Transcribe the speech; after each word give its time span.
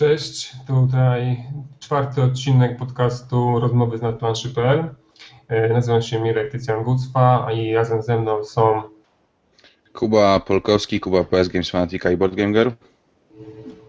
Cześć, 0.00 0.52
tutaj 0.66 1.44
czwarty 1.78 2.22
odcinek 2.22 2.76
podcastu 2.76 3.60
Rozmowy 3.60 3.98
z 3.98 4.02
nadplanszy.pl. 4.02 4.94
E, 5.48 5.68
nazywam 5.68 6.02
się 6.02 6.20
Mirek 6.20 6.52
Tycjan 6.52 6.84
Gucwa 6.84 7.52
i 7.52 7.74
razem 7.74 8.02
ze 8.02 8.20
mną 8.20 8.44
są 8.44 8.82
Kuba 9.92 10.40
Polkowski, 10.40 11.00
Kuba 11.00 11.24
PS 11.24 11.48
Games 11.48 11.70
Fanatica 11.70 12.10
i 12.10 12.16
Board 12.16 12.34
Gamer. 12.34 12.72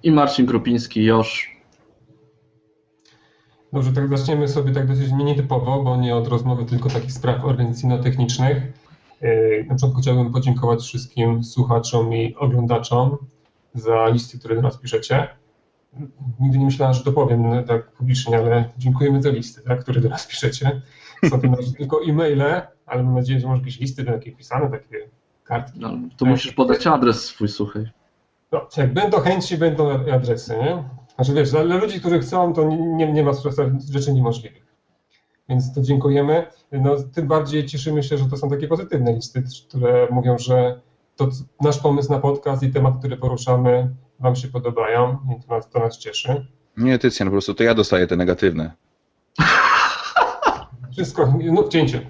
I 0.04 0.12
Marcin 0.12 0.46
Krupiński, 0.48 1.04
Josz. 1.04 1.56
Dobrze, 3.74 3.92
tak 3.92 4.18
zaczniemy 4.18 4.48
sobie 4.48 4.74
tak 4.74 4.88
dosyć 4.88 5.12
nietypowo, 5.12 5.84
bo 5.84 5.98
nie 5.98 6.16
od 6.16 6.28
rozmowy, 6.28 6.66
tylko 6.66 6.90
takich 6.90 7.12
spraw 7.12 7.46
organizacyjno-technicznych. 7.46 8.58
E, 9.22 9.64
na 9.64 9.74
początku 9.74 10.02
chciałbym 10.02 10.32
podziękować 10.32 10.82
wszystkim 10.82 11.44
słuchaczom 11.44 12.14
i 12.14 12.36
oglądaczom 12.36 13.18
za 13.74 14.08
listy, 14.08 14.40
które 14.40 14.56
do 14.56 14.62
nas 14.62 14.78
piszecie. 14.78 15.41
Nigdy 16.40 16.58
nie 16.58 16.66
myślałem, 16.66 16.94
że 16.94 17.04
to 17.04 17.12
powiem 17.12 17.50
no, 17.50 17.64
tak 17.64 17.92
publicznie, 17.92 18.38
ale 18.38 18.70
dziękujemy 18.78 19.22
za 19.22 19.30
listy, 19.30 19.62
tak, 19.62 19.80
które 19.80 20.02
do 20.02 20.10
nas 20.10 20.28
piszecie. 20.28 20.82
Są 21.30 21.42
to 21.42 21.48
tylko 21.78 22.00
e-maile, 22.08 22.62
ale 22.86 23.04
mam 23.04 23.16
nadzieję, 23.16 23.40
że 23.40 23.48
może 23.48 23.60
jakieś 23.60 23.80
listy 23.80 24.04
będą 24.04 24.20
jakieś 24.20 24.36
pisane, 24.36 24.70
takie 24.70 25.10
kartki. 25.44 25.80
No, 25.80 25.90
to 26.18 26.26
musisz 26.26 26.54
podać 26.54 26.88
adres 26.88 27.26
swój, 27.26 27.48
słuchaj. 27.48 27.90
No, 28.52 28.68
jak 28.78 28.94
będą 28.94 29.20
chęci, 29.20 29.58
będą 29.58 29.90
adresy, 30.12 30.58
nie? 30.58 30.84
Znaczy 31.16 31.34
wiesz, 31.34 31.52
dla 31.52 31.64
ludzi, 31.64 32.00
którzy 32.00 32.20
chcą, 32.20 32.54
to 32.54 32.64
nie, 32.70 33.12
nie 33.12 33.24
ma 33.24 33.32
rzeczy 33.92 34.14
niemożliwych. 34.14 34.66
Więc 35.50 35.74
to 35.74 35.82
dziękujemy. 35.82 36.48
No, 36.72 36.96
tym 37.14 37.28
bardziej 37.28 37.66
cieszymy 37.66 38.04
się, 38.04 38.18
że 38.18 38.26
to 38.26 38.38
są 38.38 38.50
takie 38.50 38.68
pozytywne 38.68 39.14
listy, 39.14 39.44
które 39.70 40.08
mówią, 40.12 40.38
że 40.38 40.82
to 41.16 41.30
nasz 41.62 41.80
pomysł 41.80 42.12
na 42.12 42.20
podcast 42.20 42.64
i 42.64 42.72
temat, 42.72 43.00
który 43.00 43.18
poruszamy, 43.18 43.96
Wam 44.22 44.36
się 44.36 44.48
podobają 44.48 45.18
i 45.38 45.48
to 45.48 45.56
nas, 45.56 45.70
to 45.70 45.80
nas 45.80 45.98
cieszy. 45.98 46.46
Nie, 46.78 47.00
Tycjan, 47.00 47.28
po 47.28 47.32
prostu 47.32 47.54
to 47.54 47.64
ja 47.64 47.74
dostaję 47.74 48.08
te 48.08 48.16
negatywne. 48.16 48.72
Wszystko, 50.92 51.34
no 51.44 51.68
cięcie. 51.68 52.02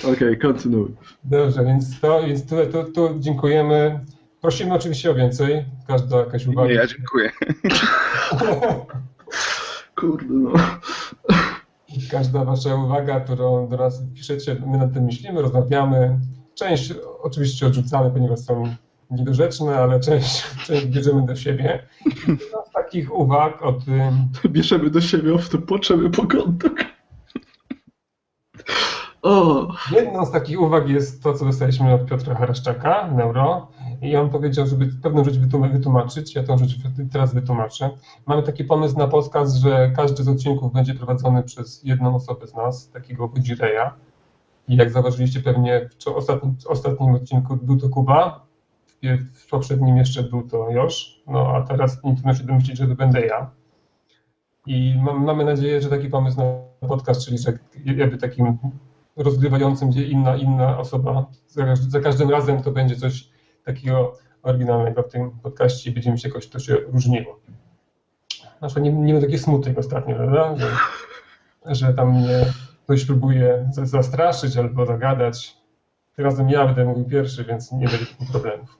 Okej, 0.00 0.14
okay, 0.14 0.36
kontynuuj. 0.36 0.94
Dobrze, 1.24 1.64
więc 1.64 2.00
to, 2.00 2.22
więc 2.26 2.46
to, 2.46 2.66
to, 2.66 2.84
to 2.84 3.14
dziękujemy. 3.18 4.00
Prosimy 4.40 4.74
oczywiście 4.74 5.10
o 5.10 5.14
więcej. 5.14 5.64
Każda 5.86 6.18
jakaś 6.18 6.46
uwaga. 6.46 6.68
Nie, 6.68 6.74
ja 6.74 6.86
dziękuję. 6.86 7.30
Kurde 10.00 10.34
no. 10.34 10.52
Każda 12.10 12.44
wasza 12.44 12.74
uwaga, 12.74 13.20
którą 13.20 13.68
do 13.68 13.76
nas 13.76 14.02
piszecie, 14.14 14.56
my 14.66 14.78
nad 14.78 14.92
tym 14.94 15.04
myślimy, 15.04 15.42
rozmawiamy. 15.42 16.18
Część 16.54 16.94
oczywiście 17.22 17.66
odrzucamy, 17.66 18.10
ponieważ 18.10 18.40
są 18.40 18.74
niedorzeczne, 19.10 19.76
ale 19.76 20.00
część, 20.00 20.44
część 20.66 20.86
bierzemy 20.86 21.26
do 21.26 21.36
siebie. 21.36 21.86
z 22.70 22.72
takich 22.72 23.14
uwag 23.14 23.62
o 23.62 23.72
tym... 23.72 24.28
Bierzemy 24.46 24.90
do 24.90 25.00
siebie, 25.00 25.38
w 25.38 25.48
to 25.48 25.58
płaczemy 25.58 26.10
po 26.10 26.26
kątach. 26.26 26.72
O. 29.22 29.68
Jedną 29.90 30.26
z 30.26 30.30
takich 30.30 30.60
uwag 30.60 30.88
jest 30.88 31.22
to, 31.22 31.34
co 31.34 31.44
dostaliśmy 31.44 31.94
od 31.94 32.06
Piotra 32.06 32.34
Haraszczaka, 32.34 33.10
Neuro, 33.10 33.68
i 34.02 34.16
on 34.16 34.30
powiedział, 34.30 34.66
żeby 34.66 34.86
pewną 35.02 35.24
rzecz 35.24 35.38
wytłumaczyć, 35.72 36.34
ja 36.34 36.42
tę 36.42 36.58
rzecz 36.58 36.76
teraz 37.12 37.34
wytłumaczę. 37.34 37.90
Mamy 38.26 38.42
taki 38.42 38.64
pomysł 38.64 38.98
na 38.98 39.08
podcast, 39.08 39.56
że 39.56 39.92
każdy 39.96 40.22
z 40.22 40.28
odcinków 40.28 40.72
będzie 40.72 40.94
prowadzony 40.94 41.42
przez 41.42 41.84
jedną 41.84 42.14
osobę 42.14 42.46
z 42.46 42.54
nas, 42.54 42.90
takiego 42.90 43.28
budzireja. 43.28 43.94
I 44.68 44.76
jak 44.76 44.90
zauważyliście 44.90 45.40
pewnie 45.40 45.88
w 46.04 46.08
ostatnim, 46.08 46.56
ostatnim 46.66 47.14
odcinku 47.14 47.56
był 47.56 47.76
to 47.76 47.88
Kuba, 47.88 48.46
w 49.34 49.50
poprzednim 49.50 49.96
jeszcze 49.96 50.22
był 50.22 50.48
to 50.48 50.70
Josz, 50.70 51.22
no 51.26 51.48
a 51.54 51.62
teraz 51.62 52.04
nie 52.04 52.14
trudno 52.14 52.34
się 52.34 52.44
domyślić, 52.44 52.78
że 52.78 52.88
to 52.88 52.94
będę 52.94 53.26
ja. 53.26 53.50
I 54.66 54.94
mam, 55.02 55.24
mamy 55.24 55.44
nadzieję, 55.44 55.80
że 55.80 55.88
taki 55.88 56.08
pomysł 56.08 56.38
na 56.38 56.88
podcast, 56.88 57.24
czyli 57.24 57.38
że 57.38 57.58
jakby 57.84 58.18
takim 58.18 58.58
rozgrywającym, 59.16 59.90
gdzie 59.90 60.06
inna, 60.06 60.36
inna 60.36 60.78
osoba, 60.78 61.26
za, 61.48 61.76
za 61.76 62.00
każdym 62.00 62.30
razem 62.30 62.62
to 62.62 62.70
będzie 62.70 62.96
coś 62.96 63.28
takiego 63.64 64.16
oryginalnego 64.42 65.02
w 65.02 65.08
tym 65.08 65.30
podcaście 65.30 65.90
i 65.90 65.94
będziemy 65.94 66.18
się 66.18 66.28
jakoś 66.28 66.48
to 66.48 66.58
się 66.58 66.74
różniło. 66.74 67.40
Znaczy 68.58 68.80
nie, 68.80 68.92
nie 68.92 69.14
ma 69.14 69.20
takiej 69.20 69.38
smutek 69.38 69.78
ostatnio, 69.78 70.16
prawda? 70.16 70.56
Że, 70.56 70.70
że 71.74 71.94
tam 71.94 72.20
mnie 72.20 72.46
ktoś 72.84 73.04
próbuje 73.04 73.70
zastraszyć 73.72 74.56
albo 74.56 74.86
zagadać. 74.86 75.56
Tym 76.16 76.24
razem 76.24 76.50
ja 76.50 76.66
będę 76.66 76.84
mówił 76.84 77.04
pierwszy, 77.04 77.44
więc 77.44 77.72
nie 77.72 77.88
będzie 77.88 78.06
problemów. 78.32 78.78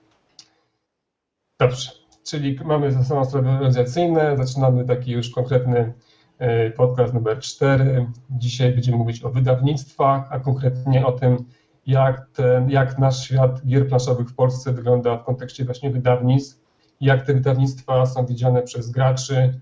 Dobrze, 1.59 1.91
czyli 2.23 2.59
mamy 2.65 2.91
za 2.91 3.03
sobą 3.03 3.25
sprawy 3.25 3.49
organizacyjne, 3.49 4.37
zaczynamy 4.37 4.85
taki 4.85 5.11
już 5.11 5.29
konkretny 5.29 5.93
e, 6.37 6.71
podcast 6.71 7.13
numer 7.13 7.39
4. 7.39 8.07
Dzisiaj 8.29 8.71
będziemy 8.71 8.97
mówić 8.97 9.23
o 9.23 9.29
wydawnictwach, 9.29 10.27
a 10.31 10.39
konkretnie 10.39 11.05
o 11.05 11.11
tym, 11.11 11.45
jak, 11.87 12.29
ten, 12.33 12.69
jak 12.69 12.99
nasz 12.99 13.23
świat 13.23 13.65
gier 13.65 13.87
planszowych 13.87 14.29
w 14.29 14.35
Polsce 14.35 14.73
wygląda 14.73 15.17
w 15.17 15.23
kontekście 15.23 15.65
właśnie 15.65 15.89
wydawnictw, 15.89 16.61
jak 17.01 17.25
te 17.25 17.33
wydawnictwa 17.33 18.05
są 18.05 18.25
widziane 18.25 18.61
przez 18.61 18.91
graczy, 18.91 19.59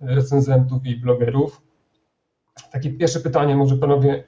recenzentów 0.00 0.86
i 0.86 0.96
blogerów. 0.96 1.63
Takie 2.72 2.90
pierwsze 2.90 3.20
pytanie 3.20 3.56
może 3.56 3.76
panowie, 3.76 4.24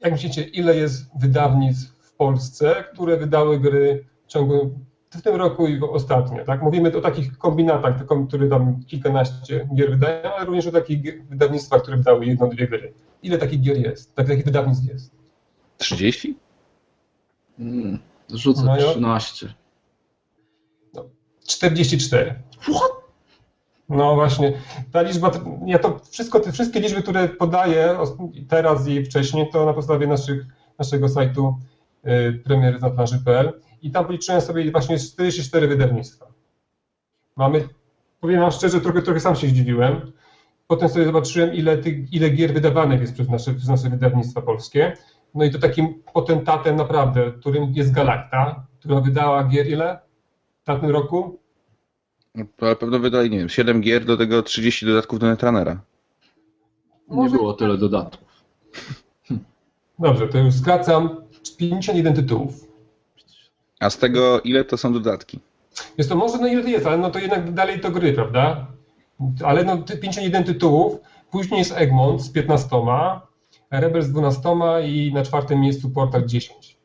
jak 0.00 0.12
myślicie, 0.12 0.42
ile 0.42 0.76
jest 0.76 1.10
wydawnictw 1.20 1.92
w 1.98 2.12
Polsce, 2.12 2.84
które 2.92 3.16
wydały 3.16 3.60
gry 3.60 4.04
w 4.24 4.26
ciągu 4.26 4.70
w 5.10 5.22
tym 5.22 5.36
roku 5.36 5.66
i 5.66 5.80
ostatnio, 5.80 6.44
tak? 6.44 6.62
Mówimy 6.62 6.96
o 6.96 7.00
takich 7.00 7.38
kombinatach, 7.38 7.94
które 8.28 8.48
tam 8.48 8.84
kilkanaście 8.84 9.68
gier 9.74 9.90
wydają, 9.90 10.34
ale 10.34 10.44
również 10.44 10.66
o 10.66 10.72
takich 10.72 11.28
wydawnictwach, 11.28 11.82
które 11.82 11.96
wydały 11.96 12.26
jedną, 12.26 12.48
dwie 12.48 12.68
gry. 12.68 12.92
Ile 13.22 13.38
takich 13.38 13.60
gier 13.60 13.76
jest? 13.76 14.14
Tak, 14.14 14.26
takich 14.26 14.44
wydawnictw 14.44 14.88
jest? 14.88 15.10
30? 15.78 16.38
Hmm, 17.56 17.98
rzucę 18.30 18.64
no, 18.64 18.76
13. 18.76 19.54
No, 20.94 21.04
44. 21.46 22.34
What? 22.60 22.91
No 23.92 24.14
właśnie, 24.14 24.52
ta 24.92 25.02
liczba, 25.02 25.30
ja 25.66 25.78
to 25.78 26.00
wszystko, 26.10 26.40
te 26.40 26.52
wszystkie 26.52 26.80
liczby, 26.80 27.02
które 27.02 27.28
podaję 27.28 27.98
teraz 28.48 28.88
i 28.88 29.04
wcześniej, 29.04 29.50
to 29.50 29.66
na 29.66 29.72
podstawie 29.72 30.06
naszych, 30.06 30.46
naszego 30.78 31.08
sajtu 31.08 31.56
y, 32.06 32.42
premieryznaplanży.pl 32.44 33.60
i 33.82 33.90
tam 33.90 34.04
policzyłem 34.04 34.40
sobie 34.40 34.70
właśnie 34.70 34.98
44 34.98 35.68
wydawnictwa. 35.68 36.26
Mamy, 37.36 37.68
powiem 38.20 38.40
wam 38.40 38.50
szczerze, 38.50 38.80
trochę, 38.80 39.02
trochę 39.02 39.20
sam 39.20 39.36
się 39.36 39.46
zdziwiłem. 39.46 40.12
Potem 40.66 40.88
sobie 40.88 41.04
zobaczyłem, 41.04 41.54
ile, 41.54 41.78
tych, 41.78 42.12
ile 42.12 42.30
gier 42.30 42.52
wydawanych 42.52 43.00
jest 43.00 43.14
przez 43.14 43.28
nasze, 43.28 43.54
przez 43.54 43.68
nasze 43.68 43.90
wydawnictwa 43.90 44.42
polskie. 44.42 44.96
No 45.34 45.44
i 45.44 45.50
to 45.50 45.58
takim 45.58 46.02
potentatem 46.12 46.76
naprawdę, 46.76 47.32
którym 47.32 47.72
jest 47.74 47.92
Galacta, 47.92 48.66
która 48.78 49.00
wydała 49.00 49.44
gier 49.44 49.66
ile 49.66 49.98
w 50.62 50.64
tamtym 50.64 50.90
roku? 50.90 51.41
Ale 52.60 52.76
pewno 52.76 52.98
wydali, 52.98 53.30
nie 53.30 53.38
wiem, 53.38 53.48
7 53.48 53.80
gier, 53.80 54.04
do 54.04 54.16
tego 54.16 54.42
30 54.42 54.86
dodatków 54.86 55.18
do 55.18 55.26
Netrunnera. 55.26 55.80
Nie 57.10 57.30
było 57.30 57.52
tyle 57.52 57.78
dodatków. 57.78 58.28
Dobrze, 59.98 60.28
to 60.28 60.38
już 60.38 60.54
skracam. 60.54 61.16
51 61.58 62.14
tytułów. 62.14 62.68
A 63.80 63.90
z 63.90 63.98
tego 63.98 64.40
ile 64.40 64.64
to 64.64 64.76
są 64.76 64.92
dodatki? 64.92 65.40
Jest 65.98 66.10
to 66.10 66.16
może 66.16 66.38
no 66.38 66.48
ile 66.48 66.62
to 66.62 66.68
jest, 66.68 66.86
ale 66.86 66.98
no 66.98 67.10
to 67.10 67.18
jednak 67.18 67.52
dalej 67.54 67.80
to 67.80 67.90
gry, 67.90 68.12
prawda? 68.12 68.66
Ale 69.44 69.64
no 69.64 69.82
51 69.82 70.44
tytułów, 70.44 71.00
później 71.30 71.58
jest 71.58 71.72
Egmont 71.76 72.22
z 72.22 72.30
15, 72.30 72.68
Rebel 73.70 74.02
z 74.02 74.10
12 74.10 74.42
i 74.84 75.12
na 75.14 75.22
czwartym 75.22 75.60
miejscu 75.60 75.90
Portal 75.90 76.26
10. 76.26 76.78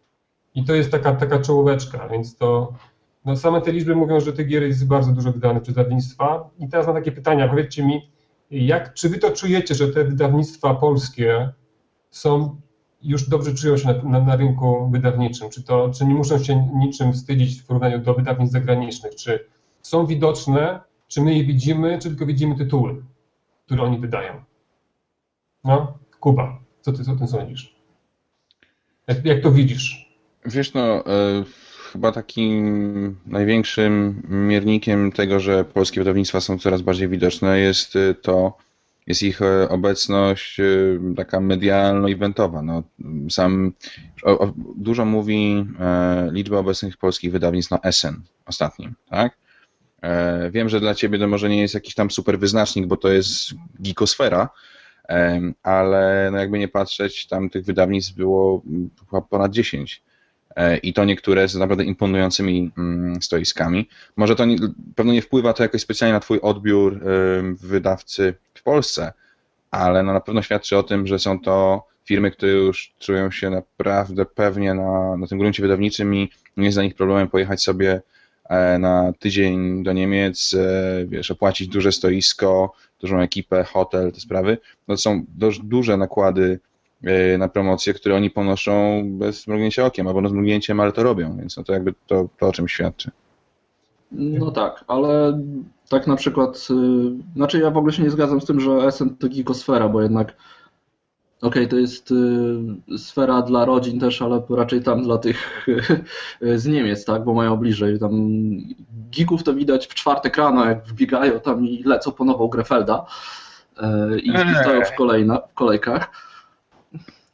I 0.56 0.64
to 0.64 0.76
jest 0.76 0.92
taka, 0.92 1.16
taka 1.16 1.40
czołóweczka, 1.40 2.08
więc 2.08 2.38
to 2.38 2.74
no 3.28 3.36
same 3.36 3.62
te 3.62 3.72
liczby 3.72 3.96
mówią, 3.96 4.20
że 4.20 4.34
tych 4.34 4.48
gier 4.48 4.64
jest 4.64 4.88
bardzo 4.88 5.12
dużo 5.12 5.32
wydanych 5.32 5.64
przez 5.64 5.76
wydawnictwa. 5.76 6.50
I 6.60 6.70
teraz 6.70 6.88
mam 6.88 6.96
takie 6.96 7.12
pytania, 7.12 7.48
powiedzcie 7.48 7.86
mi, 7.86 8.12
jak, 8.52 8.94
czy 8.94 9.10
wy 9.10 9.18
to 9.18 9.32
czujecie, 9.32 9.76
że 9.76 9.88
te 9.88 10.04
wydawnictwa 10.04 10.76
polskie 10.76 11.50
są 12.10 12.62
już 13.02 13.30
dobrze 13.30 13.54
czują 13.54 13.78
się 13.78 13.88
na, 13.88 14.04
na, 14.04 14.20
na, 14.26 14.36
rynku 14.36 14.90
wydawniczym? 14.92 15.50
Czy, 15.50 15.64
to, 15.64 15.90
czy 15.90 16.06
nie 16.06 16.14
muszą 16.14 16.44
się 16.44 16.70
niczym 16.76 17.14
wstydzić 17.14 17.62
w 17.62 17.66
porównaniu 17.66 18.00
do 18.00 18.14
wydawnictw 18.14 18.54
zagranicznych? 18.54 19.16
Czy 19.16 19.48
są 19.82 20.06
widoczne, 20.06 20.80
czy 21.08 21.22
my 21.22 21.36
je 21.36 21.44
widzimy, 21.44 22.00
czy 22.00 22.10
tylko 22.10 22.26
widzimy 22.26 22.56
tytuły, 22.56 23.04
które 23.66 23.84
oni 23.84 24.00
wydają? 24.00 24.44
No, 25.64 25.98
Kuba, 26.20 26.60
co 26.82 26.92
ty 26.92 27.12
o 27.12 27.16
tym 27.16 27.28
sądzisz? 27.28 27.76
Jak, 29.08 29.26
jak 29.26 29.42
to 29.42 29.52
widzisz? 29.52 30.14
Wiesz, 30.46 30.74
no, 30.74 31.00
y, 31.00 31.67
chyba 31.92 32.12
takim 32.12 33.16
największym 33.26 34.24
miernikiem 34.30 35.12
tego, 35.12 35.40
że 35.40 35.66
polskie 35.66 36.02
wydawnictwa 36.02 36.42
są 36.42 36.60
coraz 36.60 36.82
bardziej 36.82 37.08
widoczne, 37.08 37.60
jest 37.60 37.96
y, 37.96 38.16
to, 38.22 38.58
jest 39.08 39.24
ich 39.24 39.42
e, 39.42 39.70
obecność 39.70 40.60
e, 40.60 40.66
taka 41.16 41.40
medialno-eventowa. 41.40 42.62
No, 42.62 42.84
sam 43.30 43.74
o, 44.24 44.40
o, 44.40 44.54
dużo 44.76 45.06
mówi 45.06 45.66
e, 45.80 46.30
liczba 46.32 46.58
obecnych 46.58 46.98
polskich 46.98 47.32
wydawnictw 47.32 47.72
na 47.72 47.92
SN 47.92 48.22
ostatnim, 48.46 48.96
tak? 49.10 49.38
E, 50.02 50.52
wiem, 50.52 50.70
że 50.70 50.80
dla 50.80 50.96
ciebie 50.96 51.20
to 51.20 51.28
może 51.28 51.50
nie 51.50 51.62
jest 51.62 51.74
jakiś 51.74 51.96
tam 51.96 52.12
super 52.12 52.40
wyznacznik, 52.40 52.86
bo 52.86 52.98
to 52.98 53.10
jest 53.10 53.54
gikosfera, 53.82 54.50
ale 55.64 56.30
no 56.32 56.38
jakby 56.38 56.60
nie 56.60 56.68
patrzeć, 56.68 57.28
tam 57.28 57.50
tych 57.50 57.66
wydawnictw 57.66 58.14
było 58.14 58.62
chyba 59.10 59.22
ponad 59.22 59.52
10 59.52 60.04
i 60.84 60.94
to 60.94 61.06
niektóre 61.06 61.48
z 61.48 61.56
naprawdę 61.56 61.84
imponującymi 61.84 62.72
mm, 62.78 63.22
stoiskami. 63.22 63.90
Może 64.16 64.36
to 64.36 64.46
nie, 64.46 64.56
pewno 64.96 65.14
nie 65.14 65.22
wpływa 65.22 65.54
to 65.54 65.64
jakoś 65.64 65.82
specjalnie 65.82 66.14
na 66.14 66.20
twój 66.20 66.40
odbiór 66.42 67.00
wydawcy 67.62 68.34
w 68.54 68.64
Polsce, 68.64 69.14
ale 69.72 70.04
no 70.04 70.14
na 70.14 70.22
pewno 70.22 70.42
świadczy 70.42 70.78
o 70.78 70.84
tym, 70.84 71.08
że 71.08 71.20
są 71.20 71.40
to 71.40 71.88
firmy, 72.08 72.32
które 72.32 72.52
już 72.52 72.94
czują 73.00 73.32
się 73.32 73.50
naprawdę 73.50 74.26
pewnie 74.26 74.74
na, 74.74 75.18
na 75.18 75.28
tym 75.28 75.38
gruncie 75.38 75.62
wydawniczym 75.62 76.16
i 76.16 76.30
nie 76.58 76.66
jest 76.66 76.78
dla 76.78 76.84
nich 76.84 76.96
problemem 76.96 77.28
pojechać 77.28 77.64
sobie 77.64 78.02
e, 78.50 78.80
na 78.80 79.14
tydzień 79.20 79.84
do 79.84 79.94
Niemiec, 79.94 80.54
e, 80.54 81.06
wiesz, 81.06 81.32
opłacić 81.32 81.68
duże 81.68 81.92
stoisko, 81.92 82.74
dużą 83.02 83.20
ekipę, 83.20 83.64
hotel, 83.64 84.12
te 84.12 84.20
sprawy. 84.20 84.58
No 84.88 84.96
to 84.96 85.02
są 85.02 85.26
dość 85.36 85.60
duże 85.60 85.98
nakłady 85.98 86.44
e, 86.54 86.60
na 87.38 87.50
promocję, 87.50 87.94
które 87.94 88.16
oni 88.16 88.30
ponoszą 88.30 89.04
bez 89.06 89.48
mrugnięcia 89.48 89.86
okiem, 89.86 90.08
albo 90.08 90.22
no 90.22 90.30
z 90.30 90.34
mrugnięciem, 90.34 90.80
ale 90.80 90.92
to 90.92 91.04
robią, 91.04 91.38
więc 91.38 91.58
no 91.58 91.64
to 91.64 91.74
jakby 91.74 91.94
to, 92.08 92.30
to 92.40 92.48
o 92.48 92.52
czym 92.52 92.68
świadczy. 92.68 93.12
No 94.12 94.52
tak, 94.52 94.86
ale 94.88 95.42
tak 95.90 96.08
na 96.08 96.16
przykład, 96.16 96.68
y, 96.72 97.34
znaczy 97.36 97.60
ja 97.60 97.72
w 97.72 97.78
ogóle 97.78 97.94
się 97.94 98.04
nie 98.04 98.10
zgadzam 98.10 98.42
z 98.42 98.46
tym, 98.46 98.60
że 98.60 98.72
Essen 98.72 99.16
to 99.18 99.28
gigosfera, 99.28 99.90
bo 99.90 100.02
jednak 100.02 100.28
okej, 101.42 101.64
okay, 101.64 101.68
to 101.68 101.78
jest 101.78 102.12
y, 102.12 102.98
sfera 102.98 103.42
dla 103.42 103.66
rodzin 103.66 104.00
też, 104.00 104.22
ale 104.22 104.42
raczej 104.50 104.84
tam 104.84 105.04
dla 105.04 105.18
tych 105.18 105.68
z 106.56 106.68
Niemiec, 106.68 107.06
tak, 107.06 107.24
bo 107.24 107.34
mają 107.34 107.58
bliżej. 107.58 108.00
Tam 108.00 108.12
geeków 109.18 109.44
to 109.44 109.54
widać 109.54 109.88
w 109.88 109.94
czwartek 109.94 110.38
rano, 110.38 110.66
jak 110.66 110.86
wbiegają 110.86 111.40
tam 111.40 111.66
i 111.66 111.84
lecą 111.84 112.12
po 112.12 112.26
nową 112.26 112.48
Grefelda 112.48 113.06
y, 113.80 114.20
i, 114.20 114.30
i 114.30 114.56
stoją 114.62 114.86
w, 114.86 114.96
kolejna, 114.96 115.42
w 115.52 115.54
kolejkach. 115.54 116.27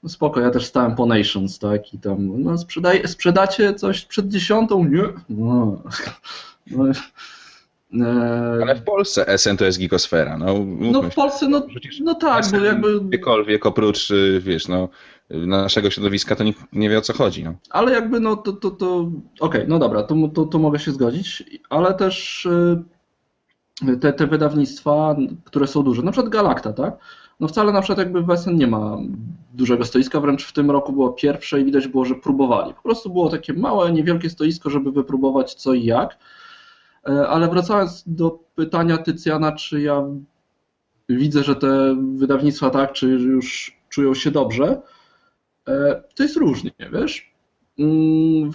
No 0.04 0.10
spoko, 0.10 0.40
ja 0.40 0.52
też 0.52 0.66
stałem 0.66 0.96
po 0.96 1.06
Nations, 1.06 1.60
tak, 1.60 1.94
i 1.94 2.00
tam, 2.00 2.44
no 2.44 2.58
sprzedaj, 2.58 3.08
sprzedacie 3.08 3.74
coś 3.74 4.06
przed 4.06 4.28
dziesiątą? 4.28 4.84
Nie. 4.84 5.04
No. 5.30 5.82
no 6.72 6.86
E, 8.02 8.60
Ale 8.62 8.76
w 8.76 8.84
Polsce 8.84 9.38
SN 9.38 9.58
to 9.58 9.66
jest 9.66 9.80
gigosfera. 9.80 10.38
No, 10.38 10.66
no 10.80 11.02
w 11.02 11.16
Polsce, 11.16 11.48
no, 11.48 11.68
no 12.02 12.16
tak, 12.16 12.46
bo 12.52 12.58
jakby... 12.58 13.02
Gdziekolwiek 13.02 13.66
oprócz, 13.66 14.12
y, 14.12 14.42
wiesz, 14.44 14.68
no, 14.68 14.90
naszego 15.30 15.90
środowiska 15.90 16.36
to 16.36 16.44
nikt 16.44 16.60
nie 16.74 16.90
wie 16.90 16.98
o 16.98 17.02
co 17.02 17.14
chodzi. 17.14 17.44
No. 17.44 17.54
Ale 17.70 17.92
jakby, 17.92 18.20
no 18.20 18.36
to, 18.36 18.54
to, 18.54 18.72
to 18.72 19.00
okej, 19.00 19.12
okay, 19.40 19.66
no 19.68 19.80
dobra, 19.80 20.04
to, 20.04 20.16
to, 20.34 20.46
to 20.46 20.60
mogę 20.60 20.80
się 20.80 20.92
zgodzić, 20.92 21.44
ale 21.70 21.94
też 21.94 22.46
y, 22.46 23.98
te, 24.02 24.14
te 24.14 24.28
wydawnictwa, 24.28 25.16
które 25.44 25.68
są 25.68 25.84
duże, 25.84 26.02
na 26.02 26.12
przykład 26.12 26.34
Galacta, 26.34 26.74
tak? 26.74 26.98
No 27.40 27.48
wcale 27.48 27.72
na 27.72 27.82
przykład 27.82 28.00
jakby 28.00 28.22
w 28.22 28.38
SN 28.38 28.56
nie 28.56 28.68
ma 28.68 28.98
dużego 29.54 29.86
stoiska, 29.86 30.20
wręcz 30.20 30.46
w 30.46 30.54
tym 30.54 30.72
roku 30.72 30.94
było 30.94 31.14
pierwsze 31.14 31.62
i 31.62 31.66
widać 31.66 31.88
było, 31.88 32.06
że 32.06 32.16
próbowali. 32.16 32.74
Po 32.74 32.82
prostu 32.82 33.10
było 33.10 33.30
takie 33.30 33.54
małe, 33.54 33.92
niewielkie 33.92 34.30
stoisko, 34.30 34.70
żeby 34.70 34.92
wypróbować 34.92 35.54
co 35.54 35.74
i 35.74 35.86
jak. 35.86 36.18
E, 37.08 37.28
ale 37.28 37.48
wracając 37.48 38.04
do 38.08 38.40
pytania 38.56 38.98
Tycjana, 38.98 39.52
czy 39.52 39.82
ja 39.82 40.04
widzę, 41.10 41.44
że 41.44 41.56
te 41.56 41.96
wydawnictwa 42.16 42.70
tak, 42.70 42.92
czy 42.94 43.08
już 43.08 43.78
czują 43.90 44.14
się 44.14 44.32
dobrze, 44.32 44.82
e, 45.68 46.04
to 46.16 46.24
jest 46.24 46.38
różnie, 46.38 46.72
wiesz? 46.94 47.34
Mm, 47.80 48.52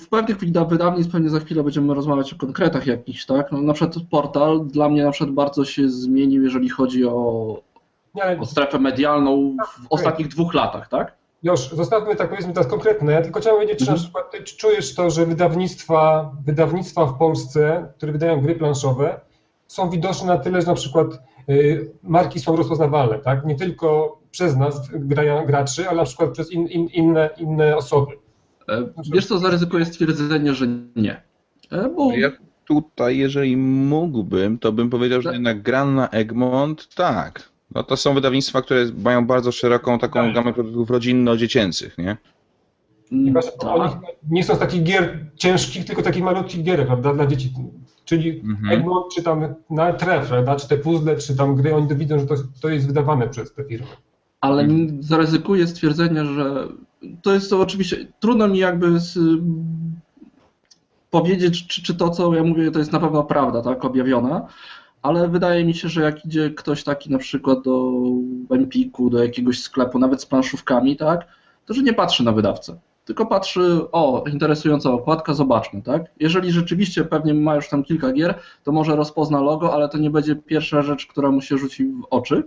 w 0.00 0.08
pewnych 0.08 0.38
wydawnictw 0.68 1.12
pewnie 1.12 1.30
za 1.30 1.40
chwilę 1.40 1.62
będziemy 1.62 1.94
rozmawiać 1.94 2.32
o 2.32 2.36
konkretach 2.36 2.86
jakichś, 2.86 3.26
tak? 3.26 3.52
No, 3.52 3.62
na 3.62 3.72
przykład 3.72 4.04
portal 4.10 4.66
dla 4.66 4.88
mnie 4.88 5.04
na 5.04 5.10
przykład 5.10 5.34
bardzo 5.34 5.64
się 5.64 5.88
zmienił, 5.88 6.42
jeżeli 6.42 6.68
chodzi 6.68 7.04
o, 7.04 7.62
o 8.40 8.46
strefę 8.46 8.78
medialną 8.78 9.56
w 9.82 9.86
ostatnich 9.90 10.28
dwóch 10.28 10.54
latach, 10.54 10.88
tak? 10.88 11.14
Już, 11.42 11.60
zostawmy 11.60 12.16
tak 12.16 12.30
powiedzmy 12.30 12.52
teraz 12.52 12.70
konkretne. 12.70 13.12
Ja 13.12 13.22
tylko 13.22 13.40
chciałem 13.40 13.60
wiedzieć, 13.60 13.78
czy 13.78 13.86
na 13.86 13.92
mhm. 13.92 14.04
przykład 14.04 14.44
czy 14.44 14.56
czujesz 14.56 14.94
to, 14.94 15.10
że 15.10 15.26
wydawnictwa, 15.26 16.32
wydawnictwa 16.44 17.06
w 17.06 17.18
Polsce, 17.18 17.88
które 17.96 18.12
wydają 18.12 18.40
gry 18.40 18.54
planszowe, 18.54 19.20
są 19.66 19.90
widoczne 19.90 20.26
na 20.26 20.38
tyle, 20.38 20.60
że 20.60 20.66
na 20.66 20.74
przykład 20.74 21.06
y, 21.48 21.90
marki 22.02 22.40
są 22.40 22.56
rozpoznawalne, 22.56 23.18
tak? 23.18 23.44
Nie 23.44 23.56
tylko 23.56 24.18
przez 24.30 24.56
nas, 24.56 24.90
grają, 24.92 25.46
graczy, 25.46 25.88
ale 25.88 25.96
na 25.96 26.04
przykład 26.04 26.30
przez 26.30 26.52
in, 26.52 26.66
in, 26.66 26.88
inne, 26.88 27.30
inne 27.38 27.76
osoby. 27.76 28.12
E, 28.68 28.84
wiesz 29.12 29.26
co, 29.26 29.38
zaryzykuję 29.38 29.84
stwierdzenie, 29.84 30.54
że 30.54 30.66
nie. 30.96 31.22
E, 31.70 31.88
bo... 31.88 32.12
Ja 32.12 32.30
tutaj, 32.64 33.18
jeżeli 33.18 33.56
mógłbym, 33.56 34.58
to 34.58 34.72
bym 34.72 34.90
powiedział, 34.90 35.22
że 35.22 35.28
tak. 35.28 35.34
jednak 35.34 35.62
Gran 35.62 35.94
na 35.94 36.08
Egmont, 36.08 36.94
tak. 36.94 37.53
No 37.70 37.82
to 37.82 37.96
są 37.96 38.14
wydawnictwa, 38.14 38.62
które 38.62 38.86
mają 39.04 39.26
bardzo 39.26 39.52
szeroką 39.52 39.98
taką 39.98 40.20
tak. 40.20 40.34
gamę 40.34 40.52
produktów 40.52 40.90
rodzinno-dziecięcych, 40.90 41.98
nie? 41.98 42.16
I 43.10 43.32
tak. 43.60 43.98
nie 44.30 44.44
są 44.44 44.54
z 44.54 44.58
takich 44.58 44.82
gier 44.82 45.26
ciężkich, 45.36 45.84
tylko 45.84 46.02
takich 46.02 46.22
malutkich 46.22 46.62
gier, 46.62 46.86
prawda, 46.86 47.14
dla 47.14 47.26
dzieci. 47.26 47.52
Czyli 48.04 48.40
mhm. 48.40 48.78
Egmont, 48.78 49.14
czy 49.14 49.22
tam 49.22 49.54
na 49.70 49.92
tref, 49.92 50.28
prawda, 50.28 50.56
czy 50.56 50.68
te 50.68 50.76
puzzle, 50.76 51.16
czy 51.16 51.36
tam 51.36 51.56
gry, 51.56 51.74
oni 51.74 51.96
widzą, 51.96 52.18
że 52.18 52.26
to, 52.26 52.34
to 52.60 52.68
jest 52.68 52.86
wydawane 52.86 53.28
przez 53.28 53.54
te 53.54 53.64
firmy. 53.64 53.86
Ale 54.40 54.62
mhm. 54.62 55.02
zaryzykuję 55.02 55.66
stwierdzenie, 55.66 56.24
że 56.24 56.68
to 57.22 57.34
jest 57.34 57.50
to 57.50 57.60
oczywiście, 57.60 58.06
trudno 58.20 58.48
mi 58.48 58.58
jakby 58.58 59.00
z, 59.00 59.18
powiedzieć, 61.10 61.66
czy, 61.66 61.82
czy 61.82 61.94
to, 61.94 62.10
co 62.10 62.34
ja 62.34 62.42
mówię, 62.42 62.70
to 62.70 62.78
jest 62.78 62.92
na 62.92 63.00
pewno 63.00 63.24
prawda, 63.24 63.62
tak, 63.62 63.84
objawiona, 63.84 64.46
ale 65.04 65.28
wydaje 65.28 65.64
mi 65.64 65.74
się, 65.74 65.88
że 65.88 66.02
jak 66.02 66.24
idzie 66.24 66.50
ktoś 66.50 66.84
taki 66.84 67.10
na 67.10 67.18
przykład 67.18 67.62
do 67.62 67.92
Empiku, 68.50 69.10
do 69.10 69.22
jakiegoś 69.22 69.62
sklepu, 69.62 69.98
nawet 69.98 70.22
z 70.22 70.26
planszówkami, 70.26 70.96
tak, 70.96 71.26
to 71.66 71.74
że 71.74 71.82
nie 71.82 71.92
patrzy 71.92 72.24
na 72.24 72.32
wydawcę, 72.32 72.78
tylko 73.04 73.26
patrzy, 73.26 73.80
o, 73.92 74.24
interesująca 74.32 74.90
okładka, 74.90 75.34
zobaczmy, 75.34 75.82
tak. 75.82 76.02
Jeżeli 76.20 76.52
rzeczywiście 76.52 77.04
pewnie 77.04 77.34
ma 77.34 77.54
już 77.54 77.68
tam 77.68 77.84
kilka 77.84 78.12
gier, 78.12 78.34
to 78.62 78.72
może 78.72 78.96
rozpozna 78.96 79.40
logo, 79.40 79.74
ale 79.74 79.88
to 79.88 79.98
nie 79.98 80.10
będzie 80.10 80.36
pierwsza 80.36 80.82
rzecz, 80.82 81.06
która 81.06 81.30
mu 81.30 81.40
się 81.40 81.58
rzuci 81.58 81.86
w 81.86 82.06
oczy, 82.10 82.42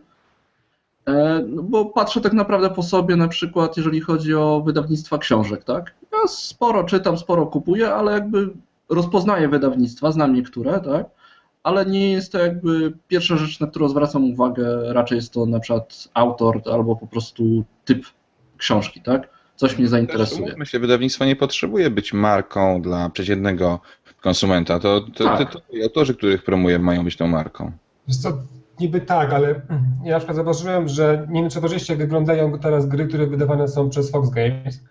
e, 1.05 1.43
no 1.47 1.63
bo 1.63 1.85
patrzę 1.85 2.21
tak 2.21 2.33
naprawdę 2.33 2.69
po 2.69 2.83
sobie, 2.83 3.15
na 3.15 3.27
przykład 3.27 3.77
jeżeli 3.77 4.01
chodzi 4.01 4.35
o 4.35 4.61
wydawnictwa 4.65 5.17
książek, 5.17 5.63
tak. 5.63 5.95
Ja 6.11 6.27
sporo 6.27 6.83
czytam, 6.83 7.17
sporo 7.17 7.45
kupuję, 7.45 7.93
ale 7.93 8.11
jakby 8.11 8.49
rozpoznaję 8.89 9.49
wydawnictwa, 9.49 10.11
znam 10.11 10.33
niektóre, 10.33 10.79
tak 10.79 11.16
ale 11.67 11.85
nie 11.85 12.11
jest 12.11 12.31
to 12.31 12.39
jakby 12.39 12.93
pierwsza 13.07 13.37
rzecz, 13.37 13.59
na 13.59 13.67
którą 13.67 13.89
zwracam 13.89 14.31
uwagę, 14.31 14.93
raczej 14.93 15.15
jest 15.15 15.33
to 15.33 15.45
na 15.45 15.59
przykład 15.59 16.07
autor 16.13 16.61
albo 16.71 16.95
po 16.95 17.07
prostu 17.07 17.63
typ 17.85 18.05
książki, 18.57 19.01
tak? 19.01 19.29
Coś 19.55 19.77
mnie 19.77 19.87
zainteresuje. 19.87 20.55
Myślę, 20.57 20.79
wydawnictwo 20.79 21.25
nie 21.25 21.35
potrzebuje 21.35 21.89
być 21.89 22.13
marką 22.13 22.81
dla 22.81 23.09
przeciętnego 23.09 23.79
konsumenta. 24.21 24.79
To, 24.79 25.01
to, 25.01 25.23
tak. 25.23 25.53
to, 25.53 25.59
to 25.59 25.65
autorzy, 25.83 26.15
których 26.15 26.43
promuję, 26.43 26.79
mają 26.79 27.03
być 27.03 27.17
tą 27.17 27.27
marką. 27.27 27.71
Wiesz 28.07 28.17
co, 28.17 28.37
niby 28.79 29.01
tak, 29.01 29.33
ale 29.33 29.61
ja 30.03 30.11
na 30.11 30.17
przykład 30.17 30.35
zauważyłem, 30.35 30.87
że 30.87 31.27
nie 31.29 31.41
wiem, 31.41 31.49
czy 31.49 31.53
zauważyliście, 31.53 31.93
jak 31.93 32.01
wyglądają 32.01 32.59
teraz 32.59 32.85
gry, 32.85 33.07
które 33.07 33.27
wydawane 33.27 33.67
są 33.67 33.89
przez 33.89 34.11
Fox 34.11 34.29
Games. 34.29 34.83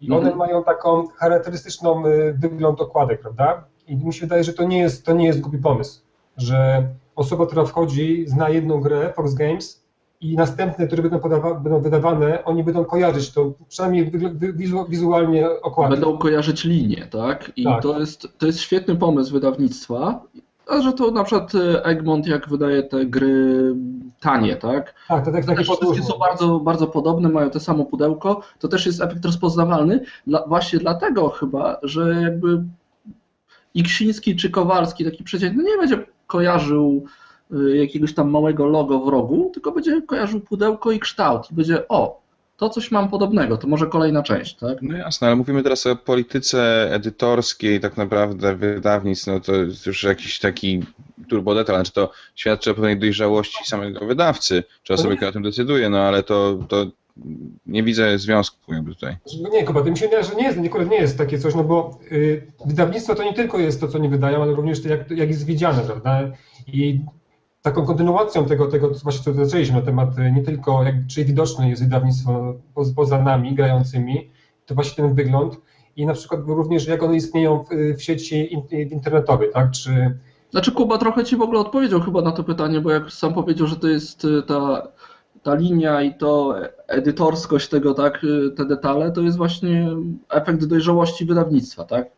I 0.00 0.10
one 0.10 0.26
mm. 0.26 0.38
mają 0.38 0.64
taką 0.64 1.06
charakterystyczną 1.06 2.06
y, 2.06 2.34
wygląd 2.38 2.80
okładek, 2.80 3.20
prawda? 3.20 3.64
I 3.86 3.96
mi 3.96 4.14
się 4.14 4.20
wydaje, 4.20 4.44
że 4.44 4.52
to 4.52 4.64
nie 4.64 4.78
jest, 4.78 5.06
to 5.06 5.12
nie 5.12 5.26
jest 5.26 5.40
głupi 5.40 5.58
pomysł 5.58 6.02
że 6.36 6.88
osoba, 7.16 7.46
która 7.46 7.64
wchodzi, 7.64 8.24
zna 8.26 8.48
jedną 8.48 8.80
grę, 8.80 9.12
Fox 9.16 9.34
Games, 9.34 9.82
i 10.20 10.36
następne, 10.36 10.86
które 10.86 11.02
będą, 11.02 11.18
podawa- 11.18 11.60
będą 11.60 11.80
wydawane, 11.80 12.44
oni 12.44 12.64
będą 12.64 12.84
kojarzyć 12.84 13.32
to, 13.32 13.52
przynajmniej 13.68 14.10
wizu- 14.54 14.86
wizualnie 14.88 15.60
okładkę. 15.62 15.94
Będą 15.96 16.18
kojarzyć 16.18 16.64
linię, 16.64 17.06
tak? 17.10 17.52
I 17.56 17.64
tak. 17.64 17.82
To, 17.82 18.00
jest, 18.00 18.28
to 18.38 18.46
jest 18.46 18.60
świetny 18.60 18.96
pomysł 18.96 19.32
wydawnictwa, 19.32 20.22
a 20.68 20.80
że 20.80 20.92
to 20.92 21.10
na 21.10 21.24
przykład 21.24 21.52
Egmont 21.82 22.26
jak 22.26 22.48
wydaje 22.48 22.82
te 22.82 23.06
gry 23.06 23.74
tanie, 24.20 24.56
tak? 24.56 24.94
Tak, 25.08 25.24
to 25.24 25.32
tak 25.32 25.44
takie 25.44 25.62
Wszystkie 25.64 26.02
są 26.02 26.18
bardzo, 26.18 26.60
bardzo 26.60 26.86
podobne, 26.86 27.28
mają 27.28 27.50
te 27.50 27.60
samo 27.60 27.84
pudełko, 27.84 28.40
to 28.58 28.68
też 28.68 28.86
jest 28.86 29.00
efekt 29.02 29.24
rozpoznawalny, 29.24 30.00
dla, 30.26 30.46
właśnie 30.46 30.78
dlatego 30.78 31.28
chyba, 31.28 31.78
że 31.82 32.22
jakby 32.22 32.64
Iksiński 33.74 34.36
czy 34.36 34.50
Kowalski, 34.50 35.04
taki 35.04 35.24
przeciętny, 35.24 35.64
nie 35.64 35.78
będzie 35.78 36.06
kojarzył 36.32 37.04
y, 37.52 37.76
jakiegoś 37.76 38.14
tam 38.14 38.30
małego 38.30 38.66
logo 38.66 39.00
w 39.00 39.08
rogu, 39.08 39.50
tylko 39.54 39.72
będzie 39.72 40.02
kojarzył 40.02 40.40
pudełko 40.40 40.92
i 40.92 40.98
kształt 41.00 41.50
i 41.50 41.54
będzie 41.54 41.88
o, 41.88 42.22
to 42.56 42.68
coś 42.68 42.90
mam 42.90 43.08
podobnego, 43.08 43.56
to 43.56 43.68
może 43.68 43.86
kolejna 43.86 44.22
część, 44.22 44.54
tak? 44.54 44.82
No 44.82 44.96
jasne, 44.96 45.26
ale 45.26 45.36
mówimy 45.36 45.62
teraz 45.62 45.86
o 45.86 45.96
polityce 45.96 46.88
edytorskiej 46.92 47.80
tak 47.80 47.96
naprawdę 47.96 48.56
wydawnictw, 48.56 49.26
no 49.26 49.40
to 49.40 49.54
jest 49.54 49.86
już 49.86 50.02
jakiś 50.02 50.38
taki 50.38 50.82
turbodetal, 51.28 51.76
znaczy 51.76 51.92
to 51.92 52.10
świadczy 52.34 52.70
o 52.70 52.74
pewnej 52.74 52.98
dojrzałości 52.98 53.64
samego 53.64 54.06
wydawcy, 54.06 54.64
czy 54.82 54.94
osoby, 54.94 55.16
która 55.16 55.28
o 55.28 55.32
tym 55.32 55.42
decyduje, 55.42 55.90
no 55.90 55.98
ale 55.98 56.22
to, 56.22 56.58
to 56.68 56.86
nie 57.66 57.82
widzę 57.82 58.18
związku 58.18 58.74
jakby 58.74 58.94
tutaj. 58.94 59.16
No 59.42 59.48
nie, 59.48 59.64
Kuba, 59.64 59.82
mi 59.82 59.96
się 59.96 60.04
wydaje, 60.04 60.24
że 60.24 60.34
nie 60.34 60.44
jest, 60.44 60.58
akurat 60.66 60.90
nie 60.90 60.96
jest 60.96 61.18
takie 61.18 61.38
coś, 61.38 61.54
no 61.54 61.64
bo 61.64 61.98
y, 62.12 62.52
wydawnictwo 62.66 63.14
to 63.14 63.24
nie 63.24 63.34
tylko 63.34 63.58
jest 63.58 63.80
to, 63.80 63.88
co 63.88 63.98
nie 63.98 64.08
wydają, 64.08 64.42
ale 64.42 64.54
również 64.54 64.82
to, 64.82 64.88
jak, 64.88 65.10
jak 65.10 65.28
jest 65.28 65.46
widziane, 65.46 65.82
prawda? 65.82 66.20
I 66.66 67.00
taką 67.62 67.86
kontynuacją 67.86 68.46
tego, 68.46 68.66
tego 68.66 68.90
właśnie 69.02 69.24
co 69.24 69.44
zaczęliśmy 69.44 69.76
na 69.76 69.82
temat 69.82 70.18
y, 70.18 70.32
nie 70.32 70.42
tylko 70.42 70.82
jak, 70.82 70.94
czy 71.06 71.24
widoczne 71.24 71.68
jest 71.68 71.82
wydawnictwo 71.82 72.54
poza, 72.74 72.92
poza 72.94 73.22
nami 73.22 73.54
grającymi, 73.54 74.30
to 74.66 74.74
właśnie 74.74 75.04
ten 75.04 75.14
wygląd 75.14 75.56
i 75.96 76.06
na 76.06 76.14
przykład 76.14 76.40
również 76.46 76.86
jak 76.86 77.02
one 77.02 77.16
istnieją 77.16 77.64
w, 77.64 77.96
w 77.96 78.02
sieci 78.02 78.54
internetowej, 78.90 79.48
tak? 79.52 79.70
Czy... 79.70 80.18
Znaczy 80.50 80.72
Kuba 80.72 80.98
trochę 80.98 81.24
Ci 81.24 81.36
w 81.36 81.42
ogóle 81.42 81.60
odpowiedział 81.60 82.00
chyba 82.00 82.22
na 82.22 82.32
to 82.32 82.44
pytanie, 82.44 82.80
bo 82.80 82.90
jak 82.90 83.10
sam 83.10 83.34
powiedział, 83.34 83.66
że 83.66 83.76
to 83.76 83.88
jest 83.88 84.24
y, 84.24 84.42
ta, 84.42 84.88
ta 85.42 85.54
linia 85.54 86.02
i 86.02 86.14
to 86.14 86.54
edytorskość 86.88 87.68
tego, 87.68 87.94
tak, 87.94 88.24
y, 88.24 88.50
te 88.50 88.64
detale, 88.64 89.12
to 89.12 89.20
jest 89.20 89.36
właśnie 89.36 89.88
efekt 90.30 90.64
dojrzałości 90.64 91.26
wydawnictwa, 91.26 91.84
tak? 91.84 92.10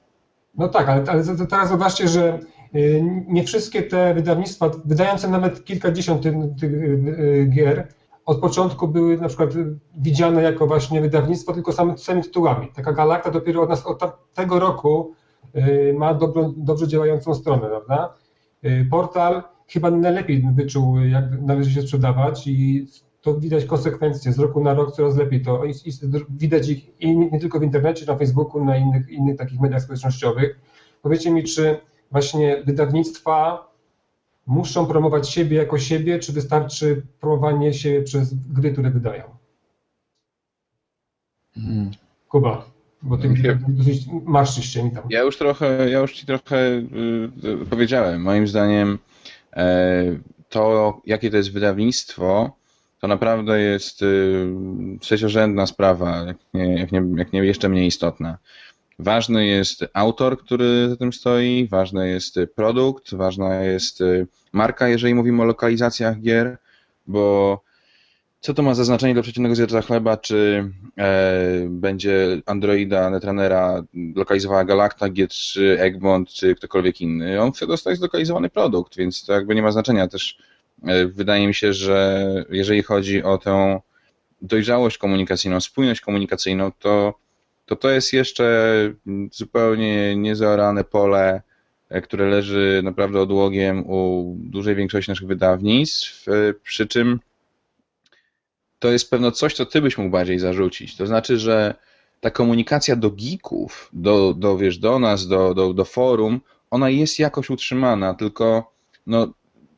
No 0.55 0.69
tak, 0.69 0.89
ale, 0.89 1.05
ale 1.09 1.23
teraz 1.51 1.69
zobaczcie, 1.69 2.09
że 2.09 2.39
y, 2.75 3.05
nie 3.29 3.45
wszystkie 3.45 3.83
te 3.83 4.15
wydawnictwa, 4.15 4.71
wydające 4.85 5.29
nawet 5.29 5.65
kilkadziesiąt 5.65 6.23
tych, 6.23 6.35
tych 6.61 6.73
gier, 7.51 7.89
od 8.27 8.41
początku 8.41 8.89
były 8.89 9.17
na 9.19 9.29
przykład 9.29 9.51
widziane 9.97 10.43
jako 10.43 10.67
właśnie 10.67 11.01
wydawnictwo 11.01 11.53
tylko 11.53 11.73
samymi, 11.73 12.23
tytułami. 12.23 12.69
Taka 12.75 12.93
Galakta 12.93 13.31
dopiero 13.31 13.63
od, 13.63 13.69
nas, 13.69 13.87
od 13.87 14.01
tego 14.35 14.59
roku 14.59 15.15
y, 15.57 15.95
ma 15.99 16.19
dobrze 16.57 16.89
działającą 16.89 17.35
stronę, 17.35 17.67
prawda? 17.67 18.15
Y, 18.65 18.87
portal 18.91 19.43
chyba 19.69 19.91
najlepiej 19.91 20.45
wyczuł, 20.55 20.99
jak 20.99 21.25
należy 21.41 21.71
się 21.71 21.83
sprzedawać 21.83 22.47
i 22.47 22.87
to 23.25 23.35
widać 23.35 23.65
konsekwencje 23.65 24.33
z 24.33 24.39
roku 24.39 24.61
na 24.61 24.75
rok 24.75 24.93
coraz 24.93 25.17
lepiej 25.17 25.43
to 25.43 25.65
i, 25.65 25.71
i 25.71 25.93
widać 26.31 26.69
ich 26.69 27.01
i 27.01 27.17
nie 27.17 27.41
tylko 27.41 27.59
w 27.59 27.63
internecie, 27.63 28.07
na 28.07 28.17
Facebooku, 28.17 28.65
na 28.65 28.77
innych, 28.77 29.09
innych 29.09 29.37
takich 29.37 29.61
mediach 29.61 29.83
społecznościowych. 29.83 30.61
Powiedzcie 31.03 31.31
mi, 31.31 31.45
czy 31.45 31.79
właśnie 32.11 32.63
wydawnictwa 32.67 33.69
muszą 34.47 34.87
promować 34.87 35.29
siebie 35.29 35.57
jako 35.57 35.79
siebie, 35.79 36.19
czy 36.19 36.33
wystarczy 36.33 37.03
promowanie 37.21 37.75
się 37.75 38.03
przez 38.05 38.35
gry, 38.35 38.73
które 38.73 38.91
wydają? 38.91 39.25
Hmm. 41.55 41.91
Kuba, 42.29 42.65
bo 43.03 43.19
ty 43.19 43.29
ja, 43.43 43.59
dosyć 43.69 44.07
marszczysz 44.25 44.73
się 44.73 44.91
tam. 44.91 45.05
Ja 45.11 45.23
już 45.23 45.39
trochę, 45.39 45.91
ja 45.91 45.99
już 45.99 46.13
ci 46.13 46.27
trochę 46.27 46.57
y, 46.57 46.83
y, 47.63 47.67
powiedziałem. 47.71 48.23
Moim 48.23 48.49
zdaniem 48.49 48.99
e, 49.57 50.05
to, 50.49 51.01
jakie 51.07 51.31
to 51.31 51.37
jest 51.37 51.53
wydawnictwo, 51.53 52.57
to 53.05 53.09
naprawdę 53.09 53.61
jest 53.61 54.03
y, 54.03 54.47
trzeciorzędna 55.01 55.67
sprawa, 55.67 56.25
jak 56.27 56.37
nie, 56.55 56.79
jak, 56.79 56.93
nie, 56.93 57.03
jak 57.17 57.33
nie 57.33 57.45
jeszcze 57.45 57.69
mniej 57.69 57.87
istotna. 57.87 58.39
Ważny 58.99 59.47
jest 59.47 59.85
autor, 59.93 60.39
który 60.39 60.89
za 60.89 60.97
tym 60.97 61.13
stoi, 61.13 61.69
ważny 61.71 62.09
jest 62.09 62.39
produkt, 62.55 63.15
ważna 63.15 63.63
jest 63.63 64.01
y, 64.01 64.27
marka, 64.53 64.89
jeżeli 64.89 65.15
mówimy 65.15 65.43
o 65.43 65.45
lokalizacjach 65.45 66.21
gier, 66.21 66.59
bo 67.07 67.61
co 68.41 68.55
to 68.55 68.63
ma 68.63 68.75
za 68.75 68.85
znaczenie 68.85 69.15
dla 69.15 69.23
przeciętnego 69.23 69.55
zjadacza 69.55 69.83
chleba, 69.83 70.17
czy 70.17 70.71
e, 70.99 71.67
będzie 71.69 72.43
Androida, 72.47 73.11
Netrunnera 73.11 73.83
lokalizowała 74.15 74.65
Galacta, 74.65 75.07
G3, 75.07 75.61
Egmont, 75.79 76.29
czy 76.29 76.55
ktokolwiek 76.55 77.01
inny. 77.01 77.41
On 77.41 77.53
chce 77.53 77.67
dostać 77.67 77.99
zlokalizowany 77.99 78.51
produkt, 78.51 78.97
więc 78.97 79.25
to 79.25 79.33
jakby 79.33 79.55
nie 79.55 79.63
ma 79.63 79.73
znaczenia. 79.73 80.09
Też 80.09 80.39
wydaje 81.07 81.47
mi 81.47 81.55
się, 81.55 81.73
że 81.73 82.27
jeżeli 82.51 82.83
chodzi 82.83 83.23
o 83.23 83.39
tę 83.39 83.81
dojrzałość 84.43 84.99
komunikacyjną, 84.99 85.61
spójność 85.61 86.01
komunikacyjną, 86.01 86.73
to 86.79 87.15
to 87.67 87.77
to 87.77 87.91
jest 87.91 88.13
jeszcze 88.13 88.73
zupełnie 89.33 90.17
niezaorane 90.17 90.85
pole, 90.85 91.43
e, 91.89 92.01
które 92.01 92.27
leży 92.27 92.81
naprawdę 92.85 93.21
odłogiem 93.21 93.91
u 93.91 94.35
dużej 94.39 94.75
większości 94.75 95.11
naszych 95.11 95.29
wydawnictw, 95.29 96.29
e, 96.29 96.55
przy 96.63 96.87
czym 96.87 97.21
to 98.79 98.93
jest 98.93 99.11
pewno 99.11 99.31
coś, 99.31 99.55
co 99.55 99.67
ty 99.67 99.83
byś 99.83 99.99
mógł 99.99 100.11
bardziej 100.11 100.39
zarzucić. 100.39 100.97
To 100.97 101.07
znaczy, 101.07 101.39
że 101.39 101.75
ta 102.21 102.31
komunikacja 102.31 102.97
do 102.97 103.11
geeków, 103.11 103.91
do, 103.93 104.35
do, 104.35 104.57
wiesz, 104.57 104.79
do 104.79 104.99
nas, 104.99 105.27
do, 105.29 105.55
do, 105.55 105.75
do 105.75 105.85
forum, 105.85 106.41
ona 106.71 106.91
jest 106.91 107.19
jakoś 107.19 107.51
utrzymana, 107.51 108.15
tylko 108.15 108.73
no, 109.07 109.33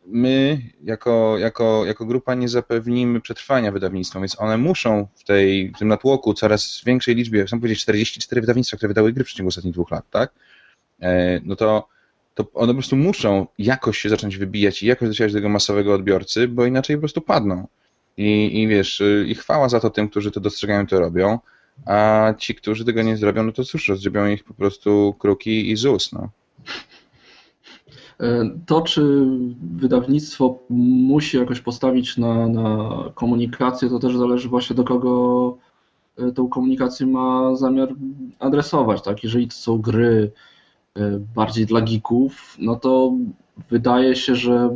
my 0.06 0.62
jako, 0.82 1.38
jako, 1.38 1.84
jako 1.86 2.06
grupa 2.06 2.34
nie 2.34 2.48
zapewnimy 2.48 3.20
przetrwania 3.20 3.72
wydawnictwa, 3.72 4.20
więc 4.20 4.40
one 4.40 4.58
muszą 4.58 5.06
w, 5.14 5.25
tej, 5.25 5.72
w 5.76 5.78
tym 5.78 5.88
natłoku 5.88 6.34
coraz 6.34 6.82
większej 6.86 7.14
liczbie, 7.14 7.44
chcę 7.44 7.60
powiedzieć 7.60 7.82
44 7.82 8.40
wydawnictwa, 8.40 8.76
które 8.76 8.88
wydały 8.88 9.12
gry 9.12 9.25
w 9.25 9.26
przeciągu 9.26 9.48
ostatnich 9.48 9.75
dwóch 9.75 9.90
lat, 9.90 10.10
tak? 10.10 10.32
E, 11.00 11.40
no 11.44 11.56
to, 11.56 11.88
to 12.34 12.46
one 12.54 12.72
po 12.72 12.75
prostu 12.75 12.96
muszą 12.96 13.46
jakoś 13.58 13.98
się 13.98 14.08
zacząć 14.08 14.36
wybijać 14.36 14.82
i 14.82 14.86
jakoś 14.86 15.08
docierać 15.08 15.32
do 15.32 15.38
tego 15.38 15.48
masowego 15.48 15.94
odbiorcy, 15.94 16.48
bo 16.48 16.66
inaczej 16.66 16.96
po 16.96 17.00
prostu 17.00 17.20
padną. 17.20 17.66
I, 18.16 18.62
I 18.62 18.68
wiesz, 18.68 19.02
i 19.26 19.34
chwała 19.34 19.68
za 19.68 19.80
to 19.80 19.90
tym, 19.90 20.08
którzy 20.08 20.30
to 20.30 20.40
dostrzegają, 20.40 20.86
to 20.86 21.00
robią, 21.00 21.38
a 21.86 22.34
ci, 22.38 22.54
którzy 22.54 22.84
tego 22.84 23.02
nie 23.02 23.16
zrobią, 23.16 23.42
no 23.42 23.52
to 23.52 23.64
cóż, 23.64 23.88
rozgrzebią 23.88 24.26
ich 24.26 24.44
po 24.44 24.54
prostu 24.54 25.14
kruki 25.18 25.70
i 25.70 25.76
ZUS, 25.76 26.12
no. 26.12 26.30
To, 28.66 28.80
czy 28.80 29.26
wydawnictwo 29.62 30.58
musi 30.70 31.37
jakoś 31.37 31.61
postawić 31.61 32.16
na, 32.16 32.49
na 32.49 32.90
komunikację, 33.14 33.88
to 33.88 33.99
też 33.99 34.16
zależy 34.16 34.49
właśnie 34.49 34.76
do 34.76 34.85
kogo 34.85 35.56
e, 36.18 36.32
tą 36.32 36.49
komunikację 36.49 37.06
ma 37.06 37.56
zamiar 37.56 37.88
adresować. 38.38 39.02
Tak? 39.02 39.25
Jeżeli 39.25 39.49
to 39.49 39.54
są 39.54 39.78
gry 39.78 40.32
e, 40.96 41.18
bardziej 41.35 41.66
dla 41.66 41.80
geeków, 41.80 42.56
no 42.58 42.76
to 42.76 43.12
wydaje 43.70 44.16
się, 44.16 44.35
że 44.35 44.70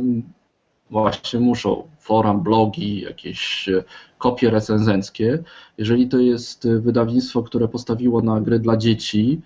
właśnie 0.89 1.39
muszą 1.39 1.87
fora, 1.99 2.33
blogi, 2.33 3.01
jakieś 3.01 3.69
e, 3.69 3.83
kopie 4.17 4.49
recenzenckie. 4.49 5.43
Jeżeli 5.77 6.07
to 6.07 6.19
jest 6.19 6.67
wydawnictwo, 6.69 7.43
które 7.43 7.67
postawiło 7.67 8.21
na 8.21 8.41
gry 8.41 8.59
dla 8.59 8.77
dzieci 8.77 9.41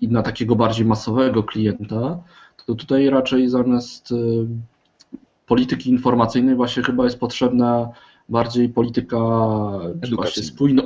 i 0.00 0.08
na 0.08 0.22
takiego 0.22 0.56
bardziej 0.56 0.86
masowego 0.86 1.42
klienta, 1.42 2.18
to 2.66 2.74
tutaj 2.74 3.10
raczej 3.10 3.48
zamiast 3.48 4.12
y, 4.12 4.46
polityki 5.46 5.90
informacyjnej 5.90 6.54
właśnie 6.54 6.82
chyba 6.82 7.04
jest 7.04 7.18
potrzebna 7.18 7.88
bardziej 8.28 8.68
polityka 8.68 9.18
właśnie 10.12 10.42
spójno, 10.42 10.82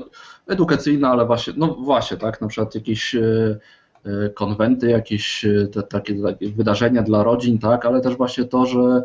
edukacyjna, 0.47 1.11
ale 1.11 1.27
właśnie, 1.27 1.53
no 1.57 1.75
właśnie, 1.75 2.17
tak, 2.17 2.41
na 2.41 2.49
przykład 2.49 2.75
jakieś 2.75 3.15
y, 3.15 3.59
y, 4.07 4.31
konwenty, 4.35 4.91
jakieś 4.91 5.47
te, 5.73 5.83
takie, 5.83 6.23
takie 6.23 6.49
wydarzenia 6.49 7.03
dla 7.03 7.23
rodzin, 7.23 7.59
tak, 7.59 7.87
ale 7.87 8.01
też 8.01 8.17
właśnie 8.17 8.45
to, 8.45 8.67
że 8.67 9.03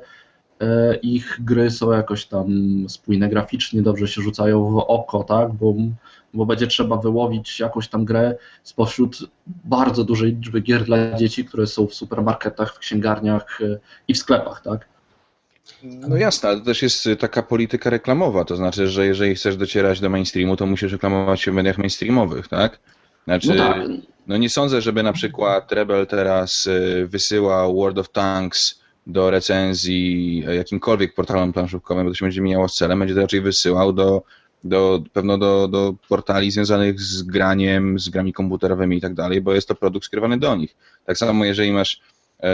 ich 1.01 1.37
gry 1.39 1.71
są 1.71 1.91
jakoś 1.91 2.25
tam 2.25 2.47
spójne 2.87 3.29
graficznie, 3.29 3.81
dobrze 3.81 4.07
się 4.07 4.21
rzucają 4.21 4.71
w 4.71 4.77
oko, 4.77 5.23
tak, 5.23 5.53
bo 5.53 5.73
bo 6.33 6.45
będzie 6.45 6.67
trzeba 6.67 6.97
wyłowić 6.97 7.59
jakąś 7.59 7.87
tam 7.87 8.05
grę 8.05 8.35
spośród 8.63 9.17
bardzo 9.47 10.03
dużej 10.03 10.35
liczby 10.35 10.61
gier 10.61 10.83
dla 10.83 11.13
dzieci, 11.17 11.45
które 11.45 11.67
są 11.67 11.87
w 11.87 11.93
supermarketach, 11.93 12.75
w 12.75 12.79
księgarniach 12.79 13.59
e, 13.61 13.79
i 14.07 14.13
w 14.13 14.17
sklepach, 14.17 14.61
tak? 14.61 14.93
No 15.83 16.17
jasne, 16.17 16.49
ale 16.49 16.59
to 16.59 16.65
też 16.65 16.81
jest 16.81 17.09
taka 17.19 17.43
polityka 17.43 17.89
reklamowa, 17.89 18.45
to 18.45 18.55
znaczy, 18.55 18.87
że 18.87 19.05
jeżeli 19.05 19.35
chcesz 19.35 19.57
docierać 19.57 19.99
do 19.99 20.09
mainstreamu, 20.09 20.55
to 20.55 20.65
musisz 20.65 20.91
reklamować 20.91 21.41
się 21.41 21.51
w 21.51 21.53
mediach 21.53 21.77
mainstreamowych, 21.77 22.47
tak? 22.47 22.79
Znaczy, 23.25 23.47
no, 23.47 23.55
tak. 23.55 23.77
no 24.27 24.37
nie 24.37 24.49
sądzę, 24.49 24.81
żeby 24.81 25.03
na 25.03 25.13
przykład 25.13 25.71
Rebel 25.71 26.07
teraz 26.07 26.67
e, 26.67 27.05
wysyłał 27.05 27.75
World 27.75 27.97
of 27.97 28.09
Tanks 28.09 28.83
do 29.07 29.31
recenzji 29.31 30.39
jakimkolwiek 30.55 31.13
portalom 31.13 31.53
planszówkowym, 31.53 32.05
bo 32.05 32.11
to 32.11 32.15
się 32.15 32.25
będzie 32.25 32.41
mijało 32.41 32.69
z 32.69 32.75
celem, 32.75 32.99
będzie 32.99 33.15
to 33.15 33.21
raczej 33.21 33.41
wysyłał 33.41 33.93
do 33.93 34.23
do, 34.63 35.03
pewno 35.13 35.37
do, 35.37 35.67
do 35.67 35.95
portali 36.09 36.51
związanych 36.51 37.01
z 37.01 37.23
graniem, 37.23 37.99
z 37.99 38.09
grami 38.09 38.33
komputerowymi 38.33 38.97
i 38.97 39.01
tak 39.01 39.13
dalej, 39.13 39.41
bo 39.41 39.53
jest 39.53 39.67
to 39.67 39.75
produkt 39.75 40.05
skierowany 40.05 40.37
do 40.37 40.55
nich. 40.55 40.75
Tak 41.05 41.17
samo 41.17 41.45
jeżeli 41.45 41.71
masz 41.71 42.01
e, 42.39 42.49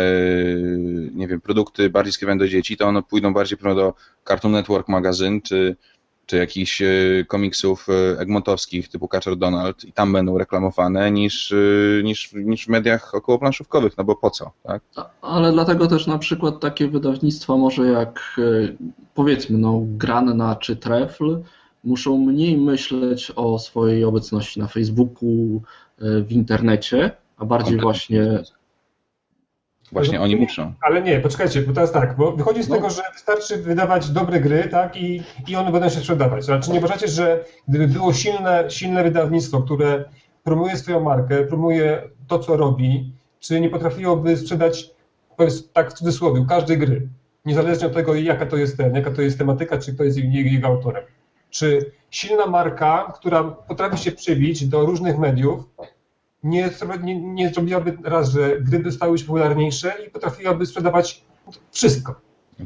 nie 1.14 1.28
wiem, 1.28 1.42
produkty 1.42 1.90
bardziej 1.90 2.14
skierowane 2.14 2.40
do 2.40 2.48
dzieci, 2.48 2.78
to 2.78 2.88
one 2.88 3.04
pójdą 3.04 3.34
bardziej 3.34 3.58
do 3.58 3.94
Cartoon 4.28 4.52
Network 4.52 4.88
magazyn, 4.88 5.42
czy, 5.42 5.76
czy 6.26 6.38
jakichś 6.38 6.82
e, 6.82 6.88
komiksów 7.28 7.88
e, 7.90 8.20
egmontowskich 8.20 8.90
typu 8.90 9.08
Catcher 9.08 9.38
Donald 9.38 9.86
i 9.86 9.94
tam 9.94 10.14
będą 10.14 10.38
reklamowane 10.38 11.12
niż, 11.12 11.54
niż, 12.04 12.34
niż 12.34 12.66
w 12.66 12.70
mediach 12.70 13.16
okołoplanszówkowych, 13.16 13.98
no 13.98 14.04
bo 14.04 14.16
po 14.16 14.30
co, 14.30 14.52
tak? 14.64 14.82
Ale 15.22 15.52
dlatego 15.52 15.88
też 15.88 16.08
na 16.08 16.18
przykład 16.18 16.60
takie 16.60 16.88
wydawnictwa 16.88 17.58
może 17.58 17.88
jak 17.88 18.40
powiedzmy 19.14 19.58
no 19.58 19.82
Granna 19.84 20.56
czy 20.56 20.76
Trefl 20.76 21.42
muszą 21.84 22.18
mniej 22.18 22.58
myśleć 22.58 23.32
o 23.36 23.60
swojej 23.60 24.04
obecności 24.04 24.60
na 24.60 24.68
Facebooku, 24.68 25.62
e, 26.02 26.22
w 26.22 26.32
internecie, 26.32 27.12
a 27.38 27.46
bardziej 27.46 27.80
właśnie. 27.80 28.40
Właśnie 29.92 30.22
oni 30.22 30.36
muszą. 30.36 30.74
Ale 30.82 31.02
nie, 31.02 31.20
poczekajcie, 31.20 31.62
bo 31.62 31.74
teraz 31.74 31.92
tak, 31.92 32.18
bo 32.18 32.32
wychodzi 32.32 32.64
z 32.64 32.70
No. 32.70 32.76
tego, 32.76 32.90
że 32.90 33.02
wystarczy 33.14 33.58
wydawać 33.58 34.10
dobre 34.10 34.40
gry, 34.40 34.68
tak, 34.72 34.98
i, 34.98 35.24
i 35.48 35.56
one 35.56 35.72
będą 35.72 35.90
się 35.90 36.00
sprzedawać. 36.00 36.50
Ale 36.50 36.62
czy 36.62 36.72
nie 36.72 36.80
uważacie, 36.80 37.08
że 37.08 37.46
gdyby 37.68 37.88
było 37.88 38.14
silne, 38.14 38.66
silne 38.70 39.04
wydawnictwo, 39.04 39.62
które 39.62 40.06
promuje 40.44 40.78
swoją 40.78 41.00
markę, 41.00 41.44
promuje 41.44 42.10
to, 42.28 42.40
co 42.40 42.58
robi, 42.58 43.12
czy 43.40 43.62
nie 43.62 43.70
potrafiłoby 43.70 44.38
sprzedać, 44.38 44.90
powiedz 45.38 45.72
tak 45.72 45.92
w 45.92 45.94
cudzysłowie, 45.94 46.46
każdej 46.50 46.78
gry, 46.78 47.08
niezależnie 47.46 47.88
od 47.88 47.94
tego, 47.94 48.16
jaka 48.16 48.46
to 48.46 48.58
jest 48.58 48.78
ten, 48.78 48.96
jaka 48.96 49.12
to 49.12 49.22
jest 49.22 49.38
tematyka, 49.38 49.78
czy 49.78 49.94
kto 49.94 50.04
jest 50.04 50.18
jego 50.18 50.68
autorem? 50.68 51.04
Czy 51.50 51.92
silna 52.12 52.46
marka, 52.46 53.14
która 53.16 53.44
potrafi 53.44 53.98
się 54.04 54.12
przybić 54.12 54.68
do 54.68 54.86
różnych 54.86 55.18
mediów, 55.18 55.64
nie, 56.44 56.70
nie, 57.04 57.22
nie 57.22 57.50
zrobiłaby 57.50 57.98
raz, 58.04 58.32
że 58.32 58.62
gry 58.62 58.80
by 58.80 58.92
stały 58.92 59.18
się 59.18 59.26
popularniejsze 59.26 59.94
i 60.08 60.10
potrafiłaby 60.10 60.66
sprzedawać 60.66 61.24
wszystko. 61.72 62.16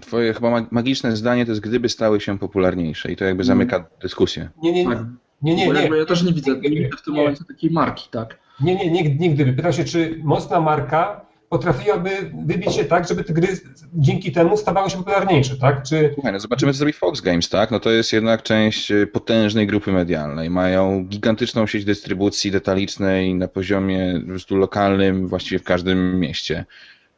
Twoje 0.01 0.33
chyba 0.33 0.49
ma- 0.51 0.65
magiczne 0.71 1.15
zdanie 1.15 1.45
to 1.45 1.51
jest, 1.51 1.61
gdyby 1.61 1.89
stały 1.89 2.21
się 2.21 2.39
popularniejsze 2.39 3.11
i 3.11 3.15
to 3.15 3.25
jakby 3.25 3.43
zamyka 3.43 3.85
dyskusję. 4.01 4.49
Nie, 4.63 4.71
nie, 4.71 4.85
nie. 4.85 4.95
Tak. 4.95 5.05
Nie, 5.41 5.55
nie, 5.55 5.67
Bo 5.67 5.73
nie. 5.73 5.81
jakby 5.81 5.97
ja 5.97 6.05
też 6.05 6.23
nie 6.23 6.33
widzę, 6.33 6.51
nie 6.51 6.89
w 6.97 7.01
tym 7.01 7.13
Nie. 7.13 7.19
momencie 7.19 7.43
takiej 7.45 7.71
marki, 7.71 8.09
tak? 8.11 8.39
Nie, 8.61 8.75
nie, 8.75 8.91
nie, 8.91 9.15
nie 9.15 9.29
gdyby. 9.29 9.53
Pytam 9.53 9.73
się, 9.73 9.83
czy 9.83 10.19
mocna 10.23 10.59
marka 10.61 11.25
potrafiłaby 11.57 12.09
wybić 12.45 12.75
się 12.75 12.85
tak, 12.85 13.07
żeby 13.07 13.23
te 13.23 13.33
gry 13.33 13.47
dzięki 13.93 14.31
temu 14.31 14.57
stawały 14.57 14.89
się 14.89 14.97
popularniejsze, 14.97 15.57
tak? 15.57 15.83
Czy 15.83 16.11
Słuchaj, 16.13 16.33
no 16.33 16.39
zobaczymy, 16.39 16.71
co 16.71 16.77
zrobi 16.77 16.93
Fox 16.93 17.21
Games, 17.21 17.49
tak? 17.49 17.71
No 17.71 17.79
to 17.79 17.91
jest 17.91 18.13
jednak 18.13 18.43
część 18.43 18.91
y, 18.91 19.07
potężnej 19.07 19.67
grupy 19.67 19.91
medialnej. 19.91 20.49
Mają 20.49 21.05
gigantyczną 21.05 21.67
sieć 21.67 21.85
dystrybucji 21.85 22.51
detalicznej 22.51 23.35
na 23.35 23.47
poziomie 23.47 24.19
po 24.21 24.27
prostu 24.27 24.55
lokalnym, 24.55 25.27
właściwie 25.27 25.59
w 25.59 25.63
każdym 25.63 26.19
mieście. 26.19 26.65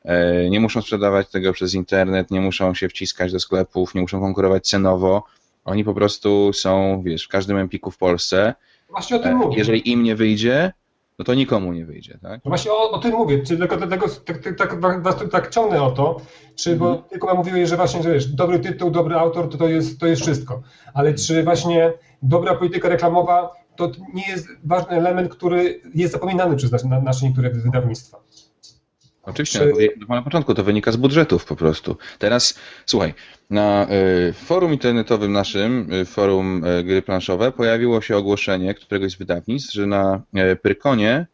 E, 0.06 0.50
Nie 0.50 0.60
muszą 0.60 0.82
sprzedawać 0.82 1.30
tego 1.30 1.54
przez 1.54 1.74
internet, 1.74 2.32
nie 2.32 2.42
muszą 2.42 2.74
się 2.74 2.90
wciskać 2.90 3.32
do 3.32 3.40
sklepów, 3.40 3.96
nie 3.96 4.02
muszą 4.02 4.20
konkurować 4.22 4.68
cenowo. 4.68 5.24
Oni 5.66 5.84
po 5.84 5.94
prostu 5.94 6.54
są, 6.54 7.02
wiesz, 7.06 7.26
w 7.26 7.28
każdym 7.30 7.58
empiku 7.58 7.92
w 7.92 7.98
Polsce. 7.98 8.54
właśnie 8.90 9.16
o 9.18 9.20
tym 9.20 9.32
E, 9.32 9.36
mówię. 9.36 9.58
Jeżeli 9.58 9.92
im 9.92 10.04
nie 10.04 10.16
wyjdzie, 10.16 10.72
no 11.20 11.26
to 11.26 11.34
nikomu 11.34 11.74
nie 11.74 11.86
wyjdzie, 11.86 12.18
tak? 12.22 12.42
No 12.46 12.50
właśnie 12.50 12.72
o, 12.72 12.92
o 12.92 12.98
tym 13.00 13.12
mówię, 13.12 13.44
czy 13.44 13.58
tylko 13.58 13.78
dlatego 13.78 14.06
tak, 14.26 14.38
tak, 14.58 14.58
tak, 15.04 15.20
tu 15.20 15.28
tak 15.28 15.50
ciągnę 15.50 15.82
o 15.84 15.92
to, 15.92 16.18
czy 16.56 16.76
bo 16.76 16.86
Mhm. 16.90 17.10
tylko 17.10 17.36
mówiłeś, 17.36 17.70
że 17.70 17.78
właśnie, 17.78 18.04
że 18.04 18.14
wiesz, 18.14 18.28
dobry 18.28 18.60
tytuł, 18.60 18.92
dobry 18.92 19.16
autor, 19.16 19.50
to, 19.50 19.58
to, 19.58 19.68
jest, 19.68 20.00
to 20.00 20.08
jest 20.08 20.22
wszystko. 20.22 20.62
Ale 20.94 21.14
czy 21.14 21.44
właśnie 21.44 21.94
dobra 22.22 22.56
polityka 22.56 22.90
reklamowa 22.90 23.54
to 23.76 23.92
nie 24.14 24.28
jest 24.32 24.48
ważny 24.64 24.90
element, 24.98 25.30
który 25.36 25.82
jest 25.96 26.14
zapominany 26.14 26.56
przez 26.56 26.72
nasze, 26.72 26.88
na- 26.88 27.02
nasze 27.02 27.26
niektóre 27.26 27.50
wydawnictwa. 27.50 28.18
Oczywiście, 29.26 29.60
Czy- 29.60 29.90
na 30.10 30.22
początku, 30.22 30.54
to 30.54 30.64
wynika 30.64 30.92
z 30.92 30.96
budżetów 30.96 31.46
po 31.46 31.56
prostu. 31.56 31.98
Teraz, 32.20 32.60
słuchaj, 32.86 33.14
na 33.50 33.88
y, 34.30 34.34
forum 34.34 34.74
internetowym 34.74 35.32
naszym, 35.32 35.94
y, 35.94 36.06
forum 36.06 36.64
y, 36.66 36.84
gry 36.84 37.02
planszowe, 37.02 37.52
pojawiło 37.52 38.02
się 38.02 38.18
ogłoszenie 38.18 38.74
któregoś 38.74 39.12
z 39.12 39.16
wydawnictw, 39.16 39.74
że 39.74 39.86
na 39.88 40.22
Pyrkonie 40.62 41.28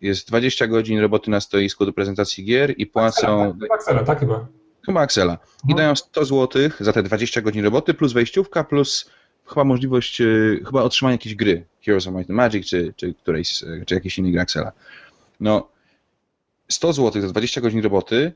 jest 0.00 0.28
20 0.28 0.66
godzin 0.66 0.98
roboty 1.00 1.30
na 1.30 1.40
stoisku 1.40 1.86
do 1.86 1.92
prezentacji 1.92 2.44
gier 2.44 2.74
i 2.76 2.86
płacą, 2.86 3.52
Chyba 3.60 3.74
Axela, 3.74 4.04
tak 4.04 4.20
chyba. 4.20 4.46
chyba 4.86 5.00
Axela, 5.00 5.32
i 5.32 5.72
Mhm. 5.72 5.76
dają 5.76 5.96
100 5.96 6.24
zł 6.24 6.62
za 6.80 6.92
te 6.92 7.02
20 7.02 7.40
godzin 7.42 7.64
roboty, 7.64 7.94
plus 7.94 8.12
wejściówka, 8.12 8.64
plus 8.64 9.10
chyba 9.48 9.64
możliwość, 9.64 10.22
chyba 10.66 10.82
otrzymania 10.82 11.12
jakiejś 11.14 11.34
gry, 11.34 11.64
Heroes 11.84 12.06
of 12.06 12.14
Might 12.14 12.30
and 12.30 12.36
Magic, 12.36 12.66
czy, 12.68 12.92
czy 12.96 13.14
którejś, 13.14 13.64
czy 13.86 13.94
jakiejś 13.94 14.18
innej 14.18 14.32
gry 14.32 14.40
Axela. 14.40 14.72
No, 15.40 15.68
100 16.68 16.92
zł 16.92 17.22
za 17.22 17.28
20 17.28 17.60
godzin 17.60 17.82
roboty 17.82 18.32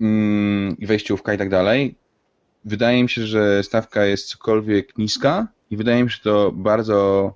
mm, 0.00 0.76
i 0.78 0.86
wejściówka 0.86 1.34
i 1.34 1.38
tak 1.38 1.48
dalej. 1.48 1.94
Wydaje 2.64 3.02
mi 3.02 3.08
się, 3.08 3.26
że 3.26 3.62
stawka 3.62 4.04
jest 4.04 4.28
cokolwiek 4.28 4.98
niska 4.98 5.48
i 5.70 5.76
wydaje 5.76 6.04
mi 6.04 6.10
się, 6.10 6.16
że 6.16 6.22
to 6.22 6.52
bardzo 6.52 7.34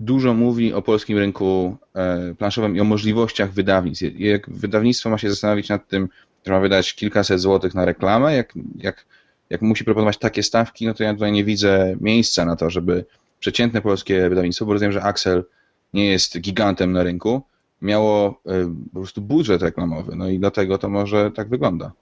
dużo 0.00 0.34
mówi 0.34 0.72
o 0.72 0.82
polskim 0.82 1.18
rynku 1.18 1.76
e, 1.94 2.34
planszowym 2.34 2.76
i 2.76 2.80
o 2.80 2.84
możliwościach 2.84 3.52
wydawnictw. 3.52 4.04
Jak 4.18 4.50
wydawnictwo 4.50 5.10
ma 5.10 5.18
się 5.18 5.30
zastanowić 5.30 5.68
nad 5.68 5.88
tym, 5.88 6.08
że 6.46 6.52
ma 6.52 6.60
wydać 6.60 6.94
kilkaset 6.94 7.40
złotych 7.40 7.74
na 7.74 7.84
reklamę, 7.84 8.36
jak, 8.36 8.52
jak, 8.76 9.06
jak 9.50 9.62
musi 9.62 9.84
proponować 9.84 10.18
takie 10.18 10.42
stawki, 10.42 10.86
no 10.86 10.94
to 10.94 11.04
ja 11.04 11.14
tutaj 11.14 11.32
nie 11.32 11.44
widzę 11.44 11.96
miejsca 12.00 12.44
na 12.44 12.56
to, 12.56 12.70
żeby 12.70 13.04
przeciętne 13.40 13.82
polskie 13.82 14.28
wydawnictwo, 14.28 14.66
bo 14.66 14.72
rozumiem, 14.72 14.92
że 14.92 15.02
Axel 15.02 15.44
nie 15.94 16.06
jest 16.06 16.40
gigantem 16.40 16.92
na 16.92 17.02
rynku, 17.02 17.42
miało 17.84 18.40
e, 18.46 18.74
po 18.92 19.00
prostu 19.00 19.20
budżet 19.20 19.62
reklamowy, 19.62 20.16
no 20.16 20.28
i 20.28 20.38
dlatego 20.38 20.78
to 20.78 20.88
może 20.88 21.30
tak 21.30 21.48
wygląda. 21.48 21.92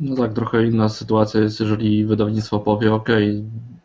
No 0.00 0.16
tak, 0.16 0.32
trochę 0.32 0.66
inna 0.66 0.88
sytuacja 0.88 1.40
jest, 1.40 1.60
jeżeli 1.60 2.04
wydawnictwo 2.04 2.60
powie, 2.60 2.94
ok, 2.94 3.08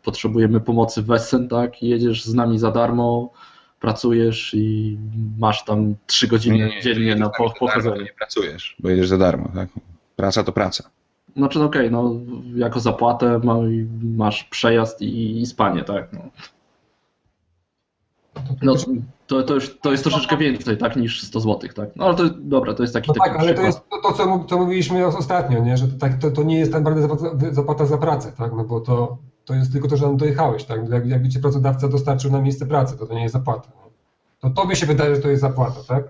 potrzebujemy 0.04 0.60
pomocy 0.60 1.02
w 1.02 1.10
Essen, 1.10 1.48
tak, 1.48 1.82
i 1.82 1.88
jedziesz 1.88 2.24
z 2.24 2.34
nami 2.34 2.58
za 2.58 2.70
darmo, 2.70 3.32
pracujesz 3.80 4.54
i 4.54 4.98
masz 5.38 5.64
tam 5.64 5.94
trzy 6.06 6.28
godziny 6.28 6.70
dziennie 6.82 7.16
na 7.16 7.28
po, 7.28 7.44
jedziesz 7.44 7.58
za 7.60 7.66
darmo, 7.66 7.82
to 7.82 7.82
pochodzenie. 7.82 8.04
nie 8.04 8.12
pracujesz, 8.18 8.76
bo 8.78 8.88
jedziesz 8.88 9.08
za 9.08 9.18
darmo, 9.18 9.50
tak? 9.54 9.68
Praca 10.16 10.44
to 10.44 10.52
praca. 10.52 10.90
Znaczy, 11.36 11.58
no 11.58 11.64
okej, 11.64 11.90
no 11.90 12.20
jako 12.54 12.80
zapłatę 12.80 13.38
ma, 13.38 13.56
masz 14.02 14.44
przejazd 14.44 15.02
i, 15.02 15.40
i 15.40 15.46
spanie, 15.46 15.84
tak. 15.84 16.12
No, 16.12 16.30
no 18.62 18.74
to, 19.26 19.42
to, 19.42 19.54
już, 19.54 19.78
to 19.78 19.92
jest 19.92 20.04
troszeczkę 20.04 20.36
więcej, 20.36 20.78
tak, 20.78 20.96
niż 20.96 21.22
100 21.22 21.40
zł, 21.40 21.70
tak. 21.74 21.96
No 21.96 22.04
ale 22.04 22.14
to 22.14 22.24
dobra, 22.34 22.74
to 22.74 22.82
jest 22.82 22.94
taki, 22.94 23.08
No 23.08 23.14
taki 23.14 23.30
tak, 23.30 23.38
ale 23.38 23.54
to 23.54 23.62
przykład. 23.62 23.66
jest 23.66 23.90
to, 23.90 24.10
to 24.10 24.12
co, 24.12 24.44
co 24.48 24.58
mówiliśmy 24.58 25.06
ostatnio, 25.06 25.60
nie? 25.64 25.76
że 25.76 25.88
to, 25.88 25.98
tak, 25.98 26.18
to, 26.18 26.30
to 26.30 26.42
nie 26.42 26.58
jest 26.58 26.72
tak 26.72 26.84
naprawdę 26.84 27.02
zapłata, 27.02 27.54
zapłata 27.54 27.86
za 27.86 27.98
pracę, 27.98 28.32
tak? 28.38 28.52
no 28.56 28.64
bo 28.64 28.80
to, 28.80 29.18
to 29.44 29.54
jest 29.54 29.72
tylko 29.72 29.88
to, 29.88 29.96
że 29.96 30.04
tam 30.04 30.16
dojechałeś. 30.16 30.64
Tak? 30.64 30.88
Jak, 30.88 31.06
jakby 31.06 31.28
cię 31.28 31.40
pracodawca 31.40 31.88
dostarczył 31.88 32.32
na 32.32 32.40
miejsce 32.40 32.66
pracy, 32.66 32.98
to 32.98 33.06
to 33.06 33.14
nie 33.14 33.22
jest 33.22 33.32
zapłata. 33.32 33.68
Nie? 33.68 33.90
To 34.40 34.50
tobie 34.50 34.76
się 34.76 34.86
wydaje, 34.86 35.16
że 35.16 35.22
to 35.22 35.28
jest 35.28 35.40
zapłata, 35.42 35.80
tak? 35.88 36.04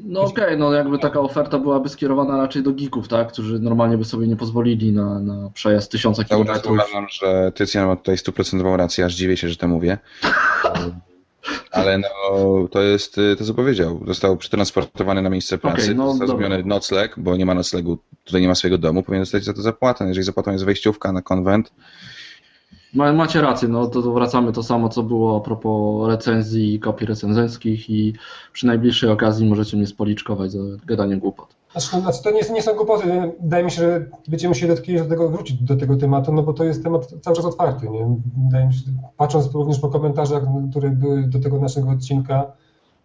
No 0.00 0.20
okej, 0.20 0.58
no 0.58 0.72
jakby 0.72 0.98
taka 0.98 1.20
oferta 1.20 1.58
byłaby 1.58 1.88
skierowana 1.88 2.36
raczej 2.36 2.62
do 2.62 2.72
geeków, 2.72 3.08
tak, 3.08 3.32
którzy 3.32 3.58
normalnie 3.58 3.98
by 3.98 4.04
sobie 4.04 4.26
nie 4.26 4.36
pozwolili 4.36 4.92
na, 4.92 5.20
na 5.20 5.50
przejazd 5.50 5.92
tysiąca 5.92 6.24
kilometrów. 6.24 6.72
uważam, 6.72 7.06
że 7.10 7.52
Tycjan 7.54 7.86
ma 7.86 7.96
tutaj 7.96 8.18
stuprocentową 8.18 8.76
rację, 8.76 9.04
aż 9.04 9.14
dziwię 9.14 9.36
się, 9.36 9.48
że 9.48 9.56
to 9.56 9.68
mówię. 9.68 9.98
Ale 11.70 11.98
no, 11.98 12.08
to 12.70 12.82
jest 12.82 13.20
to, 13.38 13.44
co 13.44 13.54
powiedział. 13.54 14.00
Został 14.06 14.36
przetransportowany 14.36 15.22
na 15.22 15.30
miejsce 15.30 15.58
pracy, 15.58 15.82
Okej, 15.82 15.96
no 15.96 16.14
został 16.14 16.38
nocleg, 16.64 17.14
bo 17.16 17.36
nie 17.36 17.46
ma 17.46 17.54
noclegu, 17.54 17.98
tutaj 18.24 18.40
nie 18.40 18.48
ma 18.48 18.54
swojego 18.54 18.78
domu, 18.78 19.02
powinien 19.02 19.22
dostać 19.22 19.44
za 19.44 19.54
to 19.54 19.62
zapłatę. 19.62 20.04
Jeżeli 20.08 20.24
zapłatą 20.24 20.52
jest 20.52 20.64
wejściówka 20.64 21.12
na 21.12 21.22
konwent, 21.22 21.72
Ma, 22.94 23.12
macie 23.12 23.40
rację, 23.40 23.68
no 23.68 23.86
to, 23.86 24.02
to 24.02 24.12
wracamy 24.12 24.52
to 24.52 24.62
samo, 24.62 24.88
co 24.88 25.02
było 25.02 25.36
a 25.36 25.40
propos 25.40 26.08
recenzji 26.08 26.74
i 26.74 26.80
kopii 26.80 27.06
recenzenckich 27.06 27.90
i 27.90 28.14
przy 28.52 28.66
najbliższej 28.66 29.10
okazji 29.10 29.46
możecie 29.46 29.76
mnie 29.76 29.86
spoliczkować 29.86 30.52
za 30.52 30.58
gadanie 30.86 31.16
głupot. 31.16 31.57
Znaczy, 31.80 32.22
to- 32.22 32.30
nie, 32.30 32.40
nie 32.54 32.62
są 32.62 32.74
głupoty. 32.74 33.32
Wydaje 33.40 33.64
mi 33.64 33.70
się, 33.70 33.76
że 33.76 34.06
będziemy 34.28 34.48
musieli 34.48 34.74
do, 34.74 34.82
kiedyś 34.82 35.02
do 35.02 35.08
tego 35.08 35.28
wrócić, 35.28 35.62
do 35.62 35.76
tego 35.76 35.96
tematu, 35.96 36.32
no 36.32 36.42
bo 36.42 36.52
to 36.52 36.64
jest 36.64 36.82
temat 36.84 37.14
cały 37.20 37.36
czas 37.36 37.44
otwarty. 37.44 37.88
Nie? 37.88 38.16
Wydaje 38.44 38.66
mi 38.66 38.74
się, 38.74 38.80
patrząc 39.16 39.54
również 39.54 39.78
po 39.78 39.88
komentarzach, 39.88 40.42
które 40.70 40.90
były 40.90 41.22
do 41.22 41.40
tego 41.40 41.58
naszego 41.58 41.90
odcinka, 41.90 42.52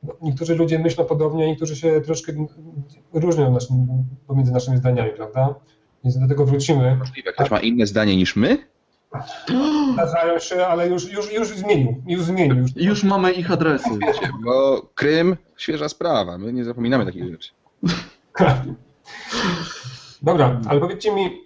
no, 0.04 0.14
niektórzy 0.22 0.56
ludzie 0.56 0.80
myślą 0.80 1.06
podobnie, 1.06 1.48
niektórzy 1.48 1.76
się 1.76 2.02
troszkę 2.02 2.34
różnią 3.14 3.52
naszym, 3.52 3.88
pomiędzy 4.28 4.52
naszymi 4.52 4.78
zdaniami, 4.78 5.12
prawda? 5.16 5.56
Więc 6.04 6.20
do 6.20 6.28
tego 6.28 6.46
wrócimy. 6.46 6.96
możliwe, 6.96 7.34
ktoś 7.34 7.52
ma 7.52 7.60
inne 7.60 7.86
zdanie 7.88 8.16
niż 8.18 8.36
my, 8.36 8.58
Zdarzają 9.94 10.40
się, 10.40 10.68
ale 10.68 10.88
już, 10.88 11.12
już, 11.12 11.34
już 11.34 11.48
zmienił. 11.48 12.04
Już 12.08 12.24
zmienił. 12.24 12.56
Już. 12.56 12.72
Już 12.76 13.04
mamy 13.04 13.32
ich 13.32 13.52
adresy. 13.52 13.90
bo 14.46 14.82
Krym, 14.96 15.38
świeża 15.58 15.90
sprawa, 15.90 16.38
my 16.38 16.54
nie 16.54 16.64
zapominamy 16.64 17.06
takich 17.06 17.32
rzeczy. 17.32 17.52
Dobra, 20.22 20.62
ale 20.68 20.80
powiedzcie 20.80 21.16
mi, 21.16 21.42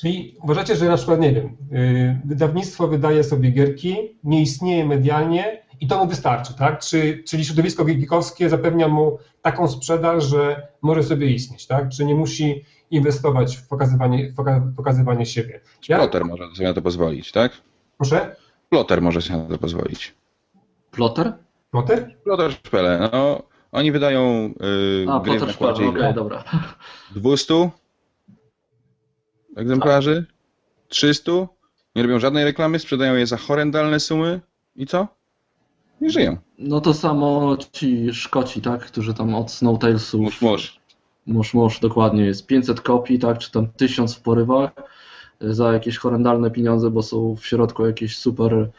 czyli 0.00 0.36
uważacie, 0.42 0.76
że 0.76 0.88
na 0.88 0.96
przykład, 0.96 1.20
nie 1.20 1.32
wiem, 1.32 1.56
yy, 1.70 2.20
wydawnictwo 2.24 2.88
wydaje 2.88 3.24
sobie 3.24 3.50
gierki, 3.50 3.96
nie 4.24 4.42
istnieje 4.42 4.84
medialnie 4.86 5.62
i 5.80 5.86
to 5.86 5.98
mu 5.98 6.06
wystarczy, 6.06 6.54
tak? 6.54 6.80
Czy, 6.80 7.22
czyli 7.28 7.44
środowisko 7.44 7.84
geekowskie 7.84 8.48
zapewnia 8.48 8.88
mu 8.88 9.18
taką 9.42 9.68
sprzedaż, 9.68 10.24
że 10.24 10.66
może 10.82 11.02
sobie 11.02 11.26
istnieć, 11.30 11.66
tak? 11.66 11.88
Czy 11.88 12.04
nie 12.04 12.14
musi 12.14 12.64
inwestować 12.90 13.56
w 13.56 13.68
pokazywanie, 13.68 14.30
w 14.32 14.34
poka- 14.34 14.72
pokazywanie 14.76 15.26
siebie? 15.26 15.60
Ja, 15.88 15.96
Plotter 15.96 16.24
może 16.24 16.44
sobie 16.54 16.68
na 16.68 16.74
to 16.74 16.82
pozwolić, 16.82 17.32
tak? 17.32 17.52
proszę? 17.96 18.36
Plotter 18.70 19.02
może 19.02 19.22
sobie 19.22 19.38
na 19.38 19.48
to 19.48 19.58
pozwolić. 19.58 20.14
Plotter? 20.90 21.32
Plotter? 21.70 22.16
Plotter 22.24 22.52
Szpele, 22.52 23.08
no 23.12 23.42
oni 23.72 23.92
wydają 23.92 24.54
yy, 24.60 25.12
A, 25.12 25.20
gry 25.20 25.38
w 25.38 25.46
nakładzie 25.46 25.84
ile? 25.84 26.14
dobra. 26.14 26.44
200 27.14 27.70
egzemplarzy? 29.56 30.26
300? 30.88 31.32
Nie 31.96 32.02
robią 32.02 32.18
żadnej 32.18 32.44
reklamy, 32.44 32.78
sprzedają 32.78 33.14
je 33.14 33.26
za 33.26 33.36
horrendalne 33.36 34.00
sumy 34.00 34.40
i 34.76 34.86
co? 34.86 35.08
i 36.02 36.10
żyją. 36.10 36.36
No 36.58 36.80
to 36.80 36.94
samo 36.94 37.56
ci 37.72 38.14
Szkoci, 38.14 38.60
tak, 38.60 38.86
którzy 38.86 39.14
tam 39.14 39.34
od 39.34 39.50
Snowtailsów... 39.50 40.20
Musz, 40.20 40.40
musz. 40.42 40.80
Musz, 41.26 41.54
musz, 41.54 41.80
dokładnie. 41.80 42.24
Jest 42.24 42.46
500 42.46 42.80
kopii, 42.80 43.18
tak, 43.18 43.38
czy 43.38 43.52
tam 43.52 43.68
1000 43.68 44.14
w 44.14 44.20
porywach 44.22 44.70
e, 45.40 45.54
za 45.54 45.72
jakieś 45.72 45.98
horrendalne 45.98 46.50
pieniądze, 46.50 46.90
bo 46.90 47.02
są 47.02 47.36
w 47.36 47.46
środku 47.46 47.86
jakieś 47.86 48.18
super 48.18 48.70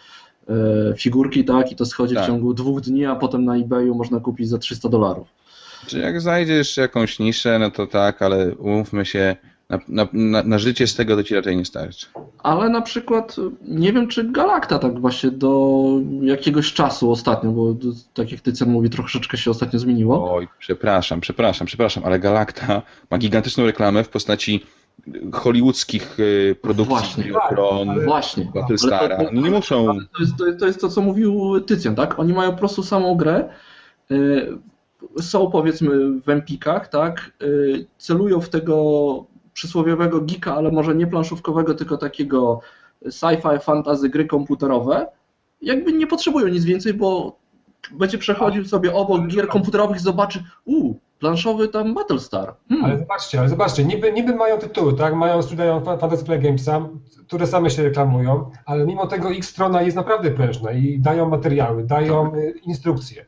figurki, 0.98 1.46
tak, 1.46 1.72
i 1.72 1.76
to 1.76 1.86
schodzi 1.86 2.16
Tak. 2.16 2.24
w 2.24 2.28
ciągu 2.28 2.54
dwóch 2.54 2.82
dni, 2.82 3.06
a 3.06 3.16
potem 3.16 3.46
na 3.46 3.56
eBayu 3.56 3.96
można 3.96 4.20
kupić 4.20 4.50
za 4.50 4.58
300 4.58 4.90
dolarów. 4.90 5.28
Czy 5.88 6.00
jak 6.00 6.22
znajdziesz 6.22 6.78
jakąś 6.78 7.20
niszę, 7.20 7.60
no 7.60 7.72
to 7.72 7.88
tak, 7.88 8.22
ale 8.22 8.56
umówmy 8.56 9.06
się, 9.06 9.36
na, 9.70 9.80
na, 9.88 10.08
na, 10.14 10.44
na 10.44 10.60
życie 10.60 10.88
z 10.88 10.96
tego 10.96 11.16
to 11.16 11.24
ci 11.24 11.36
raczej 11.36 11.58
nie 11.58 11.66
starczy. 11.66 12.08
Ale 12.40 12.70
na 12.70 12.82
przykład 12.82 13.36
nie 13.68 13.94
wiem, 13.94 14.08
czy 14.08 14.32
Galacta 14.32 14.80
tak 14.80 15.00
właśnie 15.00 15.32
do 15.32 15.84
jakiegoś 16.22 16.74
czasu 16.74 17.12
ostatnio, 17.12 17.52
bo 17.52 17.76
tak 18.14 18.32
jak 18.32 18.42
Tycjan 18.42 18.70
mówi, 18.70 18.90
troszeczkę 18.90 19.38
się 19.38 19.52
ostatnio 19.52 19.80
zmieniło. 19.80 20.34
Oj, 20.36 20.48
przepraszam, 20.60 21.22
przepraszam, 21.22 21.68
przepraszam, 21.68 22.04
ale 22.06 22.20
Galacta 22.20 22.82
ma 23.12 23.18
gigantyczną 23.18 23.66
reklamę 23.66 24.04
w 24.04 24.10
postaci 24.10 24.66
hollywoodzkich 25.34 26.20
y, 26.20 26.56
produkcji 26.62 26.96
Właśnie. 26.96 27.24
Videotron, 27.24 27.90
Ale- 27.90 28.06
Właśnie. 28.06 28.52
Battlestara. 28.56 29.18
To- 29.18 29.32
nie 29.32 29.52
muszą... 29.52 29.86
To 29.86 30.20
jest, 30.20 30.60
to, 30.60 30.66
jest- 30.66 30.82
to 30.82 30.90
co 30.90 31.02
mówił 31.02 31.60
Tycjan, 31.62 31.96
tak? 31.96 32.20
Oni 32.20 32.34
mają 32.34 32.52
po 32.52 32.58
prostu 32.58 32.84
samą 32.84 33.16
grę, 33.16 33.50
y, 34.12 34.58
są 35.22 35.52
powiedzmy 35.52 36.20
w 36.22 36.30
empikach, 36.30 36.88
tak? 36.88 37.32
Y, 37.42 37.86
celują 37.98 38.42
w 38.42 38.50
tego 38.50 39.26
przysłowiowego 39.54 40.22
geeka, 40.22 40.56
ale 40.56 40.72
może 40.72 40.96
nie 40.96 41.08
planszówkowego, 41.08 41.74
tylko 41.74 41.98
takiego 41.98 42.60
sci-fi, 43.06 43.60
fantasy, 43.62 44.10
gry 44.10 44.26
komputerowe. 44.26 45.08
Jakby 45.62 45.94
nie 45.94 46.08
potrzebują 46.08 46.48
nic 46.48 46.64
więcej, 46.66 46.94
bo 46.94 47.38
będzie 47.92 48.18
przechodził 48.18 48.66
sobie 48.66 48.94
obok 48.94 49.28
gier 49.28 49.48
komputerowych 49.48 49.98
i 49.98 50.00
zobaczy, 50.00 50.44
u, 50.66 50.94
planszowy 51.28 51.68
tam 51.68 51.94
Battlestar. 51.94 52.54
Hmm. 52.70 52.86
Ale 52.86 53.00
zobaczcie, 53.00 53.40
ale 53.40 53.50
zobaczcie, 53.50 53.86
niby, 53.86 54.12
niby 54.12 54.36
mają 54.36 54.58
tytuły, 54.58 54.94
tak? 54.94 55.16
Mają, 55.16 55.40
Fa- 55.86 55.98
Fantasy 55.98 56.26
Play 56.26 56.40
Gamesa, 56.40 56.90
które 57.28 57.48
same 57.48 57.70
się 57.70 57.84
reklamują, 57.84 58.52
ale 58.66 58.86
mimo 58.86 59.08
tego 59.08 59.30
ich 59.30 59.46
strona 59.46 59.82
jest 59.82 59.96
naprawdę 59.98 60.32
prężna 60.32 60.72
i 60.72 61.00
dają 61.00 61.30
materiały, 61.30 61.84
dają 61.84 62.36
y, 62.36 62.54
instrukcje, 62.66 63.26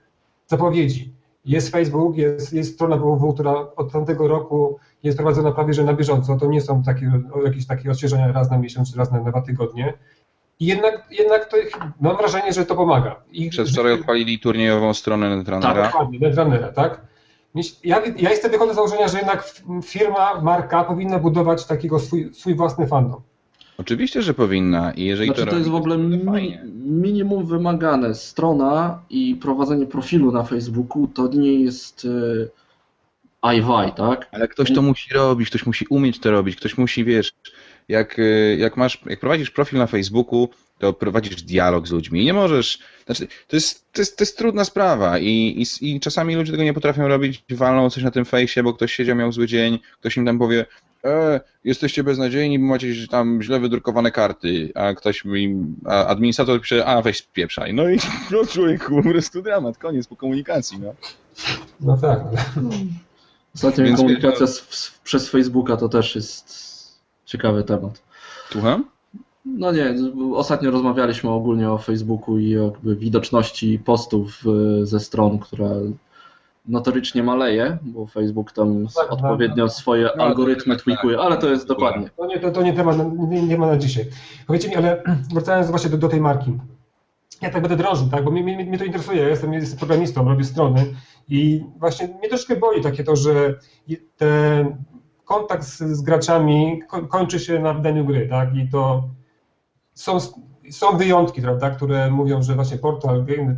zapowiedzi. 0.48 1.14
Jest 1.46 1.70
Facebook, 1.72 2.18
jest, 2.18 2.54
jest 2.54 2.74
strona 2.74 2.96
www, 2.98 3.34
która 3.34 3.54
od 3.76 3.92
tamtego 3.92 4.28
roku 4.28 4.80
jest 5.04 5.18
prowadzona 5.18 5.52
prawie 5.52 5.74
że 5.74 5.84
na 5.84 5.94
bieżąco. 5.94 6.38
To 6.38 6.46
nie 6.48 6.62
są 6.62 6.84
takie, 6.84 7.12
jakieś 7.46 7.68
takie 7.68 7.92
odświeżenia 7.92 8.32
raz 8.32 8.52
na 8.52 8.58
miesiąc, 8.58 8.92
czy 8.92 8.98
raz 8.98 9.12
na 9.12 9.20
dwa 9.20 9.42
tygodnie. 9.42 9.94
I 10.60 10.66
jednak, 10.66 11.08
jednak 11.12 11.46
to, 11.46 11.58
ich- 11.58 11.78
mam 12.02 12.18
wrażenie, 12.18 12.54
że 12.54 12.66
to 12.66 12.76
pomaga. 12.76 13.16
I, 13.32 13.50
Przedwczoraj 13.50 13.94
odpalili 13.94 14.40
turniejową 14.40 14.94
stronę 14.94 15.36
Netrunnera. 15.38 15.74
Tak. 15.74 15.92
Dokładnie, 15.92 16.20
Netrunnera, 16.20 16.68
tak? 16.72 17.02
Ja, 17.84 18.02
ja 18.18 18.30
jestem 18.30 18.52
wychodzę 18.52 18.74
z 18.74 18.76
założenia, 18.76 19.08
że 19.08 19.18
jednak 19.18 19.54
firma, 19.84 20.42
marka 20.42 20.84
powinna 20.84 21.20
budować 21.20 21.66
takiego 21.66 22.00
swój, 22.00 22.34
swój 22.34 22.56
własny 22.56 22.88
fandom. 22.88 23.22
Oczywiście, 23.78 24.22
że 24.22 24.34
powinna 24.34 24.92
i 24.92 25.06
jeżeli 25.06 25.28
Znaczy 25.28 25.46
to 25.46 25.52
to 25.52 25.58
jest 25.58 25.70
w 25.70 25.76
ogóle 25.76 25.96
to 25.96 26.02
mi, 26.02 26.58
minimum 26.86 27.46
wymagane. 27.46 28.16
Strona 28.16 29.02
i 29.10 29.36
prowadzenie 29.36 29.86
profilu 29.86 30.32
na 30.32 30.44
Facebooku 30.44 31.08
to 31.08 31.28
nie 31.28 31.60
jest 31.60 32.08
e, 33.44 33.56
iWaj, 33.56 33.94
tak? 33.94 34.30
Ale 34.32 34.48
ktoś 34.48 34.74
to 34.74 34.82
musi 34.82 35.14
robić, 35.14 35.50
ktoś 35.50 35.66
musi 35.66 35.86
umieć 35.90 36.20
to 36.20 36.32
robić, 36.32 36.56
ktoś 36.56 36.78
musi, 36.78 37.04
wiesz, 37.04 37.32
jak, 37.88 38.20
y, 38.20 38.58
jak 38.60 38.78
masz, 38.78 39.02
jak 39.06 39.20
prowadzisz 39.20 39.52
profil 39.52 39.80
na 39.80 39.88
Facebooku, 39.88 40.50
to 40.80 40.94
prowadzisz 40.94 41.42
dialog 41.42 41.88
z 41.88 41.92
ludźmi. 41.92 42.22
I 42.22 42.26
nie 42.26 42.34
możesz, 42.34 42.80
znaczy, 43.06 43.28
to 43.48 43.56
jest, 43.56 43.92
to 43.92 44.02
jest, 44.02 44.18
to 44.18 44.24
jest 44.24 44.38
trudna 44.38 44.66
sprawa 44.66 45.20
i, 45.20 45.66
i, 45.82 45.96
i 45.96 46.00
czasami 46.00 46.36
ludzie 46.36 46.52
tego 46.52 46.64
nie 46.64 46.74
potrafią 46.74 47.08
robić, 47.08 47.44
walną 47.50 47.90
coś 47.90 48.04
na 48.04 48.12
tym 48.12 48.26
fejsie, 48.26 48.64
bo 48.64 48.74
ktoś 48.74 48.94
siedział, 48.94 49.16
miał 49.16 49.32
zły 49.32 49.48
dzień, 49.48 49.80
ktoś 50.00 50.18
im 50.18 50.26
tam 50.26 50.40
powie, 50.40 50.66
e, 51.06 51.40
jesteście 51.64 52.04
beznadziejni, 52.04 52.60
bo 52.60 52.66
macie 52.66 53.08
tam 53.08 53.42
źle 53.42 53.60
wydrukowane 53.60 54.12
karty, 54.12 54.72
a 54.76 54.94
ktoś 54.94 55.26
mi, 55.26 55.56
a 55.86 56.06
administrator 56.06 56.62
pisze, 56.62 56.86
a 56.86 57.02
weź 57.02 57.18
spieprzaj. 57.18 57.74
No 57.74 57.90
i 57.90 58.00
no 58.32 58.46
człowieku, 58.46 59.04
po 59.04 59.10
prostu 59.10 59.42
dramat, 59.42 59.78
koniec 59.78 60.08
po 60.08 60.16
komunikacji, 60.16 60.80
no. 60.80 60.94
No 61.80 61.98
tak. 61.98 62.20
Ostatnio 63.56 63.84
Więc- 63.86 63.98
komunikacja 63.98 64.48
z, 64.48 64.60
z, 64.70 65.00
przez 65.04 65.30
Facebooka 65.30 65.78
to 65.78 65.90
też 65.90 66.16
jest 66.16 66.75
ciekawy 67.26 67.64
temat. 67.64 68.02
Słucham? 68.50 68.86
No 69.46 69.72
nie, 69.72 69.96
ostatnio 70.34 70.72
rozmawialiśmy 70.72 71.30
ogólnie 71.30 71.72
o 71.72 71.78
Facebooku 71.78 72.38
i 72.38 72.58
o 72.58 72.64
jakby 72.64 72.96
widoczności 72.96 73.80
postów 73.80 74.44
e, 74.82 74.86
ze 74.86 75.00
stron, 75.00 75.40
która 75.40 75.70
notorycznie 76.68 77.24
maleje, 77.24 77.78
bo 77.82 78.08
Facebook 78.08 78.52
tam 78.52 78.88
Tak, 78.96 79.12
odpowiednio 79.12 79.70
swoje 79.70 80.10
No, 80.18 80.24
algorytmy 80.24 80.76
tak, 80.76 80.84
tweakuje, 80.84 81.20
ale 81.20 81.38
to 81.38 81.50
jest 81.50 81.68
dokładnie. 81.68 82.10
To 82.18 82.26
nie, 82.26 82.40
to, 82.40 82.52
to 82.52 82.64
nie 82.64 82.74
temat, 82.74 82.98
nie, 83.30 83.42
nie 83.42 83.58
ma 83.58 83.68
na 83.68 83.78
dzisiaj. 83.78 84.06
Powiedzcie 84.48 84.70
mi, 84.70 84.76
ale 84.76 85.04
wracając 85.34 85.70
właśnie 85.70 85.90
do, 85.90 85.98
do 85.98 86.10
tej 86.10 86.22
marki. 86.22 86.54
Ja 87.42 87.50
tak 87.50 87.62
będę 87.62 87.78
drążył, 87.78 88.08
tak? 88.10 88.24
bo 88.24 88.32
mnie, 88.32 88.44
mnie, 88.44 88.66
mnie 88.66 88.78
to 88.78 88.86
interesuje. 88.86 89.22
Ja 89.22 89.30
jestem, 89.30 89.54
jestem 89.54 89.80
programistą, 89.80 90.30
robię 90.30 90.44
strony 90.44 90.96
i 91.30 91.64
właśnie 91.78 92.08
mnie 92.08 92.30
troszkę 92.30 92.56
boli 92.56 92.82
takie 92.82 93.04
to, 93.04 93.16
że 93.16 93.60
ten 94.18 94.76
kontakt 95.26 95.64
z, 95.64 95.78
z 95.78 96.02
graczami 96.02 96.82
ko, 96.88 97.08
kończy 97.08 97.40
się 97.40 97.60
na 97.60 97.74
wydaniu 97.74 98.06
gry, 98.06 98.28
tak? 98.30 98.56
I 98.56 98.70
to 98.70 99.10
są, 99.94 100.18
są 100.72 100.98
wyjątki, 100.98 101.42
prawda, 101.42 101.70
które 101.70 102.12
mówią, 102.12 102.42
że 102.42 102.56
właśnie 102.56 102.78
portal 102.78 103.26
Game, 103.26 103.56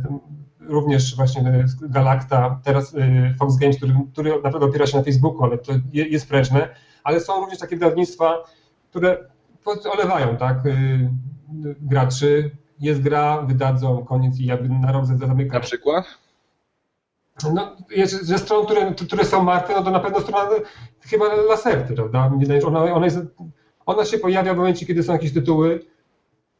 również 0.60 1.16
właśnie 1.16 1.64
Galacta, 1.82 2.60
teraz 2.64 2.94
y, 2.94 3.34
Fox 3.38 3.56
Games, 3.56 3.76
który, 3.76 3.94
który 4.12 4.42
naprawdę 4.44 4.66
opiera 4.66 4.86
się 4.86 4.98
na 4.98 5.04
Facebooku, 5.04 5.44
ale 5.44 5.58
to 5.58 5.72
je, 5.92 6.08
jest 6.08 6.28
prężne, 6.28 6.68
ale 7.04 7.20
są 7.20 7.40
również 7.40 7.58
takie 7.58 7.76
wydawnictwa, 7.76 8.34
które 8.90 9.18
olewają, 9.92 10.36
tak, 10.36 10.66
y, 10.66 11.10
graczy, 11.80 12.50
jest 12.80 13.00
gra, 13.00 13.42
wydadzą, 13.42 14.04
koniec 14.04 14.38
i 14.40 14.46
jakby 14.46 14.68
na 14.68 14.92
Na 14.92 15.04
zamyka. 15.04 15.60
przykład? 15.60 16.04
No, 17.54 17.76
ze 18.04 18.38
stron, 18.38 18.64
które, 18.64 18.94
które 18.94 19.24
są 19.24 19.44
martwe, 19.44 19.74
no 19.74 19.82
to 19.82 19.90
na 19.90 20.00
pewno 20.00 20.20
strona 20.20 20.50
chyba 21.00 21.34
Laserty, 21.34 21.94
prawda? 21.94 22.30
Ona, 22.66 22.94
ona, 22.94 23.04
jest, 23.04 23.18
ona 23.86 24.04
się 24.04 24.18
pojawia 24.18 24.54
w 24.54 24.56
momencie, 24.56 24.86
kiedy 24.86 25.02
są 25.02 25.12
jakieś 25.12 25.32
tytuły 25.32 25.80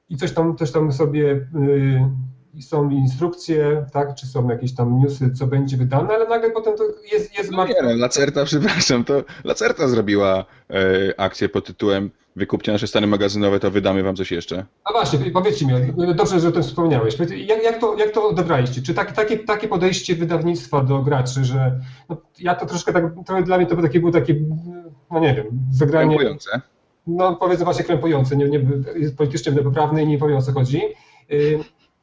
i 0.08 0.16
coś 0.16 0.32
tam, 0.32 0.56
coś 0.56 0.72
tam 0.72 0.92
sobie 0.92 1.32
y, 1.32 2.10
i 2.58 2.62
są 2.62 2.90
instrukcje, 2.90 3.86
tak, 3.92 4.14
czy 4.14 4.26
są 4.26 4.48
jakieś 4.48 4.74
tam 4.74 5.00
newsy, 5.00 5.30
co 5.30 5.46
będzie 5.46 5.76
wydane, 5.76 6.14
ale 6.14 6.28
nagle 6.28 6.50
potem 6.50 6.76
to 6.76 6.84
jest, 7.12 7.38
jest 7.38 7.50
No 7.50 7.66
nie, 7.66 7.74
no, 7.82 7.96
Lacerta, 7.96 8.44
przepraszam, 8.50 9.04
to 9.04 9.22
Lacerta 9.44 9.88
zrobiła 9.88 10.44
e, 10.70 11.20
akcję 11.20 11.48
pod 11.48 11.66
tytułem 11.66 12.10
Wykupcie 12.38 12.72
nasze 12.72 12.86
stany 12.86 13.06
magazynowe, 13.06 13.60
to 13.60 13.70
wydamy 13.70 14.02
wam 14.02 14.16
coś 14.16 14.30
jeszcze. 14.30 14.56
No 14.56 14.92
właśnie, 14.92 15.18
powiedzcie 15.18 15.66
mi, 15.66 15.72
dobrze, 16.14 16.40
że 16.40 16.48
o 16.48 16.52
tym 16.52 16.62
wspomniałeś. 16.62 17.16
Jak, 17.36 17.62
jak, 17.62 17.80
to, 17.80 17.96
jak 17.96 18.10
to 18.10 18.28
odebraliście? 18.28 18.82
Czy 18.82 18.94
tak, 18.94 19.12
takie, 19.12 19.38
takie 19.38 19.68
podejście 19.68 20.14
wydawnictwa 20.14 20.84
do 20.84 20.98
graczy, 20.98 21.44
że 21.44 21.80
no, 22.08 22.16
ja 22.40 22.54
to 22.54 22.66
troszkę 22.66 22.92
tak, 22.92 23.04
trochę 23.26 23.42
dla 23.42 23.56
mnie 23.56 23.66
to 23.66 23.76
takie, 23.76 24.00
było 24.00 24.12
takie, 24.12 24.34
no 25.10 25.20
nie 25.20 25.34
wiem, 25.34 25.46
zagranie, 25.72 26.16
Krępujące. 26.16 26.60
no 27.06 27.36
powiedzmy 27.36 27.64
właśnie 27.64 27.84
krępujące, 27.84 28.36
nie, 28.36 28.48
nie, 28.48 28.60
politycznie 29.16 29.52
poprawny 29.52 30.02
i 30.02 30.06
nie 30.06 30.18
powiem 30.18 30.36
o 30.36 30.42
co 30.42 30.52
chodzi. 30.52 30.82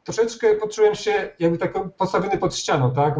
Troszeczkę 0.06 0.56
poczułem 0.56 0.96
się 0.96 1.30
jakby 1.40 1.58
tak 1.58 1.74
postawiony 1.98 2.38
pod 2.38 2.56
ścianą, 2.56 2.94
tak, 2.94 3.16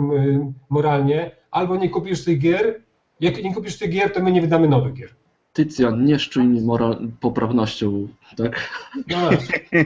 moralnie, 0.70 1.32
albo 1.52 1.76
nie 1.76 1.90
kupisz 1.90 2.24
tych 2.24 2.40
gier, 2.40 2.82
jak 3.20 3.44
nie 3.44 3.54
kupisz 3.54 3.78
tych 3.78 3.90
gier, 3.90 4.14
to 4.14 4.24
my 4.24 4.32
nie 4.32 4.42
wydamy 4.42 4.68
nowych 4.68 4.94
gier. 4.94 5.10
Tycjan, 5.54 6.06
nie 6.06 6.20
szczuj 6.20 6.44
mi 6.44 6.62
moral, 6.62 7.08
poprawnością, 7.20 8.08
tak? 8.38 8.70
No 9.08 9.18
właśnie. 9.20 9.86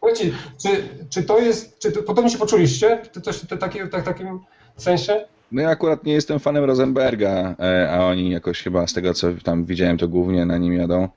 Powiedzcie, 0.00 0.30
czy, 0.62 0.68
czy 1.10 1.22
to 1.22 1.38
jest, 1.38 1.78
czy 1.78 1.92
to, 1.92 2.02
podobnie 2.02 2.30
się 2.30 2.38
poczuliście? 2.38 3.02
Czy 3.12 3.20
coś 3.20 3.36
w 3.36 3.58
takie, 3.58 3.86
tak, 3.86 4.04
takim 4.04 4.40
sensie? 4.76 5.24
No 5.52 5.62
ja 5.62 5.68
akurat 5.68 6.04
nie 6.04 6.12
jestem 6.12 6.40
fanem 6.40 6.64
Rosenberga, 6.64 7.54
e, 7.60 7.90
a 7.90 8.06
oni 8.06 8.30
jakoś 8.30 8.62
chyba 8.62 8.86
z 8.86 8.92
tego, 8.92 9.14
co 9.14 9.28
tam 9.44 9.64
widziałem, 9.64 9.98
to 9.98 10.08
głównie 10.08 10.46
na 10.46 10.58
nim 10.58 10.72
jadą. 10.72 11.08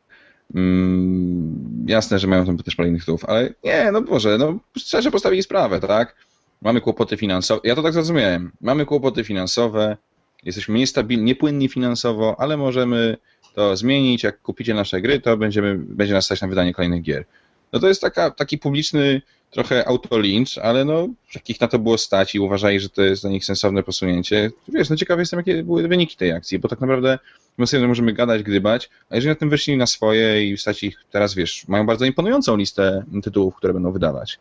Mm, 0.53 1.85
jasne, 1.87 2.19
że 2.19 2.27
mają 2.27 2.45
tam 2.45 2.57
też 2.57 2.75
parę 2.75 2.89
innych 2.89 3.01
tytułów, 3.01 3.25
ale 3.25 3.53
nie, 3.63 3.91
no 3.91 4.01
Boże, 4.01 4.37
no 4.37 4.59
szczerze 4.77 5.11
postawili 5.11 5.43
sprawę, 5.43 5.79
tak? 5.79 6.15
Mamy 6.61 6.81
kłopoty 6.81 7.17
finansowe, 7.17 7.61
ja 7.63 7.75
to 7.75 7.83
tak 7.83 7.93
zrozumiałem, 7.93 8.51
mamy 8.61 8.85
kłopoty 8.85 9.23
finansowe, 9.23 9.97
jesteśmy 10.43 10.79
niestabilni, 10.79 11.23
niepłynni 11.23 11.69
finansowo, 11.69 12.35
ale 12.39 12.57
możemy 12.57 13.17
to 13.53 13.77
zmienić, 13.77 14.23
jak 14.23 14.41
kupicie 14.41 14.73
nasze 14.73 15.01
gry, 15.01 15.19
to 15.19 15.37
będziemy, 15.37 15.75
będzie 15.77 16.13
nas 16.13 16.25
stać 16.25 16.41
na 16.41 16.47
wydanie 16.47 16.73
kolejnych 16.73 17.01
gier. 17.01 17.25
No 17.73 17.79
to 17.79 17.87
jest 17.87 18.01
taka, 18.01 18.31
taki 18.31 18.57
publiczny 18.57 19.21
trochę 19.51 19.87
autolincz, 19.87 20.57
ale 20.57 20.85
no, 20.85 21.07
jakich 21.35 21.61
na 21.61 21.67
to 21.67 21.79
było 21.79 21.97
stać 21.97 22.35
i 22.35 22.39
uważali, 22.39 22.79
że 22.79 22.89
to 22.89 23.01
jest 23.01 23.23
dla 23.23 23.29
nich 23.29 23.45
sensowne 23.45 23.83
posunięcie. 23.83 24.51
Wiesz, 24.67 24.89
no 24.89 24.95
ciekawy 24.95 25.21
jestem, 25.21 25.37
jakie 25.37 25.63
były 25.63 25.87
wyniki 25.87 26.17
tej 26.17 26.31
akcji, 26.31 26.59
bo 26.59 26.67
tak 26.67 26.81
naprawdę 26.81 27.19
my 27.57 27.67
sobie 27.67 27.87
możemy 27.87 28.13
gadać, 28.13 28.43
gdybać, 28.43 28.89
a 29.09 29.15
jeżeli 29.15 29.29
na 29.29 29.35
tym 29.35 29.49
wyszli 29.49 29.77
na 29.77 29.87
swoje 29.87 30.49
i 30.49 30.57
stać 30.57 30.83
ich 30.83 30.97
teraz, 31.11 31.35
wiesz, 31.35 31.67
mają 31.67 31.85
bardzo 31.85 32.05
imponującą 32.05 32.57
listę 32.57 33.03
tytułów, 33.23 33.55
które 33.55 33.73
będą 33.73 33.91
wydawać. 33.91 34.39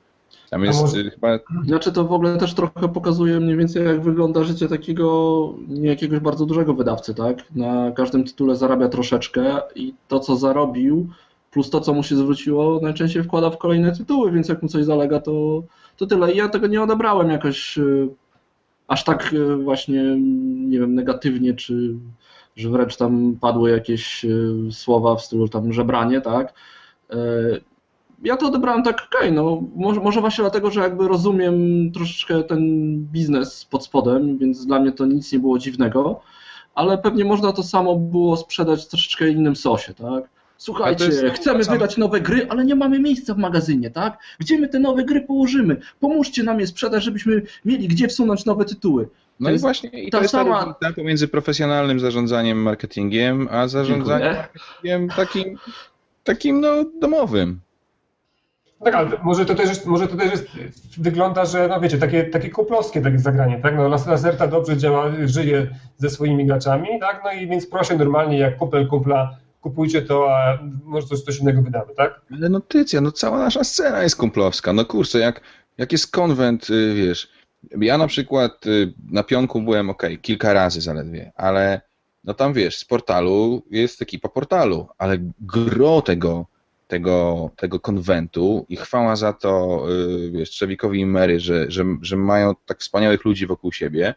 Tam 0.50 0.64
jest 0.64 0.80
może- 0.80 0.98
y, 0.98 1.10
chyba 1.10 1.38
Znaczy 1.66 1.92
to 1.92 2.04
w 2.04 2.12
ogóle 2.12 2.36
też 2.38 2.54
trochę 2.54 2.88
pokazuje 2.88 3.40
mniej 3.40 3.56
więcej 3.56 3.84
jak 3.84 4.02
wygląda 4.02 4.44
życie 4.44 4.68
takiego 4.68 5.54
nie 5.68 5.88
jakiegoś 5.88 6.18
bardzo 6.18 6.46
dużego 6.46 6.74
wydawcy, 6.74 7.14
tak? 7.14 7.38
Na 7.54 7.92
każdym 7.92 8.24
tytule 8.24 8.56
zarabia 8.56 8.88
troszeczkę 8.88 9.60
i 9.74 9.94
to 10.08 10.20
co 10.20 10.36
zarobił 10.36 11.08
plus 11.54 11.70
to 11.70 11.80
co 11.80 11.94
mu 11.94 12.02
się 12.02 12.16
zwróciło 12.16 12.80
najczęściej 12.82 13.22
wkłada 13.22 13.50
w 13.50 13.58
kolejne 13.58 13.92
tytuły, 13.92 14.32
więc 14.32 14.48
jak 14.48 14.62
mu 14.62 14.68
coś 14.68 14.84
zalega 14.84 15.20
to, 15.20 15.62
to 15.96 16.06
tyle. 16.06 16.32
I 16.32 16.36
ja 16.36 16.48
tego 16.48 16.66
nie 16.66 16.82
odebrałem 16.82 17.30
jakoś 17.30 17.78
y, 17.78 18.08
aż 18.88 19.04
tak 19.04 19.32
y, 19.32 19.56
właśnie 19.56 20.02
nie 20.68 20.78
wiem 20.78 20.94
negatywnie 20.94 21.54
czy 21.54 21.94
że 22.56 22.70
wręcz 22.70 22.96
tam 22.96 23.36
padły 23.40 23.70
jakieś 23.70 24.24
y, 24.24 24.54
słowa 24.70 25.16
w 25.16 25.22
stylu 25.22 25.48
tam 25.48 25.72
żebranie, 25.72 26.20
tak? 26.20 26.54
Ja 28.22 28.36
to 28.36 28.46
odebrałem 28.46 28.82
tak, 28.82 29.08
okej, 29.12 29.32
no 29.32 29.62
może, 29.76 30.00
może 30.00 30.20
właśnie 30.20 30.42
dlatego, 30.42 30.70
że 30.70 30.80
jakby 30.80 31.08
rozumiem 31.08 31.54
troszeczkę 31.92 32.42
ten 32.42 32.60
biznes 32.98 33.64
pod 33.64 33.84
spodem, 33.84 34.38
więc 34.38 34.66
dla 34.66 34.80
mnie 34.80 34.92
to 34.92 35.06
nic 35.06 35.32
nie 35.32 35.38
było 35.38 35.58
dziwnego, 35.58 36.20
ale 36.74 36.98
pewnie 36.98 37.24
można 37.24 37.52
to 37.52 37.62
samo 37.62 37.96
było 37.96 38.36
sprzedać 38.36 38.84
w 38.84 38.88
troszeczkę 38.88 39.28
innym 39.28 39.56
sosie, 39.56 39.94
tak? 39.94 40.34
Słuchajcie, 40.64 41.04
jest- 41.04 41.24
chcemy 41.34 41.64
wydać 41.64 41.96
nowe 41.96 42.20
gry, 42.20 42.46
ale 42.48 42.64
nie 42.64 42.74
mamy 42.74 42.98
miejsca 42.98 43.34
w 43.34 43.38
magazynie, 43.38 43.90
tak? 43.90 44.18
Gdzie 44.38 44.58
my 44.58 44.68
te 44.68 44.78
nowe 44.78 45.04
gry 45.04 45.20
położymy? 45.20 45.76
Pomóżcie 46.00 46.42
nam 46.42 46.60
je 46.60 46.66
sprzedać, 46.66 47.04
żebyśmy 47.04 47.42
mieli 47.64 47.88
gdzie 47.88 48.08
wsunąć 48.08 48.44
nowe 48.44 48.64
tytuły. 48.64 49.08
No 49.40 49.48
To 49.48 49.54
i 49.54 49.58
właśnie 49.58 49.88
i 49.90 50.10
ta 50.10 50.18
to 50.18 50.22
jest 50.22 50.34
sama- 50.34 50.58
ta 50.58 50.64
różnica 50.64 50.92
pomiędzy 50.92 51.28
profesjonalnym 51.28 52.00
zarządzaniem 52.00 52.58
marketingiem, 52.62 53.48
a 53.50 53.68
zarządzaniem 53.68 54.34
Dziękuję. 54.34 54.42
marketingiem 54.42 55.08
takim, 55.08 55.58
takim 56.24 56.60
no, 56.60 56.84
domowym. 57.00 57.60
Tak, 58.84 58.94
ale 58.94 59.10
może 59.22 59.46
to 59.46 59.54
też 59.54 59.68
jest, 59.68 59.86
może 59.86 60.08
to 60.08 60.16
też 60.16 60.30
jest, 60.32 60.46
wygląda, 60.98 61.44
że 61.44 61.68
no 61.68 61.80
wiecie, 61.80 61.98
takie, 61.98 62.24
takie 62.24 62.50
kuplowskie 62.50 63.00
takie 63.00 63.18
zagranie, 63.18 63.58
tak? 63.62 63.76
No 63.76 63.88
Las- 63.88 64.06
Laserta 64.06 64.46
dobrze 64.46 64.76
działa, 64.76 65.10
żyje 65.24 65.66
ze 65.98 66.10
swoimi 66.10 66.46
graczami, 66.46 66.88
tak? 67.00 67.20
No 67.24 67.32
i 67.32 67.46
więc 67.46 67.66
proszę 67.66 67.96
normalnie 67.96 68.38
jak 68.38 68.56
kupel 68.56 68.86
kupla, 68.88 69.36
kupujcie 69.64 70.02
to, 70.02 70.36
a 70.36 70.58
może 70.84 71.06
coś, 71.06 71.20
coś 71.20 71.40
innego 71.40 71.62
wydamy, 71.62 71.94
tak? 71.96 72.20
Ale 72.32 72.48
no 72.48 72.60
Tycja, 72.60 73.00
no 73.00 73.12
cała 73.12 73.38
nasza 73.38 73.64
scena 73.64 74.02
jest 74.02 74.16
kumplowska. 74.16 74.72
No 74.72 74.84
kurczę, 74.84 75.18
jak, 75.18 75.40
jak 75.78 75.92
jest 75.92 76.10
konwent, 76.10 76.70
y, 76.70 76.94
wiesz, 76.94 77.28
ja 77.80 77.98
na 77.98 78.06
przykład 78.06 78.66
y, 78.66 78.94
na 79.10 79.22
pionku 79.22 79.62
byłem, 79.62 79.90
ok, 79.90 80.02
kilka 80.22 80.52
razy 80.52 80.80
zaledwie, 80.80 81.32
ale 81.34 81.80
no 82.24 82.34
tam 82.34 82.52
wiesz, 82.52 82.76
z 82.78 82.84
portalu 82.84 83.62
jest 83.70 84.02
ekipa 84.02 84.28
portalu, 84.28 84.88
ale 84.98 85.18
gro 85.40 86.02
tego, 86.02 86.46
tego, 86.88 87.50
tego 87.56 87.80
konwentu 87.80 88.66
i 88.68 88.76
chwała 88.76 89.16
za 89.16 89.32
to, 89.32 89.84
y, 89.90 90.30
wiesz, 90.30 90.50
Trzewikowi 90.50 91.00
i 91.00 91.06
Mary, 91.06 91.40
że, 91.40 91.70
że, 91.70 91.84
że 92.02 92.16
mają 92.16 92.54
tak 92.66 92.80
wspaniałych 92.80 93.24
ludzi 93.24 93.46
wokół 93.46 93.72
siebie, 93.72 94.14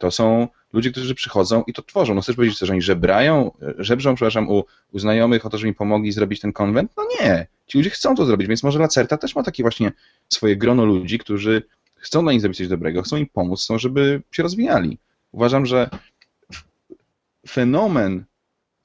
to 0.00 0.10
są 0.10 0.48
ludzie, 0.72 0.90
którzy 0.90 1.14
przychodzą 1.14 1.62
i 1.66 1.72
to 1.72 1.82
tworzą. 1.82 2.14
No 2.14 2.20
chcesz 2.20 2.36
powiedzieć, 2.36 2.58
co, 2.58 2.66
że 2.66 2.72
oni 2.72 2.82
żebrają, 2.82 3.50
żebrzą, 3.78 4.14
przepraszam, 4.14 4.48
u, 4.48 4.64
u 4.92 4.98
znajomych 4.98 5.46
o 5.46 5.50
to, 5.50 5.58
żeby 5.58 5.68
im 5.68 5.74
pomogli 5.74 6.12
zrobić 6.12 6.40
ten 6.40 6.52
konwent? 6.52 6.92
No 6.96 7.06
nie. 7.20 7.46
Ci 7.66 7.78
ludzie 7.78 7.90
chcą 7.90 8.14
to 8.14 8.24
zrobić, 8.24 8.48
więc 8.48 8.62
może 8.62 8.78
Lacerta 8.78 9.16
też 9.16 9.34
ma 9.34 9.42
takie 9.42 9.62
właśnie 9.62 9.92
swoje 10.28 10.56
grono 10.56 10.84
ludzi, 10.84 11.18
którzy 11.18 11.62
chcą 11.96 12.22
dla 12.22 12.32
nich 12.32 12.40
zrobić 12.40 12.58
coś 12.58 12.68
dobrego, 12.68 13.02
chcą 13.02 13.16
im 13.16 13.26
pomóc, 13.26 13.62
chcą, 13.62 13.78
żeby 13.78 14.22
się 14.32 14.42
rozwijali. 14.42 14.98
Uważam, 15.32 15.66
że 15.66 15.90
fenomen 17.48 18.24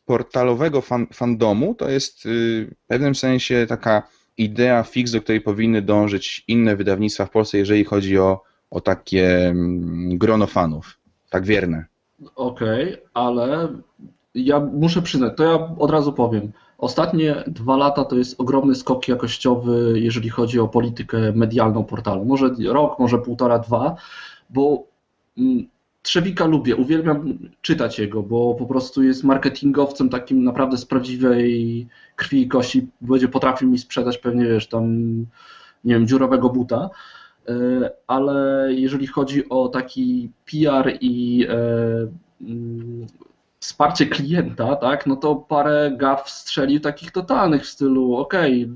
portalowego 0.06 0.82
fan, 0.82 1.08
fandomu 1.14 1.76
to 1.76 1.90
jest 1.90 2.26
y, 2.26 2.76
w 2.84 2.88
pewnym 2.88 3.16
sensie 3.16 3.66
taka 3.70 4.08
idea 4.38 4.84
fix, 4.84 5.12
do 5.12 5.22
której 5.22 5.42
powinny 5.42 5.82
dążyć 5.82 6.44
inne 6.48 6.76
wydawnictwa 6.76 7.26
w 7.26 7.30
Polsce, 7.30 7.58
jeżeli 7.58 7.84
chodzi 7.84 8.18
o, 8.18 8.44
o 8.70 8.82
takie 8.82 9.48
mm, 9.48 10.18
grono 10.18 10.48
fanów, 10.48 10.98
tak 11.30 11.46
wierne. 11.46 11.86
Okej, 12.36 12.98
ale 13.14 13.68
ja 14.36 14.60
muszę 14.60 15.02
przyznać, 15.02 15.34
to 15.38 15.44
ja 15.44 15.76
od 15.80 15.92
razu 15.92 16.14
powiem. 16.14 16.52
Ostatnie 16.78 17.44
dwa 17.48 17.78
lata 17.78 18.06
to 18.06 18.16
jest 18.16 18.42
ogromny 18.42 18.76
skok 18.76 19.08
jakościowy, 19.08 19.94
jeżeli 19.96 20.30
chodzi 20.30 20.60
o 20.60 20.68
politykę 20.68 21.32
medialną 21.32 21.84
portalu. 21.84 22.26
Może 22.26 22.50
rok, 22.68 23.00
może 23.00 23.18
półtora, 23.18 23.60
dwa, 23.60 23.96
bo 24.50 24.84
mm, 25.38 25.68
Trzewika 26.06 26.46
lubię, 26.46 26.76
uwielbiam 26.76 27.38
czytać 27.62 28.00
jego, 28.00 28.24
bo 28.24 28.56
po 28.56 28.66
prostu 28.66 29.04
jest 29.04 29.24
marketingowcem 29.24 30.10
takim 30.10 30.44
naprawdę 30.44 30.78
z 30.78 30.86
prawdziwej 30.86 31.88
krwi 32.16 32.42
i 32.42 32.48
kości. 32.48 32.88
Będzie 33.02 33.28
potrafił 33.28 33.70
mi 33.70 33.78
sprzedać 33.78 34.18
pewnie, 34.18 34.46
wiesz, 34.46 34.68
tam, 34.68 34.86
nie 35.84 35.94
wiem, 35.94 36.08
dziurowego 36.08 36.50
buta. 36.50 36.90
E, 37.50 37.92
ale 38.08 38.68
jeżeli 38.74 39.08
chodzi 39.08 39.50
o 39.50 39.70
taki 39.70 40.32
PR 40.46 40.98
i 41.02 41.48
e, 41.50 41.58
mm, 42.42 43.08
wsparcie 43.60 44.06
klienta, 44.06 44.76
tak, 44.76 45.06
no 45.06 45.16
to 45.16 45.36
parę 45.36 45.92
gaf 45.98 46.30
strzelił 46.30 46.80
takich 46.80 47.12
totalnych 47.12 47.64
w 47.64 47.70
stylu, 47.70 48.16
okej, 48.16 48.70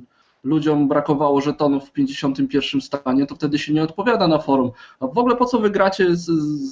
ludziom 0.44 0.88
brakowało 0.88 1.42
żetonów 1.42 1.90
w 1.90 1.92
51 1.92 2.82
stanie, 2.82 3.26
to 3.26 3.36
wtedy 3.36 3.60
się 3.60 3.74
nie 3.74 3.84
odpowiada 3.84 4.28
na 4.28 4.40
forum. 4.40 4.72
A 5.00 5.08
w 5.08 5.18
ogóle 5.18 5.36
po 5.36 5.46
co 5.46 5.60
wy 5.60 5.70
gracie 5.70 6.16
z, 6.16 6.26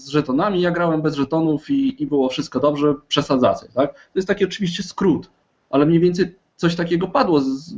z 0.03 0.07
żetonami? 0.07 0.61
Ja 0.61 0.71
grałem 0.71 1.01
bez 1.01 1.15
żetonów 1.15 1.69
i, 1.69 2.03
i 2.03 2.07
było 2.07 2.29
wszystko 2.29 2.59
dobrze, 2.59 2.93
przesadzacie, 3.07 3.67
tak? 3.73 3.93
To 3.93 3.99
jest 4.15 4.27
taki 4.27 4.45
oczywiście 4.45 4.83
skrót, 4.83 5.29
ale 5.69 5.85
mniej 5.85 5.99
więcej 5.99 6.35
coś 6.55 6.75
takiego 6.75 7.07
padło 7.07 7.41
z, 7.41 7.73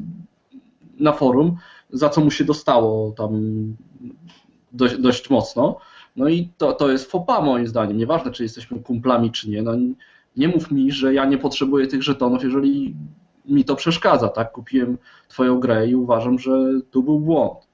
na 1.00 1.14
forum, 1.14 1.58
za 1.90 2.10
co 2.10 2.22
mu 2.22 2.32
się 2.32 2.44
dostało 2.44 3.12
tam 3.12 3.42
dość, 4.72 4.98
dość 4.98 5.30
mocno. 5.30 5.78
No 6.16 6.28
i 6.30 6.50
to, 6.58 6.74
to 6.74 6.92
jest 6.92 7.12
fopa 7.12 7.42
moim 7.42 7.68
zdaniem. 7.68 7.98
Nieważne, 7.98 8.32
czy 8.32 8.44
jesteśmy 8.44 8.80
kumplami, 8.80 9.32
czy 9.32 9.50
nie. 9.50 9.62
No, 9.62 9.72
nie 10.38 10.48
mów 10.48 10.72
mi, 10.72 10.92
że 10.92 11.14
ja 11.14 11.26
nie 11.26 11.38
potrzebuję 11.38 11.88
tych 11.88 12.04
żetonów, 12.04 12.44
jeżeli 12.44 12.96
mi 13.46 13.66
to 13.66 13.76
przeszkadza, 13.76 14.28
tak? 14.30 14.52
Kupiłem 14.52 14.98
twoją 15.28 15.60
grę 15.60 15.88
i 15.88 15.96
uważam, 15.96 16.40
że 16.40 16.52
tu 16.92 17.04
był 17.04 17.20
błąd. 17.20 17.70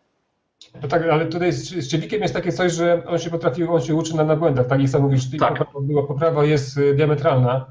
No 0.82 0.88
tak, 0.88 1.04
ale 1.04 1.26
tutaj 1.26 1.54
z, 1.54 1.86
z 1.86 1.90
Czewikiem 1.90 2.22
jest 2.22 2.34
takie 2.34 2.52
coś, 2.52 2.74
że 2.74 3.04
on 3.08 3.20
się 3.20 3.30
potrafił, 3.30 3.74
on 3.74 3.82
się 3.82 3.96
uczy 3.96 4.16
na, 4.16 4.24
na 4.24 4.36
błędach, 4.36 4.68
tak? 4.68 4.82
I 4.82 4.88
sam 4.88 5.02
mówisz, 5.02 5.38
Tak. 5.40 5.58
poprawa, 5.74 6.08
poprawa 6.08 6.46
jest 6.46 6.78
y, 6.78 6.94
diametralna 6.94 7.66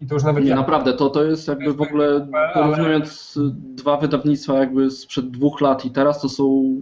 i 0.00 0.06
to 0.06 0.14
już 0.14 0.24
nawet 0.24 0.44
Nie, 0.44 0.50
ja. 0.50 0.56
naprawdę, 0.56 0.92
to, 0.92 1.10
to 1.10 1.24
jest 1.24 1.48
jakby 1.48 1.72
w 1.72 1.80
ogóle, 1.80 2.28
porównując 2.54 3.38
dwa 3.54 3.96
wydawnictwa 3.96 4.58
jakby 4.58 4.90
sprzed 4.90 5.30
dwóch 5.30 5.60
lat 5.60 5.84
i 5.84 5.90
teraz, 5.90 6.20
to 6.20 6.28
są 6.28 6.74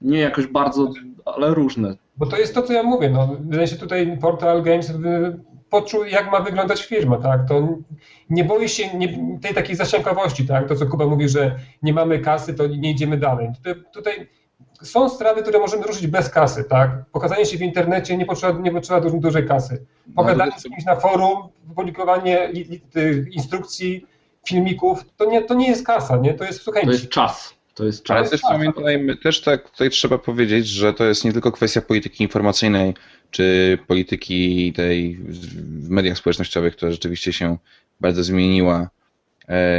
nie 0.00 0.18
jakoś 0.18 0.46
bardzo, 0.46 0.90
ale 1.24 1.54
różne. 1.54 1.96
Bo 2.16 2.26
to 2.26 2.36
jest 2.36 2.54
to, 2.54 2.62
co 2.62 2.72
ja 2.72 2.82
mówię. 2.82 3.10
No, 3.10 3.36
wydaje 3.40 3.68
się 3.68 3.76
tutaj 3.76 4.18
Portal 4.20 4.62
Games 4.62 4.92
poczuł, 5.70 6.04
jak 6.04 6.32
ma 6.32 6.40
wyglądać 6.40 6.86
firma, 6.86 7.16
tak? 7.16 7.48
To 7.48 7.68
nie 8.30 8.44
boi 8.44 8.68
się 8.68 8.98
nie, 8.98 9.38
tej 9.40 9.54
takiej 9.54 9.76
zasięgowości, 9.76 10.46
tak? 10.46 10.68
To, 10.68 10.76
co 10.76 10.86
Kuba 10.86 11.06
mówi, 11.06 11.28
że 11.28 11.56
nie 11.82 11.92
mamy 11.92 12.18
kasy, 12.18 12.54
to 12.54 12.66
nie 12.66 12.90
idziemy 12.90 13.16
dalej. 13.16 13.48
Tutaj, 13.56 13.74
tutaj 13.92 14.28
są 14.82 15.08
sprawy, 15.08 15.42
które 15.42 15.58
możemy 15.58 15.82
ruszyć 15.82 16.06
bez 16.06 16.28
kasy, 16.30 16.64
tak? 16.64 16.90
Pokazanie 17.12 17.46
się 17.46 17.58
w 17.58 17.62
internecie 17.62 18.16
nie 18.16 18.26
potrzeba, 18.26 18.60
nie 18.60 18.70
potrzeba 18.70 19.00
dużej, 19.00 19.20
dużej 19.20 19.46
kasy. 19.46 19.84
Pogadanie 20.16 20.52
z 20.58 20.62
kimś 20.62 20.84
na 20.84 20.96
forum, 20.96 21.48
publikowanie 21.76 22.48
li, 22.52 22.60
li, 22.64 22.80
tych 22.80 23.32
instrukcji, 23.34 24.06
filmików, 24.48 25.04
to 25.16 25.24
nie, 25.24 25.42
to 25.42 25.54
nie 25.54 25.68
jest 25.68 25.86
kasa, 25.86 26.16
nie? 26.16 26.34
To 26.34 26.44
jest 26.44 26.58
To 26.58 26.64
słuchajcie. 26.64 26.90
jest 26.90 27.08
czas. 27.08 27.54
To 27.74 27.84
jest 27.84 28.10
Ale 28.10 28.20
czas. 28.20 28.30
też 28.30 28.40
pamiętajmy, 28.40 29.16
też 29.16 29.40
tak 29.40 29.70
tutaj 29.70 29.90
trzeba 29.90 30.18
powiedzieć, 30.18 30.66
że 30.68 30.92
to 30.92 31.04
jest 31.04 31.24
nie 31.24 31.32
tylko 31.32 31.52
kwestia 31.52 31.80
polityki 31.82 32.22
informacyjnej, 32.24 32.94
czy 33.30 33.78
polityki 33.86 34.72
tej 34.72 35.16
w 35.16 35.88
mediach 35.90 36.18
społecznościowych, 36.18 36.76
która 36.76 36.92
rzeczywiście 36.92 37.32
się 37.32 37.56
bardzo 38.00 38.24
zmieniła 38.24 38.88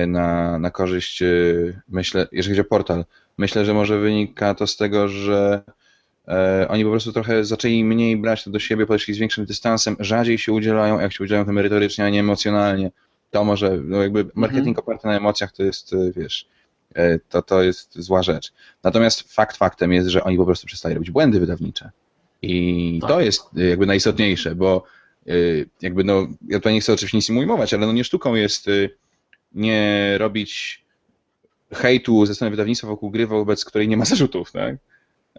na, 0.08 0.60
na 0.60 0.72
korzyść, 0.72 1.22
e, 1.22 1.26
myślę, 1.90 2.28
jeżeli 2.32 2.56
chodzi 2.56 2.68
o 2.68 2.70
portal. 2.70 3.06
Myślę, 3.38 3.66
że 3.66 3.74
może 3.74 4.00
wynika 4.00 4.56
to 4.56 4.68
z 4.68 4.78
tego, 4.78 5.08
że 5.08 5.64
e, 6.28 6.68
oni 6.70 6.84
po 6.84 6.90
prostu 6.90 7.12
trochę 7.14 7.46
zaczęli 7.46 7.84
mniej 7.84 8.18
brać 8.18 8.44
to 8.44 8.50
do 8.50 8.60
siebie, 8.60 8.86
podeszli 8.86 9.14
z 9.14 9.18
większym 9.18 9.46
dystansem, 9.46 9.96
rzadziej 10.00 10.38
się 10.38 10.52
udzielają, 10.52 11.00
jak 11.00 11.14
się 11.14 11.24
udzielają 11.24 11.46
to 11.46 11.52
merytorycznie, 11.52 12.06
a 12.06 12.10
nie 12.10 12.20
emocjonalnie. 12.20 12.92
To 13.32 13.44
może, 13.44 13.78
no 13.84 14.02
jakby 14.02 14.26
marketing 14.36 14.80
oparty 14.80 15.08
na 15.08 15.18
emocjach 15.18 15.52
to 15.52 15.64
jest, 15.64 15.94
e, 15.94 16.12
wiesz, 16.16 16.48
e, 16.96 17.20
to, 17.20 17.42
to 17.42 17.64
jest 17.64 18.00
zła 18.00 18.24
rzecz. 18.24 18.54
Natomiast 18.84 19.34
fakt 19.34 19.58
faktem 19.58 19.94
jest, 19.94 20.08
że 20.08 20.24
oni 20.24 20.38
po 20.38 20.46
prostu 20.46 20.68
przestali 20.68 20.96
robić 20.96 21.12
błędy 21.12 21.40
wydawnicze. 21.40 21.92
I 22.42 22.98
Tak. 23.02 23.10
to 23.10 23.22
jest 23.22 23.42
e, 23.58 23.64
jakby 23.64 23.86
najistotniejsze, 23.86 24.56
bo 24.56 24.84
e, 25.28 25.32
jakby 25.82 26.04
no, 26.04 26.28
ja 26.48 26.58
tutaj 26.58 26.74
nie 26.74 26.82
chcę 26.82 26.94
oczywiście 26.94 27.18
nic 27.18 27.30
im 27.30 27.38
ujmować, 27.38 27.74
ale 27.74 27.88
no 27.88 27.94
nie 27.94 28.04
sztuką 28.04 28.36
jest 28.36 28.68
e, 28.68 28.72
nie 29.54 30.14
robić 30.18 30.84
hejtu 31.74 32.26
ze 32.26 32.36
strony 32.36 32.52
wydawnictwa 32.52 32.88
wokół 32.88 33.10
gry, 33.10 33.28
wobec 33.28 33.66
której 33.66 33.88
nie 33.88 33.98
ma 33.98 34.06
zarzutów, 34.06 34.52
tak? 34.52 34.76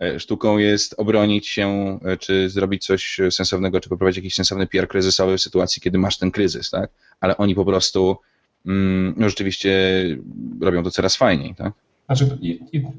E, 0.00 0.20
Sztuką 0.20 0.58
jest 0.58 0.94
obronić 0.98 1.48
się, 1.48 1.98
e, 2.04 2.16
czy 2.16 2.50
zrobić 2.50 2.86
coś 2.86 3.20
sensownego, 3.30 3.80
czy 3.80 3.88
poprowadzić 3.88 4.16
jakiś 4.16 4.34
sensowny 4.34 4.66
PR 4.66 4.88
kryzysowy 4.88 5.38
w 5.38 5.42
sytuacji, 5.42 5.82
kiedy 5.82 5.98
masz 5.98 6.18
ten 6.18 6.30
kryzys, 6.30 6.70
tak? 6.70 6.90
Ale 7.20 7.36
oni 7.36 7.54
po 7.54 7.64
prostu 7.64 8.16
mm, 8.66 9.14
no 9.16 9.28
rzeczywiście 9.28 10.02
robią 10.60 10.82
to 10.82 10.90
coraz 10.90 11.16
fajniej, 11.16 11.54
tak? 11.54 11.72
Znaczy, 12.06 12.38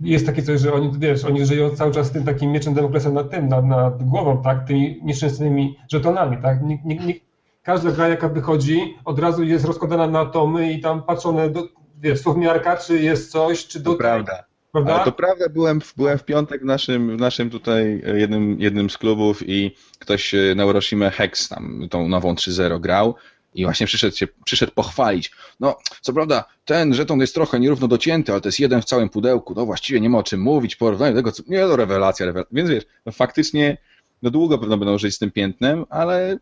jest 0.01 0.25
takie 0.25 0.43
coś, 0.43 0.62
że 0.62 0.73
oni, 0.73 0.91
wiesz, 0.99 1.25
oni 1.25 1.45
żyją 1.45 1.69
cały 1.69 1.93
czas 1.93 2.12
tym 2.12 2.23
takim 2.23 2.51
mieczem 2.51 2.73
Damoklesa 2.73 3.12
nad 3.12 3.32
tym, 3.32 3.47
nad, 3.47 3.65
nad 3.65 4.04
głową, 4.04 4.41
tak, 4.43 4.67
tymi 4.67 4.99
nieszczęsnymi 5.04 5.75
żetonami, 5.91 6.38
tak. 6.41 6.63
Nikt, 6.63 6.86
nikt, 6.86 7.06
nikt, 7.06 7.24
każda 7.65 7.91
gra, 7.91 8.08
jaka 8.08 8.30
wychodzi, 8.30 8.97
od 9.06 9.19
razu 9.19 9.43
jest 9.43 9.65
rozkładana 9.65 10.08
na 10.08 10.19
atomy 10.19 10.71
i 10.71 10.82
tam 10.82 11.04
patrzone, 11.04 11.49
do, 11.49 11.67
wiesz, 12.01 12.19
słowmiarka, 12.21 12.78
czy 12.78 12.99
jest 12.99 13.32
coś, 13.32 13.67
czy 13.67 13.80
do. 13.80 13.91
To 13.91 13.97
prawda. 13.97 14.43
Prawda? 14.71 14.99
to 14.99 15.12
prawda, 15.12 15.49
byłem 15.49 15.82
w, 15.82 15.93
byłem 15.97 16.17
w 16.17 16.23
piątek 16.23 16.62
w 16.62 16.65
naszym, 16.65 17.17
w 17.17 17.19
naszym 17.19 17.49
tutaj 17.49 18.01
e, 18.06 18.19
jednym, 18.19 18.62
jednym 18.62 18.89
z 18.89 18.97
klubów 18.97 19.49
i 19.49 19.75
ktoś 19.99 20.34
e, 20.34 20.56
na 20.56 20.63
Euroshima 20.63 21.10
Hex 21.10 21.49
tam 21.49 21.88
tą 21.89 22.08
nową 22.08 22.34
3.0 22.34 22.80
grał 22.80 23.15
i 23.54 23.63
właśnie 23.63 23.88
przyszedł, 23.88 24.15
się, 24.15 24.28
przyszedł 24.45 24.71
pochwalić. 24.71 25.32
No, 25.60 25.78
co 26.01 26.13
prawda, 26.13 26.45
ten 26.65 26.93
żeton 26.93 27.19
jest 27.19 27.34
trochę 27.34 27.60
nierówno 27.60 27.88
docięty, 27.88 28.32
ale 28.32 28.41
to 28.41 28.47
jest 28.47 28.60
jeden 28.60 28.82
w 28.82 28.86
całym 28.86 29.10
pudełku. 29.10 29.54
No 29.56 29.65
właściwie 29.65 30.01
nie 30.01 30.10
ma 30.10 30.17
o 30.17 30.23
czym 30.23 30.41
mówić, 30.41 30.75
porównaniu 30.75 31.15
tego, 31.15 31.32
co... 31.32 31.43
Nie, 31.47 31.60
to 31.60 31.75
rewelacja, 31.75 32.25
rewelacja. 32.25 32.56
Więc 32.56 32.69
wiesz, 32.69 32.84
no 33.06 33.12
faktycznie, 33.12 33.78
no 34.21 34.30
długo 34.30 34.58
pewno 34.58 34.78
będą 34.78 34.97
żyć 34.97 35.15
z 35.15 35.19
tym 35.19 35.32
piętnem, 35.32 35.86
ale 35.89 36.38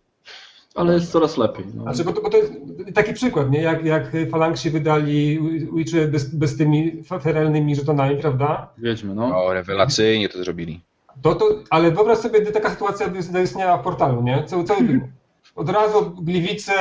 ale 0.75 0.93
jest 0.93 1.11
coraz 1.11 1.37
lepiej. 1.37 1.65
No. 1.75 1.83
Znaczy, 1.83 2.03
bo, 2.03 2.13
to, 2.13 2.21
bo 2.21 2.29
to 2.29 2.37
jest 2.37 2.53
taki 2.93 3.13
przykład, 3.13 3.51
nie? 3.51 3.61
Jak, 3.61 3.85
jak 3.85 4.11
Falangsi 4.31 4.69
wydali 4.69 5.39
Witcher 5.73 6.11
bez, 6.11 6.35
bez 6.35 6.57
tymi 6.57 7.03
feralnymi 7.21 7.75
żetonami, 7.75 8.17
prawda? 8.17 8.73
Wiedźmy, 8.77 9.15
no. 9.15 9.43
O, 9.43 9.53
rewelacyjnie 9.53 10.29
to 10.29 10.43
zrobili. 10.43 10.81
To, 11.21 11.35
to, 11.35 11.45
ale 11.69 11.91
wyobraź 11.91 12.17
sobie, 12.17 12.41
gdy 12.41 12.51
taka 12.51 12.69
sytuacja 12.69 13.11
zaistniała 13.19 13.77
w 13.77 13.83
portalu, 13.83 14.21
nie? 14.21 14.43
Co, 14.43 14.63
co 14.63 14.75
by 14.75 14.83
było? 14.83 15.07
Od 15.55 15.69
razu 15.69 16.11
Gliwice, 16.11 16.73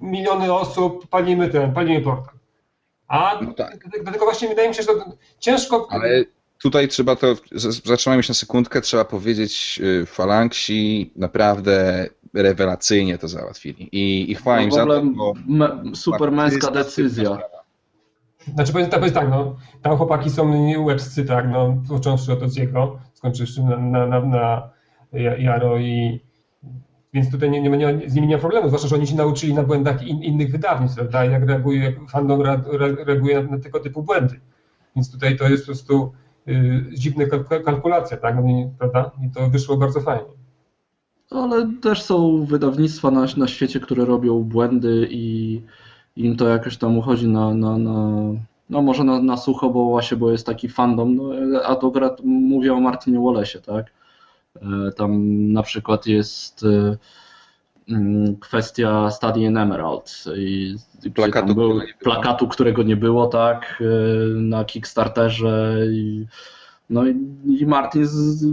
miliony 0.00 0.52
osób, 0.52 1.06
palimy 1.08 1.48
ten, 1.48 1.72
palimy 1.72 2.00
portal. 2.00 2.34
A 3.08 3.38
no 3.42 3.52
tak. 3.52 3.88
dlatego 4.02 4.24
właśnie 4.24 4.48
wydaje 4.48 4.68
mi 4.68 4.74
się, 4.74 4.82
że 4.82 4.88
to 4.88 5.04
ciężko... 5.38 5.86
Ale 5.90 6.24
tutaj 6.62 6.88
trzeba 6.88 7.16
to, 7.16 7.36
zatrzymajmy 7.84 8.22
się 8.22 8.30
na 8.30 8.34
sekundkę, 8.34 8.80
trzeba 8.80 9.04
powiedzieć, 9.04 9.80
y, 10.02 10.06
Falangsi 10.06 11.12
naprawdę 11.16 12.06
rewelacyjnie 12.34 13.18
to 13.18 13.28
załatwili. 13.28 13.88
I, 13.92 14.30
i 14.30 14.34
chwała 14.34 14.60
im 14.60 14.68
no, 14.68 14.74
za 14.74 14.86
to. 14.86 15.02
Bo 15.02 15.34
super 15.94 16.32
męska 16.32 16.70
decyzja. 16.70 17.38
Znaczy 18.54 18.72
powiem 18.72 18.90
tak, 18.90 19.10
tak, 19.10 19.30
no, 19.30 19.56
tam 19.82 19.96
chłopaki 19.96 20.30
są 20.30 20.72
łebscy, 20.84 21.24
tak, 21.24 21.48
no, 21.50 21.76
począwszy 21.88 22.32
od 22.32 22.42
Oziego, 22.42 22.98
skończywszy 23.14 23.62
na, 23.62 23.76
na, 23.76 24.06
na, 24.06 24.20
na 24.20 24.70
Jaro 25.38 25.78
i 25.78 26.20
więc 27.12 27.30
tutaj 27.30 27.50
nie, 27.50 27.60
nie, 27.62 27.70
nie, 27.70 28.10
z 28.10 28.14
nimi 28.14 28.28
nie 28.28 28.36
ma 28.36 28.40
problemu, 28.40 28.68
zwłaszcza, 28.68 28.88
że 28.88 28.96
oni 28.96 29.06
się 29.06 29.16
nauczyli 29.16 29.54
na 29.54 29.62
błędach 29.62 30.02
in, 30.02 30.22
innych 30.22 30.50
wydawnictw, 30.50 30.96
prawda, 30.96 31.24
jak 31.24 31.48
reaguje, 31.48 31.84
jak 31.84 32.10
fandom 32.10 32.42
reaguje 33.06 33.42
na, 33.42 33.50
na 33.50 33.58
tego 33.58 33.80
typu 33.80 34.02
błędy. 34.02 34.40
Więc 34.96 35.12
tutaj 35.12 35.36
to 35.36 35.48
jest 35.48 35.62
po 35.62 35.66
prostu 35.66 36.12
y, 36.48 36.84
dziwna 36.92 37.24
kalkulacja, 37.64 38.16
tak, 38.16 38.36
no, 38.36 38.70
prawda, 38.78 39.10
i 39.26 39.30
to 39.30 39.48
wyszło 39.48 39.76
bardzo 39.76 40.00
fajnie. 40.00 40.38
Ale 41.30 41.68
też 41.82 42.02
są 42.02 42.44
wydawnictwa 42.44 43.10
na, 43.10 43.26
na 43.36 43.48
świecie, 43.48 43.80
które 43.80 44.04
robią 44.04 44.42
błędy 44.42 45.08
i 45.10 45.60
im 46.16 46.36
to 46.36 46.48
jakoś 46.48 46.76
tam 46.76 46.98
uchodzi 46.98 47.28
na, 47.28 47.54
na, 47.54 47.78
na 47.78 47.94
no 48.70 48.82
może 48.82 49.04
na, 49.04 49.22
na 49.22 49.36
sucho, 49.36 49.70
bo 49.70 49.84
właśnie, 49.84 50.16
bo 50.16 50.30
jest 50.30 50.46
taki 50.46 50.68
fandom, 50.68 51.16
no, 51.16 51.32
a 51.64 51.76
to 51.76 51.92
mówię 52.24 52.74
o 52.74 52.80
Martinie 52.80 53.18
Wallace'ie, 53.18 53.60
tak? 53.60 53.86
E, 54.56 54.92
tam 54.92 55.32
na 55.52 55.62
przykład 55.62 56.06
jest 56.06 56.64
e, 56.64 56.96
kwestia 58.40 59.10
Study 59.10 59.40
in 59.40 59.56
Emerald 59.56 60.24
i 60.36 60.76
plakatu, 61.14 61.54
był, 61.54 61.80
plakatu, 62.00 62.48
którego 62.48 62.82
nie 62.82 62.96
było, 62.96 63.26
tak, 63.26 63.82
e, 63.82 63.84
na 64.34 64.64
Kickstarterze 64.64 65.78
i, 65.90 66.26
no 66.90 67.06
i 67.46 67.66
Martin 67.66 68.06
z, 68.06 68.44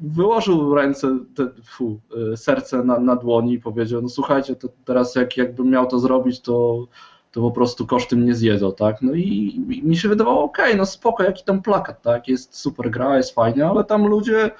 wyłożył 0.00 0.74
ręce, 0.74 1.18
te, 1.34 1.48
fu, 1.64 2.00
e, 2.32 2.36
serce 2.36 2.82
na, 2.84 2.98
na 2.98 3.16
dłoni 3.16 3.52
i 3.52 3.60
powiedział, 3.60 4.02
no 4.02 4.08
słuchajcie, 4.08 4.56
to 4.56 4.68
teraz 4.84 5.14
jak, 5.14 5.36
jakbym 5.36 5.70
miał 5.70 5.86
to 5.86 5.98
zrobić, 5.98 6.40
to, 6.40 6.86
to 7.32 7.40
po 7.40 7.50
prostu 7.50 7.86
koszty 7.86 8.16
mnie 8.16 8.34
zjedzą, 8.34 8.72
tak? 8.72 9.02
No 9.02 9.12
i, 9.12 9.22
i 9.70 9.82
mi 9.82 9.96
się 9.96 10.08
wydawało, 10.08 10.42
okej, 10.44 10.64
okay, 10.64 10.76
no 10.76 10.86
spoko, 10.86 11.22
jaki 11.22 11.44
tam 11.44 11.62
plakat, 11.62 12.02
tak? 12.02 12.28
Jest 12.28 12.56
super 12.56 12.90
gra, 12.90 13.16
jest 13.16 13.34
fajnie, 13.34 13.66
ale 13.66 13.84
tam 13.84 14.06
ludzie, 14.06 14.50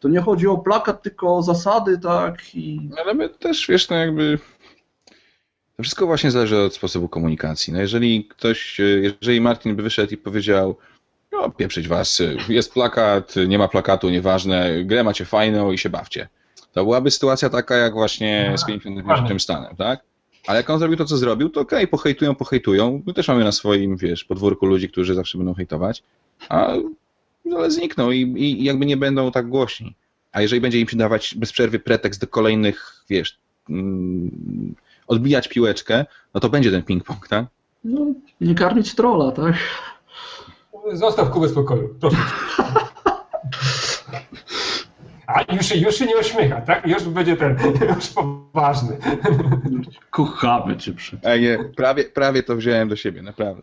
to 0.00 0.08
nie 0.08 0.20
chodzi 0.20 0.46
o 0.46 0.58
plakat, 0.58 1.02
tylko 1.02 1.36
o 1.36 1.42
zasady, 1.42 1.98
tak? 1.98 2.54
I... 2.54 2.90
Ale 3.02 3.14
my 3.14 3.28
też, 3.28 3.66
wiesz, 3.66 3.88
no 3.88 3.96
jakby 3.96 4.38
to 5.76 5.82
wszystko 5.82 6.06
właśnie 6.06 6.30
zależy 6.30 6.58
od 6.58 6.74
sposobu 6.74 7.08
komunikacji. 7.08 7.72
No 7.72 7.80
jeżeli 7.80 8.24
ktoś, 8.24 8.80
jeżeli 9.22 9.40
Martin 9.40 9.76
by 9.76 9.82
wyszedł 9.82 10.14
i 10.14 10.16
powiedział, 10.16 10.76
no, 11.32 11.50
pieprzyć 11.50 11.88
was, 11.88 12.22
jest 12.48 12.72
plakat, 12.72 13.34
nie 13.48 13.58
ma 13.58 13.68
plakatu, 13.68 14.10
nieważne, 14.10 14.84
grę 14.84 15.04
macie 15.04 15.24
fajną 15.24 15.72
i 15.72 15.78
się 15.78 15.90
bawcie. 15.90 16.28
To 16.72 16.84
byłaby 16.84 17.10
sytuacja 17.10 17.50
taka 17.50 17.76
jak 17.76 17.92
właśnie 17.92 18.54
z 18.56 18.64
51 18.64 19.40
stanem, 19.40 19.76
tak? 19.76 20.00
Ale 20.46 20.56
jak 20.56 20.70
on 20.70 20.78
zrobił 20.78 20.96
to, 20.96 21.04
co 21.04 21.16
zrobił, 21.16 21.50
to 21.50 21.60
okej, 21.60 21.78
okay, 21.78 21.86
pohejtują, 21.86 22.34
pohejtują. 22.34 23.02
My 23.06 23.14
też 23.14 23.28
mamy 23.28 23.44
na 23.44 23.52
swoim, 23.52 23.96
wiesz, 23.96 24.24
podwórku 24.24 24.66
ludzi, 24.66 24.88
którzy 24.88 25.14
zawsze 25.14 25.38
będą 25.38 25.54
hejtować, 25.54 26.02
a 26.48 26.72
ale 27.56 27.70
znikną 27.70 28.10
i, 28.10 28.20
i 28.20 28.64
jakby 28.64 28.86
nie 28.86 28.96
będą 28.96 29.30
tak 29.30 29.48
głośni. 29.48 29.94
A 30.32 30.40
jeżeli 30.40 30.60
będzie 30.60 30.80
im 30.80 30.88
się 30.88 30.96
dawać 30.96 31.34
bez 31.34 31.52
przerwy 31.52 31.78
pretekst 31.78 32.20
do 32.20 32.26
kolejnych, 32.26 33.04
wiesz, 33.10 33.38
mm, 33.70 34.74
odbijać 35.06 35.48
piłeczkę, 35.48 36.06
no 36.34 36.40
to 36.40 36.48
będzie 36.48 36.70
ten 36.70 36.82
ping-pong, 36.82 37.28
tak? 37.28 37.46
No, 37.84 38.06
nie 38.40 38.54
karmić 38.54 38.94
trola, 38.94 39.32
tak? 39.32 39.54
Zostaw 40.92 41.30
Kubę 41.30 41.48
spokoju, 41.48 41.94
proszę 42.00 42.16
A 45.26 45.54
już, 45.54 45.76
już 45.76 45.94
się 45.94 46.06
nie 46.06 46.16
ośmiecha, 46.16 46.60
tak? 46.60 46.86
Już 46.86 47.04
będzie 47.04 47.36
ten, 47.36 47.56
już 47.96 48.08
poważny. 48.08 48.96
Kochamy 50.10 50.76
cię 50.76 50.92
przy. 50.92 51.18
Ej, 51.24 51.40
nie, 51.40 51.58
prawie, 51.76 52.04
prawie 52.04 52.42
to 52.42 52.56
wziąłem 52.56 52.88
do 52.88 52.96
siebie, 52.96 53.22
naprawdę. 53.22 53.60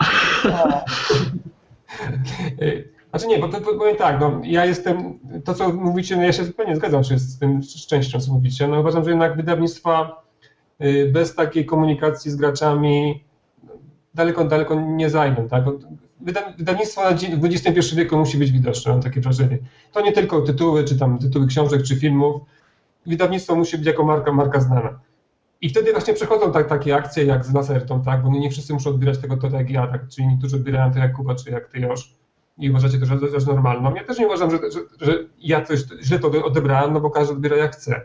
Znaczy 3.15 3.28
nie, 3.28 3.39
bo 3.39 3.47
to 3.47 3.62
powiem 3.62 3.95
tak, 3.95 4.19
no, 4.19 4.41
ja 4.43 4.65
jestem, 4.65 5.19
to 5.43 5.54
co 5.54 5.73
mówicie, 5.73 6.17
no 6.17 6.23
ja 6.23 6.34
się 6.34 6.45
zupełnie 6.45 6.75
zgadzam 6.75 7.04
się 7.04 7.19
z 7.19 7.39
tym 7.39 7.63
z 7.63 7.88
częścią, 7.88 8.19
co 8.19 8.34
mówicie. 8.34 8.67
No 8.67 8.80
uważam, 8.80 9.04
że 9.04 9.10
jednak 9.10 9.36
wydawnictwa 9.38 10.23
y, 10.82 11.10
bez 11.13 11.36
takiej 11.36 11.65
komunikacji 11.65 12.32
z 12.32 12.36
graczami 12.36 13.23
daleko, 14.13 14.45
daleko 14.45 14.75
nie 14.75 15.10
zajmą, 15.10 15.47
tak? 15.47 15.63
wydawnictwo 16.58 17.01
w 17.41 17.45
XXI 17.45 17.95
wieku 17.95 18.17
musi 18.17 18.38
być 18.38 18.51
widoczne, 18.51 18.91
mam 18.91 19.01
takie 19.01 19.21
wrażenie. 19.21 19.58
To 19.91 20.01
nie 20.01 20.12
tylko 20.12 20.41
tytuły, 20.41 20.84
czy 20.84 20.99
tam 20.99 21.19
tytuły 21.19 21.47
książek, 21.47 21.84
czy 21.84 21.95
filmów. 21.95 22.41
Wydawnictwo 23.06 23.56
musi 23.56 23.78
być 23.78 23.88
jako 23.88 24.04
marka, 24.06 24.32
marka 24.32 24.60
znana. 24.60 24.99
I 25.62 25.69
wtedy 25.69 25.91
właśnie 25.91 26.13
przechodzą 26.13 26.51
tak, 26.51 26.67
takie 26.67 26.95
akcje 26.95 27.25
jak 27.25 27.45
z 27.45 27.54
Lasertą, 27.54 28.01
tak? 28.01 28.23
bo 28.23 28.30
nie 28.30 28.51
wszyscy 28.51 28.73
muszą 28.73 28.89
odbierać 28.89 29.17
tego 29.17 29.38
to 29.38 29.41
tak 29.41 29.54
jak 29.54 29.69
ja, 29.69 29.88
tak? 29.88 30.08
czyli 30.08 30.28
niektórzy 30.28 30.56
odbierają 30.56 30.93
to 30.93 30.99
jak 30.99 31.13
Kuba, 31.13 31.36
czy 31.36 31.51
jak 31.51 31.67
ty 31.67 31.80
już 31.80 32.14
i 32.57 32.69
uważacie 32.69 32.99
to, 32.99 33.05
że 33.05 33.17
to 33.19 33.25
jest 33.25 33.47
normalną. 33.47 33.95
Ja 33.95 34.03
też 34.03 34.19
nie 34.19 34.25
uważam, 34.25 34.51
że, 34.51 34.57
że, 34.71 34.79
że 35.01 35.23
ja 35.39 35.65
coś 35.65 35.79
źle 36.03 36.19
to 36.19 36.45
odebrałem, 36.45 36.93
no 36.93 36.99
bo 36.99 37.09
każdy 37.09 37.33
odbiera 37.33 37.57
jak 37.57 37.75
chce. 37.75 38.01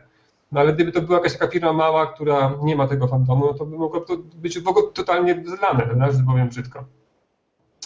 No 0.53 0.61
ale 0.61 0.73
gdyby 0.73 0.93
to 0.93 1.03
była 1.03 1.19
jakaś 1.19 1.33
taka 1.33 1.49
firma 1.49 1.73
mała, 1.73 2.07
która 2.07 2.55
nie 2.63 2.77
ma 2.77 2.89
tego 2.89 3.09
fandomu, 3.09 3.47
no 3.47 3.55
to 3.55 3.67
by 3.67 3.79
mogło 3.79 4.01
to 4.01 4.17
być 4.17 4.59
w 4.59 4.69
ogóle 4.69 4.87
totalnie 4.93 5.45
zlane, 5.47 6.13
że 6.13 6.25
powiem 6.27 6.49
brzydko. 6.49 6.85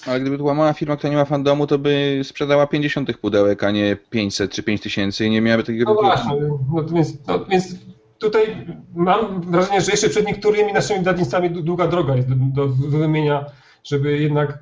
Ale 0.07 0.21
gdyby 0.21 0.37
to 0.37 0.43
była 0.43 0.55
mała 0.55 0.73
firma, 0.73 0.97
która 0.97 1.11
nie 1.11 1.17
ma 1.17 1.25
fandomu, 1.25 1.67
to 1.67 1.79
by 1.79 2.21
sprzedała 2.25 2.67
50 2.67 3.07
tych 3.07 3.19
pudełek, 3.19 3.65
a 3.65 3.71
nie 3.71 3.97
500 4.11 4.53
czy 4.53 4.63
5000 4.63 5.25
i 5.25 5.31
nie 5.31 5.41
miałaby 5.41 5.65
takiego 5.65 5.95
No 5.95 6.01
właśnie, 6.01 6.33
no, 6.75 6.85
więc, 6.85 7.27
no, 7.27 7.45
więc 7.45 7.75
tutaj 8.19 8.67
mam 8.95 9.41
wrażenie, 9.41 9.81
że 9.81 9.91
jeszcze 9.91 10.09
przed 10.09 10.27
niektórymi 10.27 10.73
naszymi 10.73 10.99
wydawnictwami 10.99 11.51
długa 11.51 11.87
droga 11.87 12.17
jest 12.17 12.29
do, 12.29 12.67
do 12.67 12.69
wymienia, 12.99 13.45
żeby 13.85 14.19
jednak 14.19 14.59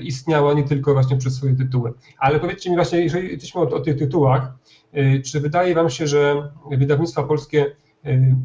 istniała 0.00 0.54
nie 0.54 0.64
tylko 0.64 0.92
właśnie 0.92 1.16
przez 1.16 1.34
swoje 1.34 1.54
tytuły. 1.54 1.92
Ale 2.18 2.40
powiedzcie 2.40 2.70
mi 2.70 2.76
właśnie, 2.76 3.00
jeżeli 3.00 3.30
jesteśmy 3.30 3.60
o, 3.60 3.64
o 3.64 3.80
tych 3.80 3.98
tytułach, 3.98 4.52
y, 4.96 5.22
czy 5.24 5.40
wydaje 5.40 5.74
Wam 5.74 5.90
się, 5.90 6.06
że 6.06 6.52
wydawnictwa 6.70 7.22
polskie 7.22 7.66
y, 8.06 8.36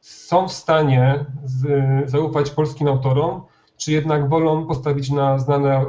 są 0.00 0.48
w 0.48 0.52
stanie 0.52 1.24
z, 1.44 2.10
zaufać 2.10 2.50
polskim 2.50 2.88
autorom, 2.88 3.42
czy 3.76 3.92
jednak 3.92 4.28
wolą 4.28 4.66
postawić 4.66 5.10
na 5.10 5.38
znane, 5.38 5.86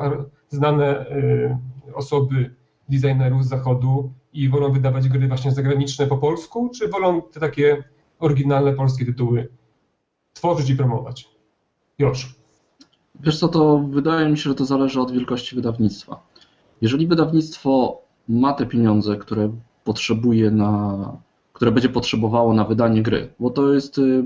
znane 0.49 1.11
y, 1.11 1.57
osoby 1.93 2.55
designerów 2.89 3.45
z 3.45 3.49
zachodu 3.49 4.13
i 4.33 4.49
wolą 4.49 4.71
wydawać 4.71 5.09
gry 5.09 5.27
właśnie 5.27 5.51
zagraniczne 5.51 6.07
po 6.07 6.17
polsku, 6.17 6.69
czy 6.69 6.87
wolą 6.87 7.21
te 7.21 7.39
takie 7.39 7.83
oryginalne 8.19 8.73
polskie 8.73 9.05
tytuły 9.05 9.49
tworzyć 10.33 10.69
i 10.69 10.75
promować? 10.75 11.29
Już. 11.99 12.42
Wiesz 13.19 13.39
co, 13.39 13.47
to 13.47 13.79
wydaje 13.79 14.29
mi 14.29 14.37
się, 14.37 14.49
że 14.49 14.55
to 14.55 14.65
zależy 14.65 15.01
od 15.01 15.11
wielkości 15.11 15.55
wydawnictwa. 15.55 16.19
Jeżeli 16.81 17.07
wydawnictwo 17.07 18.01
ma 18.29 18.53
te 18.53 18.65
pieniądze, 18.65 19.15
które 19.15 19.53
potrzebuje 19.83 20.51
na, 20.51 20.97
które 21.53 21.71
będzie 21.71 21.89
potrzebowało 21.89 22.53
na 22.53 22.63
wydanie 22.65 23.03
gry, 23.03 23.33
bo 23.39 23.49
to 23.49 23.73
jest 23.73 23.97
y, 23.97 24.23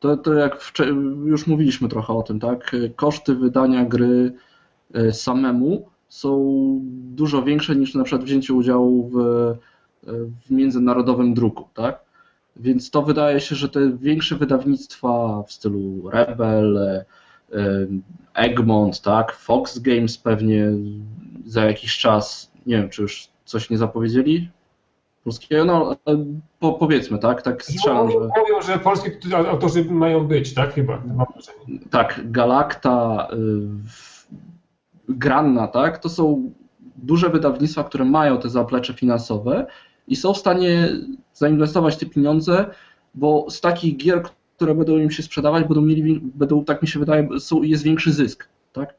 to, 0.00 0.16
to 0.16 0.34
jak 0.34 0.72
już 1.24 1.46
mówiliśmy 1.46 1.88
trochę 1.88 2.12
o 2.12 2.22
tym, 2.22 2.40
tak? 2.40 2.76
Koszty 2.96 3.34
wydania 3.34 3.84
gry 3.84 4.32
samemu 5.12 5.88
są 6.08 6.78
dużo 6.92 7.42
większe 7.42 7.76
niż 7.76 7.94
na 7.94 8.04
przykład 8.04 8.24
wzięcie 8.24 8.54
udziału 8.54 9.08
w, 9.08 9.14
w 10.46 10.50
międzynarodowym 10.50 11.34
druku, 11.34 11.68
tak? 11.74 12.00
Więc 12.56 12.90
to 12.90 13.02
wydaje 13.02 13.40
się, 13.40 13.56
że 13.56 13.68
te 13.68 13.90
większe 13.96 14.36
wydawnictwa 14.36 15.42
w 15.42 15.52
stylu 15.52 16.10
Rebel, 16.10 16.78
Egmont, 18.34 19.00
tak, 19.00 19.32
Fox 19.32 19.78
Games 19.78 20.18
pewnie 20.18 20.72
za 21.44 21.64
jakiś 21.64 21.98
czas, 21.98 22.52
nie 22.66 22.76
wiem, 22.76 22.90
czy 22.90 23.02
już 23.02 23.28
coś 23.44 23.70
nie 23.70 23.78
zapowiedzieli 23.78 24.50
polskiego, 25.24 25.64
no 25.64 25.96
po, 26.58 26.72
powiedzmy, 26.72 27.18
tak, 27.18 27.42
tak 27.42 27.64
strzelam, 27.64 28.10
że... 28.10 28.18
Mówią, 28.18 28.62
że 28.66 28.78
polskie 28.78 29.18
autorzy 29.36 29.84
mają 29.84 30.26
być, 30.26 30.54
tak, 30.54 30.74
chyba, 30.74 31.02
Tak, 31.90 32.20
Galacta, 32.24 33.28
Granna, 35.08 35.68
tak, 35.68 35.98
to 35.98 36.08
są 36.08 36.52
duże 36.96 37.28
wydawnictwa, 37.28 37.84
które 37.84 38.04
mają 38.04 38.38
te 38.38 38.48
zaplecze 38.48 38.94
finansowe 38.94 39.66
i 40.08 40.16
są 40.16 40.34
w 40.34 40.38
stanie 40.38 40.88
zainwestować 41.32 41.96
te 41.96 42.06
pieniądze, 42.06 42.70
bo 43.14 43.46
z 43.50 43.60
takich 43.60 43.96
gier, 43.96 44.22
które 44.60 44.74
będą 44.74 44.98
im 44.98 45.10
się 45.10 45.22
sprzedawać, 45.22 45.64
będą 45.64 45.80
mieli, 45.80 46.20
będą, 46.22 46.64
tak 46.64 46.82
mi 46.82 46.88
się 46.88 46.98
wydaje, 46.98 47.40
są, 47.40 47.62
jest 47.62 47.82
większy 47.82 48.12
zysk, 48.12 48.48
tak? 48.72 48.94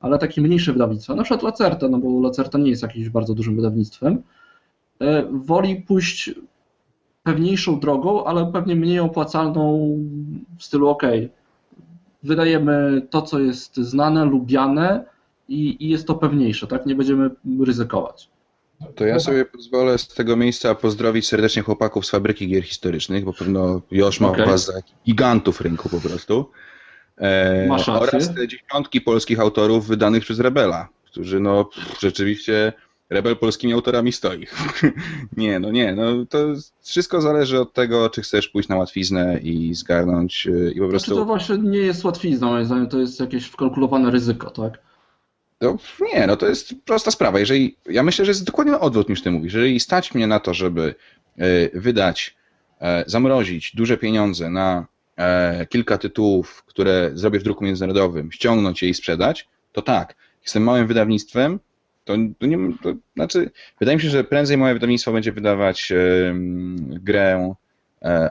Ale 0.00 0.18
takie 0.18 0.40
mniejsze 0.40 0.72
wydawnictwa, 0.72 1.14
na 1.14 1.22
przykład 1.22 1.42
Lacerta, 1.42 1.88
no 1.88 1.98
bo 1.98 2.20
Lacerta 2.20 2.58
nie 2.58 2.70
jest 2.70 2.82
jakimś 2.82 3.08
bardzo 3.08 3.34
dużym 3.34 3.56
wydawnictwem, 3.56 4.22
e, 5.00 5.22
woli 5.32 5.76
pójść 5.76 6.34
pewniejszą 7.22 7.80
drogą, 7.80 8.24
ale 8.24 8.52
pewnie 8.52 8.76
mniej 8.76 8.98
opłacalną 8.98 9.88
w 10.58 10.64
stylu 10.64 10.88
OK, 10.88 11.02
wydajemy 12.22 13.02
to, 13.10 13.22
co 13.22 13.38
jest 13.38 13.76
znane, 13.76 14.24
lubiane 14.24 15.04
i, 15.48 15.84
i 15.84 15.88
jest 15.88 16.06
to 16.06 16.14
pewniejsze, 16.14 16.66
tak? 16.66 16.86
Nie 16.86 16.94
będziemy 16.94 17.30
ryzykować. 17.60 18.30
To 18.94 19.06
ja 19.06 19.20
sobie 19.20 19.44
pozwolę 19.44 19.98
z 19.98 20.08
tego 20.08 20.36
miejsca 20.36 20.74
pozdrowić 20.74 21.28
serdecznie 21.28 21.62
chłopaków 21.62 22.06
z 22.06 22.10
fabryki 22.10 22.48
gier 22.48 22.62
historycznych, 22.62 23.24
bo 23.24 23.32
pewno 23.32 23.80
Josz 23.90 24.20
ma 24.20 24.28
okay. 24.28 24.46
was 24.46 24.66
za 24.66 24.72
gigantów 25.06 25.60
rynku 25.60 25.88
po 25.88 26.00
prostu. 26.00 26.50
E, 27.16 27.66
Masz 27.66 27.88
oraz 27.88 28.34
te 28.34 28.48
dziesiątki 28.48 29.00
polskich 29.00 29.40
autorów 29.40 29.86
wydanych 29.86 30.22
przez 30.22 30.40
Rebela, 30.40 30.88
którzy 31.04 31.40
no 31.40 31.70
rzeczywiście 32.00 32.72
Rebel 33.10 33.36
polskimi 33.36 33.72
autorami 33.72 34.12
stoi. 34.12 34.46
nie, 35.36 35.58
no 35.58 35.70
nie, 35.70 35.94
no 35.94 36.26
to 36.28 36.38
wszystko 36.82 37.20
zależy 37.20 37.60
od 37.60 37.72
tego, 37.72 38.10
czy 38.10 38.22
chcesz 38.22 38.48
pójść 38.48 38.68
na 38.68 38.76
łatwiznę 38.76 39.38
i 39.42 39.74
zgarnąć 39.74 40.46
e, 40.46 40.70
i 40.70 40.80
po 40.80 40.88
prostu... 40.88 41.06
Znaczy 41.06 41.20
to 41.20 41.26
właśnie 41.26 41.58
nie 41.58 41.78
jest 41.78 42.04
łatwizna, 42.04 42.46
moim 42.46 42.64
zdaniem, 42.64 42.88
to 42.88 42.98
jest 42.98 43.20
jakieś 43.20 43.46
wkalkulowane 43.46 44.10
ryzyko, 44.10 44.50
tak? 44.50 44.78
No, 45.60 45.78
nie, 46.00 46.26
no 46.26 46.36
to 46.36 46.48
jest 46.48 46.74
prosta 46.84 47.10
sprawa. 47.10 47.38
Jeżeli, 47.38 47.76
ja 47.86 48.02
myślę, 48.02 48.24
że 48.24 48.30
jest 48.30 48.44
dokładnie 48.44 48.78
odwrót 48.78 49.08
niż 49.08 49.22
ty 49.22 49.30
mówisz. 49.30 49.54
Jeżeli 49.54 49.80
stać 49.80 50.14
mnie 50.14 50.26
na 50.26 50.40
to, 50.40 50.54
żeby 50.54 50.94
e, 51.38 51.44
wydać, 51.80 52.36
e, 52.80 53.04
zamrozić 53.06 53.76
duże 53.76 53.96
pieniądze 53.96 54.50
na 54.50 54.86
e, 55.16 55.66
kilka 55.66 55.98
tytułów, 55.98 56.64
które 56.66 57.10
zrobię 57.14 57.40
w 57.40 57.42
druku 57.42 57.64
międzynarodowym, 57.64 58.32
ściągnąć 58.32 58.82
je 58.82 58.88
i 58.88 58.94
sprzedać, 58.94 59.48
to 59.72 59.82
tak. 59.82 60.14
Jestem 60.42 60.62
małym 60.62 60.86
wydawnictwem, 60.86 61.60
to, 62.04 62.14
to 62.38 62.46
nie, 62.46 62.58
to 62.82 62.94
znaczy, 63.14 63.50
wydaje 63.80 63.96
mi 63.96 64.02
się, 64.02 64.10
że 64.10 64.24
prędzej 64.24 64.56
małe 64.56 64.74
wydawnictwo 64.74 65.12
będzie 65.12 65.32
wydawać 65.32 65.92
grę 66.88 67.54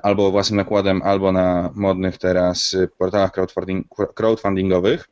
albo 0.04 0.32
własnym 0.32 0.58
nakładem, 0.58 1.02
albo 1.02 1.32
na 1.32 1.72
modnych 1.76 2.18
teraz 2.18 2.78
portalach 2.98 3.32
crowdfunding, 3.32 3.88
crowdfundingowych, 4.16 5.08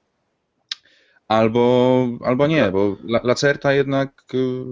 albo, 1.28 2.08
albo 2.24 2.48
nie, 2.48 2.72
bo 2.72 2.98
Lacerta 3.04 3.74
jednak, 3.74 4.24
y, 4.34 4.64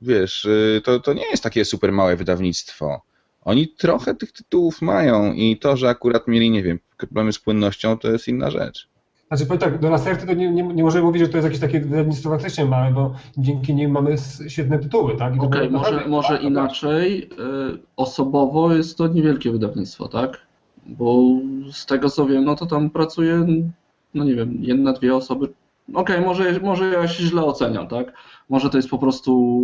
wiesz, 0.00 0.44
y, 0.44 0.80
to, 0.84 1.00
to 1.00 1.12
nie 1.12 1.30
jest 1.30 1.42
takie 1.42 1.64
super 1.64 1.92
małe 1.92 2.16
wydawnictwo. 2.16 3.02
Oni 3.44 3.68
trochę 3.68 4.14
tych 4.14 4.32
tytułów 4.32 4.82
mają 4.82 5.32
i 5.32 5.56
to, 5.56 5.76
że 5.76 5.88
akurat 5.88 6.28
mieli, 6.28 6.50
nie 6.50 6.62
wiem, 6.62 6.78
problemy 6.96 7.32
z 7.32 7.38
płynnością, 7.38 7.98
to 7.98 8.10
jest 8.10 8.28
inna 8.28 8.50
rzecz. 8.50 8.88
Znaczy, 9.28 9.46
powiem 9.46 9.60
tak, 9.60 9.78
do 9.78 9.90
Lacerty 9.90 10.26
to 10.26 10.34
nie, 10.34 10.50
nie, 10.50 10.62
nie 10.62 10.82
możemy 10.82 11.04
mówić, 11.04 11.22
że 11.22 11.28
to 11.28 11.36
jest 11.36 11.44
jakieś 11.44 11.60
takie 11.60 11.80
wydawnictwo 11.80 12.30
faktycznie 12.30 12.64
małe, 12.64 12.92
bo 12.92 13.14
dzięki 13.38 13.74
nim 13.74 13.90
mamy 13.90 14.16
świetne 14.48 14.78
tytuły, 14.78 15.16
tak? 15.16 15.32
Okej, 15.34 15.46
okay, 15.46 15.70
może, 15.70 16.08
może 16.08 16.42
inaczej. 16.42 17.22
Y, 17.22 17.28
osobowo 17.96 18.74
jest 18.74 18.98
to 18.98 19.08
niewielkie 19.08 19.50
wydawnictwo, 19.50 20.08
tak? 20.08 20.38
Bo 20.86 21.22
z 21.72 21.86
tego 21.86 22.10
co 22.10 22.26
wiem, 22.26 22.44
no 22.44 22.54
to 22.54 22.66
tam 22.66 22.90
pracuje, 22.90 23.46
no 24.14 24.24
nie 24.24 24.34
wiem, 24.34 24.58
jedna, 24.60 24.92
dwie 24.92 25.16
osoby, 25.16 25.48
okej, 25.94 26.16
okay, 26.16 26.20
może, 26.20 26.60
może 26.60 26.88
ja 26.88 27.08
się 27.08 27.24
źle 27.24 27.44
oceniam, 27.44 27.88
tak? 27.88 28.12
Może 28.48 28.70
to 28.70 28.78
jest 28.78 28.88
po 28.88 28.98
prostu, 28.98 29.62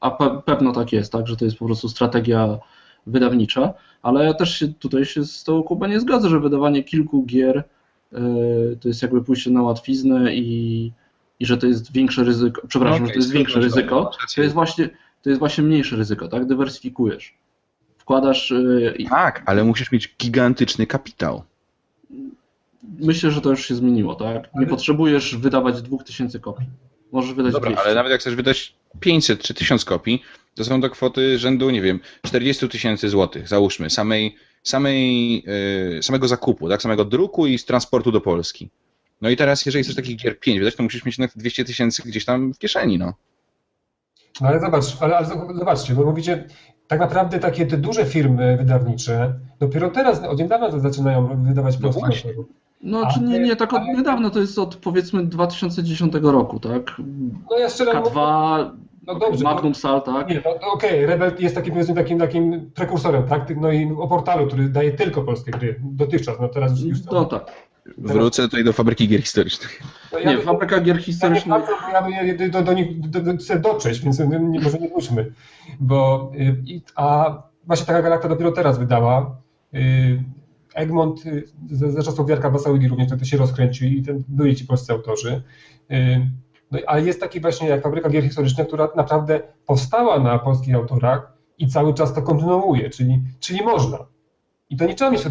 a 0.00 0.10
pe 0.10 0.42
pewno 0.44 0.72
tak 0.72 0.92
jest, 0.92 1.12
tak, 1.12 1.26
że 1.26 1.36
to 1.36 1.44
jest 1.44 1.56
po 1.56 1.66
prostu 1.66 1.88
strategia 1.88 2.58
wydawnicza, 3.06 3.74
ale 4.02 4.24
ja 4.24 4.34
też 4.34 4.58
się 4.58 4.68
tutaj 4.68 5.04
się 5.04 5.24
z 5.24 5.44
tą 5.44 5.62
Kubą 5.62 5.86
nie 5.86 6.00
zgodzę, 6.00 6.28
że 6.28 6.40
wydawanie 6.40 6.84
kilku 6.84 7.22
gier 7.22 7.64
yy, 8.12 8.78
to 8.80 8.88
jest 8.88 9.02
jakby 9.02 9.24
pójście 9.24 9.50
na 9.50 9.62
łatwiznę 9.62 10.34
i, 10.34 10.92
i 11.40 11.46
że 11.46 11.58
to 11.58 11.66
jest 11.66 11.92
większe 11.92 12.24
ryzyko, 12.24 12.62
przepraszam, 12.68 12.96
okay, 12.96 13.06
że 13.06 13.12
to 13.12 13.18
jest 13.18 13.32
większe 13.32 13.60
ryzyko, 13.60 14.10
to 14.34 14.42
jest 14.42 14.54
właśnie 14.54 14.88
to 15.22 15.30
jest 15.30 15.38
właśnie 15.38 15.64
mniejsze 15.64 15.96
ryzyko, 15.96 16.28
tak? 16.28 16.46
Dywersyfikujesz. 16.46 17.34
Wkładasz. 17.98 18.50
Yy, 18.50 18.94
tak, 19.10 19.42
ale 19.46 19.64
musisz 19.64 19.92
mieć 19.92 20.14
gigantyczny 20.18 20.86
kapitał 20.86 21.42
myślę, 22.82 23.30
że 23.30 23.40
to 23.40 23.50
już 23.50 23.68
się 23.68 23.74
zmieniło, 23.74 24.14
tak? 24.14 24.34
Nie 24.34 24.50
ale... 24.54 24.66
potrzebujesz 24.66 25.36
wydawać 25.36 25.82
2000 25.82 26.40
kopii. 26.40 26.66
Możesz 27.12 27.34
wydać 27.34 27.52
Dobra, 27.52 27.70
200. 27.70 27.84
ale 27.84 27.94
nawet 27.94 28.12
jak 28.12 28.20
chcesz 28.20 28.34
wydać 28.34 28.74
500 29.00 29.42
czy 29.42 29.54
1000 29.54 29.84
kopii, 29.84 30.22
to 30.54 30.64
są 30.64 30.80
to 30.80 30.90
kwoty 30.90 31.38
rzędu, 31.38 31.70
nie 31.70 31.82
wiem, 31.82 32.00
40 32.26 32.68
tysięcy 32.68 33.08
złotych, 33.08 33.48
załóżmy, 33.48 33.90
samej, 33.90 34.36
samej, 34.62 35.34
yy, 35.94 36.02
samego 36.02 36.28
zakupu, 36.28 36.68
tak, 36.68 36.82
samego 36.82 37.04
druku 37.04 37.46
i 37.46 37.58
z 37.58 37.64
transportu 37.64 38.12
do 38.12 38.20
Polski. 38.20 38.70
No 39.20 39.30
i 39.30 39.36
teraz, 39.36 39.66
jeżeli 39.66 39.84
chcesz 39.84 39.96
takich 39.96 40.16
gier 40.16 40.40
5 40.40 40.58
wydać, 40.58 40.76
to 40.76 40.82
musisz 40.82 41.04
mieć 41.04 41.18
na 41.18 41.28
200 41.36 41.64
tysięcy 41.64 42.02
gdzieś 42.06 42.24
tam 42.24 42.54
w 42.54 42.58
kieszeni, 42.58 42.98
no. 42.98 43.14
No 44.40 44.48
ale 44.48 44.60
zobacz, 44.60 44.84
ale, 45.00 45.16
ale 45.16 45.26
zobaczcie, 45.54 45.94
bo 45.94 46.04
mówicie, 46.04 46.46
tak 46.88 47.00
naprawdę 47.00 47.38
takie 47.38 47.66
te 47.66 47.76
duże 47.76 48.06
firmy 48.06 48.56
wydawnicze 48.56 49.34
dopiero 49.60 49.90
teraz, 49.90 50.22
od 50.22 50.38
niedawna 50.38 50.78
zaczynają 50.78 51.44
wydawać 51.44 51.78
no 51.80 51.92
polskich 51.92 52.34
no, 52.82 53.08
czy 53.14 53.20
nie, 53.20 53.38
nie, 53.38 53.56
tak 53.56 53.72
od 53.72 53.82
niedawna, 53.84 54.30
to 54.30 54.40
jest 54.40 54.58
od 54.58 54.76
powiedzmy 54.76 55.26
2010 55.26 56.14
roku, 56.22 56.60
tak? 56.60 56.96
No 57.50 57.58
ja. 57.58 57.68
K2, 57.68 58.70
no 59.06 59.14
dobrze, 59.14 59.44
Magnum 59.44 59.74
Sal, 59.74 60.02
tak? 60.02 60.28
Nie, 60.28 60.34
no, 60.34 60.54
no 60.62 60.72
okej, 60.72 60.90
okay. 60.90 61.06
Rebel 61.06 61.32
jest 61.38 61.54
takim, 61.54 61.72
powiedzmy, 61.72 61.94
takim, 61.94 62.18
takim 62.18 62.70
prekursorem, 62.74 63.22
tak? 63.28 63.56
No 63.56 63.72
i 63.72 63.92
o 63.98 64.08
portalu, 64.08 64.46
który 64.46 64.68
daje 64.68 64.92
tylko 64.92 65.22
polskie 65.22 65.50
gry 65.50 65.80
dotychczas, 65.82 66.36
no 66.40 66.48
teraz 66.48 66.80
już... 66.80 66.98
już 66.98 67.04
no 67.04 67.24
tak. 67.24 67.52
Wrócę 67.98 68.42
tutaj 68.42 68.64
do 68.64 68.72
fabryki 68.72 69.08
gier 69.08 69.20
historycznych. 69.20 69.82
No 70.12 70.18
ja 70.18 70.30
nie, 70.30 70.36
by, 70.36 70.42
fabryka 70.42 70.80
gier 70.80 70.98
historycznych. 71.02 71.62
Ja, 71.92 72.08
nie 72.08 72.26
ja 72.26 72.34
do, 72.34 72.48
do, 72.48 72.62
do 72.62 72.72
nich 72.72 73.00
do, 73.00 73.20
do, 73.20 73.36
chcę 73.36 73.60
dotrzeć, 73.60 74.00
więc 74.00 74.18
nie, 74.18 74.60
może 74.60 74.78
nie 74.78 74.88
pójdźmy. 74.88 75.32
Bo, 75.80 76.32
y, 76.34 76.80
a 76.94 77.34
właśnie 77.66 77.86
taka 77.86 78.02
galakta 78.02 78.28
dopiero 78.28 78.52
teraz 78.52 78.78
wydała. 78.78 79.36
Egmont 80.80 81.26
y, 81.26 81.44
ze 81.70 82.02
czasów 82.02 82.30
Jarka 82.30 82.50
Basaudi 82.50 82.88
również 82.88 83.06
wtedy 83.06 83.26
się 83.26 83.36
rozkręcił 83.36 83.88
i 83.88 84.02
ten, 84.02 84.24
byli 84.28 84.56
ci 84.56 84.66
polscy 84.66 84.92
autorzy. 84.92 85.42
Y, 85.90 86.30
no, 86.70 86.78
ale 86.86 87.02
jest 87.02 87.20
taki 87.20 87.40
właśnie 87.40 87.68
jak 87.68 87.82
Fabryka 87.82 88.10
Gier 88.10 88.24
Historycznych, 88.24 88.66
która 88.66 88.88
naprawdę 88.96 89.40
powstała 89.66 90.18
na 90.18 90.38
polskich 90.38 90.74
autorach 90.74 91.32
i 91.58 91.68
cały 91.68 91.94
czas 91.94 92.14
to 92.14 92.22
kontynuuje, 92.22 92.90
czyli, 92.90 93.22
czyli 93.40 93.62
można. 93.62 93.98
I 94.70 94.76
to 94.76 94.86
nie 94.86 94.94
trzeba 94.94 95.10
mieć 95.10 95.22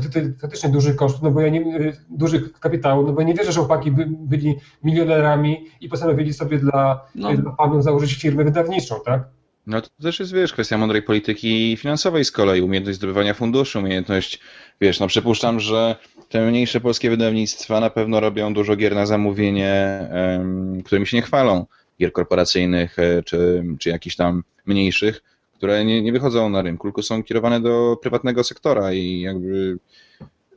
faktycznie 0.41 0.69
dużych 0.69 0.95
kosztów, 0.95 1.21
no 1.21 1.31
bo 1.31 1.41
ja 1.41 1.49
nie, 1.49 1.59
y, 1.59 1.97
dużych 2.09 2.59
kapitału, 2.59 3.07
no 3.07 3.13
bo 3.13 3.21
ja 3.21 3.27
nie 3.27 3.33
wierzę, 3.33 3.51
że 3.51 3.59
chłopaki 3.59 3.91
by, 3.91 4.05
byli 4.09 4.55
milionerami 4.83 5.65
i 5.81 5.89
postanowili 5.89 6.33
sobie 6.33 6.57
dla, 6.57 7.05
no. 7.15 7.37
dla 7.37 7.51
panów 7.51 7.83
założyć 7.83 8.13
firmę 8.13 8.43
wydawniczą, 8.43 8.95
tak? 9.05 9.38
No 9.67 9.81
to 9.81 9.89
też 10.01 10.19
jest, 10.19 10.33
wiesz, 10.33 10.53
kwestia 10.53 10.77
mądrej 10.77 11.01
polityki 11.01 11.77
finansowej 11.77 12.25
z 12.25 12.31
kolei, 12.31 12.61
umiejętność 12.61 12.97
zdobywania 12.97 13.33
funduszy, 13.33 13.79
umiejętność, 13.79 14.39
wiesz, 14.81 14.99
no 14.99 15.07
przypuszczam, 15.07 15.59
że 15.59 15.95
te 16.29 16.51
mniejsze 16.51 16.81
polskie 16.81 17.09
wydawnictwa 17.09 17.79
na 17.79 17.89
pewno 17.89 18.19
robią 18.19 18.53
dużo 18.53 18.75
gier 18.75 18.95
na 18.95 19.05
zamówienie, 19.05 19.99
um, 20.11 20.83
którymi 20.83 21.07
się 21.07 21.17
nie 21.17 21.23
chwalą, 21.23 21.65
gier 21.99 22.11
korporacyjnych 22.11 22.99
e, 22.99 23.23
czy, 23.23 23.63
czy 23.79 23.89
jakichś 23.89 24.15
tam 24.15 24.43
mniejszych, 24.65 25.21
które 25.57 25.85
nie, 25.85 26.01
nie 26.01 26.11
wychodzą 26.11 26.49
na 26.49 26.61
rynku, 26.61 26.87
tylko 26.87 27.03
są 27.03 27.23
kierowane 27.23 27.61
do 27.61 27.97
prywatnego 28.01 28.43
sektora 28.43 28.93
i 28.93 29.19
jakby 29.19 29.77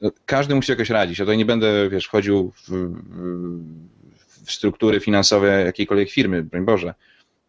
no, 0.03 0.11
każdy 0.27 0.55
musi 0.55 0.73
jakoś 0.73 0.91
radzić. 0.91 1.19
Ja 1.19 1.25
tutaj 1.25 1.39
nie 1.39 1.45
będę, 1.45 1.91
wiesz, 1.91 2.07
wchodził 2.07 2.53
w, 2.57 2.69
w, 2.69 4.45
w 4.45 4.53
struktury 4.53 5.01
finansowe 5.01 5.63
jakiejkolwiek 5.65 6.11
firmy, 6.11 6.43
broń 6.43 6.65
Boże, 6.65 6.95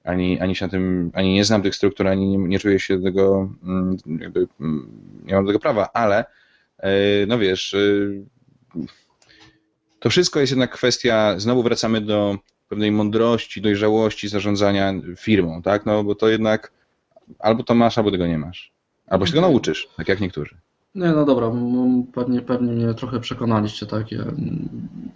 ani, 0.03 0.39
ani 0.39 0.55
się 0.55 0.65
na 0.65 0.71
tym, 0.71 1.11
ani 1.13 1.33
nie 1.33 1.45
znam 1.45 1.61
tych 1.61 1.75
struktur, 1.75 2.07
ani 2.07 2.27
nie, 2.27 2.37
nie 2.37 2.59
czuję 2.59 2.79
się 2.79 3.01
tego, 3.01 3.49
mm, 3.63 3.97
jakby, 4.19 4.47
mm, 4.59 4.87
nie 5.25 5.35
mam 5.35 5.45
do 5.45 5.49
tego 5.49 5.59
prawa, 5.59 5.89
ale 5.93 6.25
e, 6.77 6.91
no 7.27 7.39
wiesz, 7.39 7.73
e, 7.73 7.79
to 9.99 10.09
wszystko 10.09 10.39
jest 10.39 10.51
jednak 10.51 10.71
kwestia, 10.71 11.35
znowu 11.37 11.63
wracamy 11.63 12.01
do 12.01 12.37
pewnej 12.69 12.91
mądrości, 12.91 13.61
dojrzałości 13.61 14.29
zarządzania 14.29 14.93
firmą, 15.17 15.61
tak? 15.61 15.85
No 15.85 16.03
bo 16.03 16.15
to 16.15 16.29
jednak 16.29 16.71
albo 17.39 17.63
to 17.63 17.75
masz, 17.75 17.97
albo 17.97 18.11
tego 18.11 18.27
nie 18.27 18.37
masz. 18.37 18.71
Albo 19.07 19.25
się 19.25 19.31
tego 19.31 19.41
nauczysz, 19.41 19.87
tak 19.97 20.07
jak 20.07 20.19
niektórzy. 20.19 20.57
Nie, 20.95 21.07
no 21.07 21.25
dobra, 21.25 21.51
pewnie, 22.13 22.41
pewnie 22.41 22.71
mnie 22.71 22.93
trochę 22.93 23.19
przekonaliście, 23.19 23.85
tak? 23.85 24.11
Ja, 24.11 24.23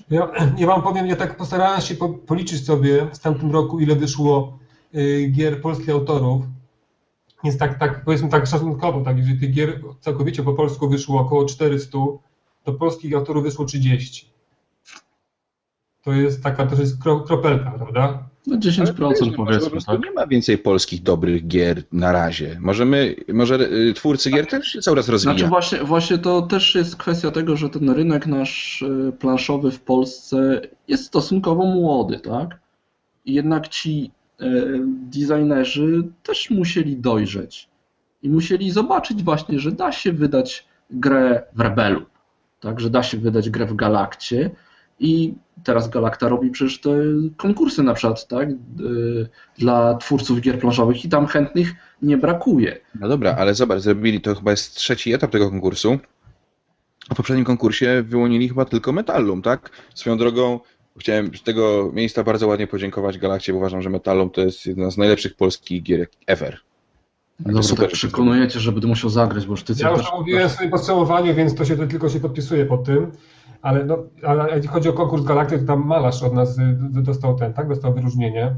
Ja, 0.09 0.31
ja 0.57 0.67
wam 0.67 0.81
powiem, 0.81 1.07
ja 1.07 1.15
tak 1.15 1.37
postarałem 1.37 1.81
się 1.81 1.95
po, 1.95 2.09
policzyć 2.09 2.65
sobie 2.65 3.07
w 3.13 3.19
tamtym 3.19 3.51
roku, 3.51 3.79
ile 3.79 3.95
wyszło 3.95 4.59
gier 5.31 5.61
polskich 5.61 5.89
autorów. 5.89 6.43
Więc 7.43 7.57
tak, 7.57 7.79
tak 7.79 8.03
powiedzmy 8.03 8.29
tak 8.29 8.47
szacunkowo, 8.47 9.01
tak, 9.01 9.17
jeżeli 9.17 9.39
tych 9.39 9.53
gier 9.53 9.81
całkowicie 9.99 10.43
po 10.43 10.53
polsku 10.53 10.89
wyszło 10.89 11.21
około 11.21 11.45
400, 11.45 11.97
to 12.63 12.73
polskich 12.73 13.15
autorów 13.15 13.43
wyszło 13.43 13.65
30. 13.65 14.29
To 16.03 16.13
jest 16.13 16.43
taka, 16.43 16.65
to 16.65 16.81
jest 16.81 17.03
kro, 17.03 17.19
kropelka, 17.19 17.71
prawda? 17.71 18.29
no 18.47 18.53
Ale 18.53 18.59
10% 18.59 18.85
wiesz, 18.89 18.99
może 18.99 19.31
po 19.31 19.45
powiedzmy, 19.45 19.69
prostu 19.69 19.91
tak? 19.91 20.03
nie 20.03 20.11
ma 20.11 20.27
więcej 20.27 20.57
polskich 20.57 21.03
dobrych 21.03 21.47
gier 21.47 21.83
na 21.91 22.11
razie. 22.11 22.57
Możemy, 22.61 23.15
może 23.33 23.55
y, 23.55 23.93
twórcy 23.93 24.31
gier 24.31 24.47
też 24.47 24.67
się 24.67 24.79
coraz 24.79 25.09
rozwija. 25.09 25.33
Znaczy 25.33 25.49
właśnie, 25.49 25.79
właśnie 25.83 26.17
to 26.17 26.41
też 26.41 26.75
jest 26.75 26.95
kwestia 26.95 27.31
tego, 27.31 27.57
że 27.57 27.69
ten 27.69 27.89
rynek 27.89 28.27
nasz 28.27 28.81
y, 28.81 29.13
planszowy 29.19 29.71
w 29.71 29.79
Polsce 29.79 30.61
jest 30.87 31.05
stosunkowo 31.05 31.65
młody, 31.65 32.19
tak? 32.19 32.59
Jednak 33.25 33.67
ci 33.67 34.11
y, 34.13 34.16
designerzy 34.85 36.03
też 36.23 36.49
musieli 36.49 36.97
dojrzeć 36.97 37.69
i 38.23 38.29
musieli 38.29 38.71
zobaczyć 38.71 39.23
właśnie, 39.23 39.59
że 39.59 39.71
da 39.71 39.91
się 39.91 40.13
wydać 40.13 40.67
grę 40.91 41.43
w 41.55 41.61
Rebelu, 41.61 42.05
tak? 42.59 42.79
Że 42.79 42.89
da 42.89 43.03
się 43.03 43.17
wydać 43.17 43.49
grę 43.49 43.65
w 43.65 43.75
Galakcie 43.75 44.51
i 44.99 45.33
teraz 45.63 45.89
Galakta 45.89 46.29
robi 46.29 46.49
przecież 46.49 46.81
te 46.81 46.89
konkursy 47.37 47.83
na 47.83 47.93
przykład, 47.93 48.27
tak? 48.27 48.49
Y, 48.49 48.55
Dla 49.57 49.95
twórców 49.95 50.41
gier 50.41 50.59
planszowych 50.59 51.05
i 51.05 51.09
tam 51.09 51.27
chętnych 51.27 51.73
nie 52.01 52.17
brakuje. 52.17 52.79
No 52.99 53.07
dobra, 53.07 53.35
ale 53.39 53.55
zobacz, 53.55 53.79
zrobili 53.79 54.21
to 54.21 54.35
chyba 54.35 54.51
jest 54.51 54.75
trzeci 54.75 55.13
etap 55.13 55.31
tego 55.31 55.49
konkursu. 55.49 55.99
A 57.09 57.13
w 57.13 57.17
poprzednim 57.17 57.45
konkursie 57.45 58.03
wyłonili 58.07 58.49
chyba 58.49 58.65
tylko 58.65 58.91
Metallum, 58.91 59.41
tak? 59.41 59.69
Swoją 59.95 60.17
drogą 60.17 60.59
chciałem 60.99 61.35
z 61.35 61.43
tego 61.43 61.91
miejsca 61.93 62.23
bardzo 62.23 62.47
ładnie 62.47 62.67
podziękować 62.67 63.17
Galakcie, 63.17 63.53
bo 63.53 63.57
uważam, 63.59 63.81
że 63.81 63.89
Metallum 63.89 64.29
to 64.29 64.41
jest 64.41 64.65
jedna 64.65 64.91
z 64.91 64.97
najlepszych 64.97 65.35
polskich 65.35 65.83
gier 65.83 66.07
ever. 66.27 66.57
Dobra, 67.39 67.61
super, 67.63 67.85
tak 67.85 67.93
przekonujecie, 67.93 68.59
że 68.59 68.71
będę 68.71 68.87
musiał 68.87 69.09
zagrać, 69.09 69.45
bo 69.45 69.51
już 69.53 69.63
ty 69.63 69.73
Ja 69.79 69.89
już 69.89 69.99
też... 69.99 70.11
mówiłem 70.17 70.49
w 70.49 70.51
swoim 70.51 70.69
podsumowaniu, 70.71 71.35
więc 71.35 71.55
to 71.55 71.65
się 71.65 71.77
to 71.77 71.87
tylko 71.87 72.09
się 72.09 72.19
podpisuje 72.19 72.65
pod 72.65 72.83
tym. 72.83 73.11
Ale, 73.61 73.85
no, 73.85 73.97
ale 74.23 74.55
jeśli 74.55 74.67
chodzi 74.67 74.89
o 74.89 74.93
konkurs 74.93 75.23
Galakty, 75.23 75.59
to 75.59 75.65
tam 75.65 75.85
malarz 75.85 76.23
od 76.23 76.33
nas 76.33 76.57
y, 76.57 76.61
d- 76.79 77.01
dostał 77.01 77.35
ten, 77.35 77.53
tak? 77.53 77.67
Dostał 77.67 77.93
wyróżnienie. 77.93 78.55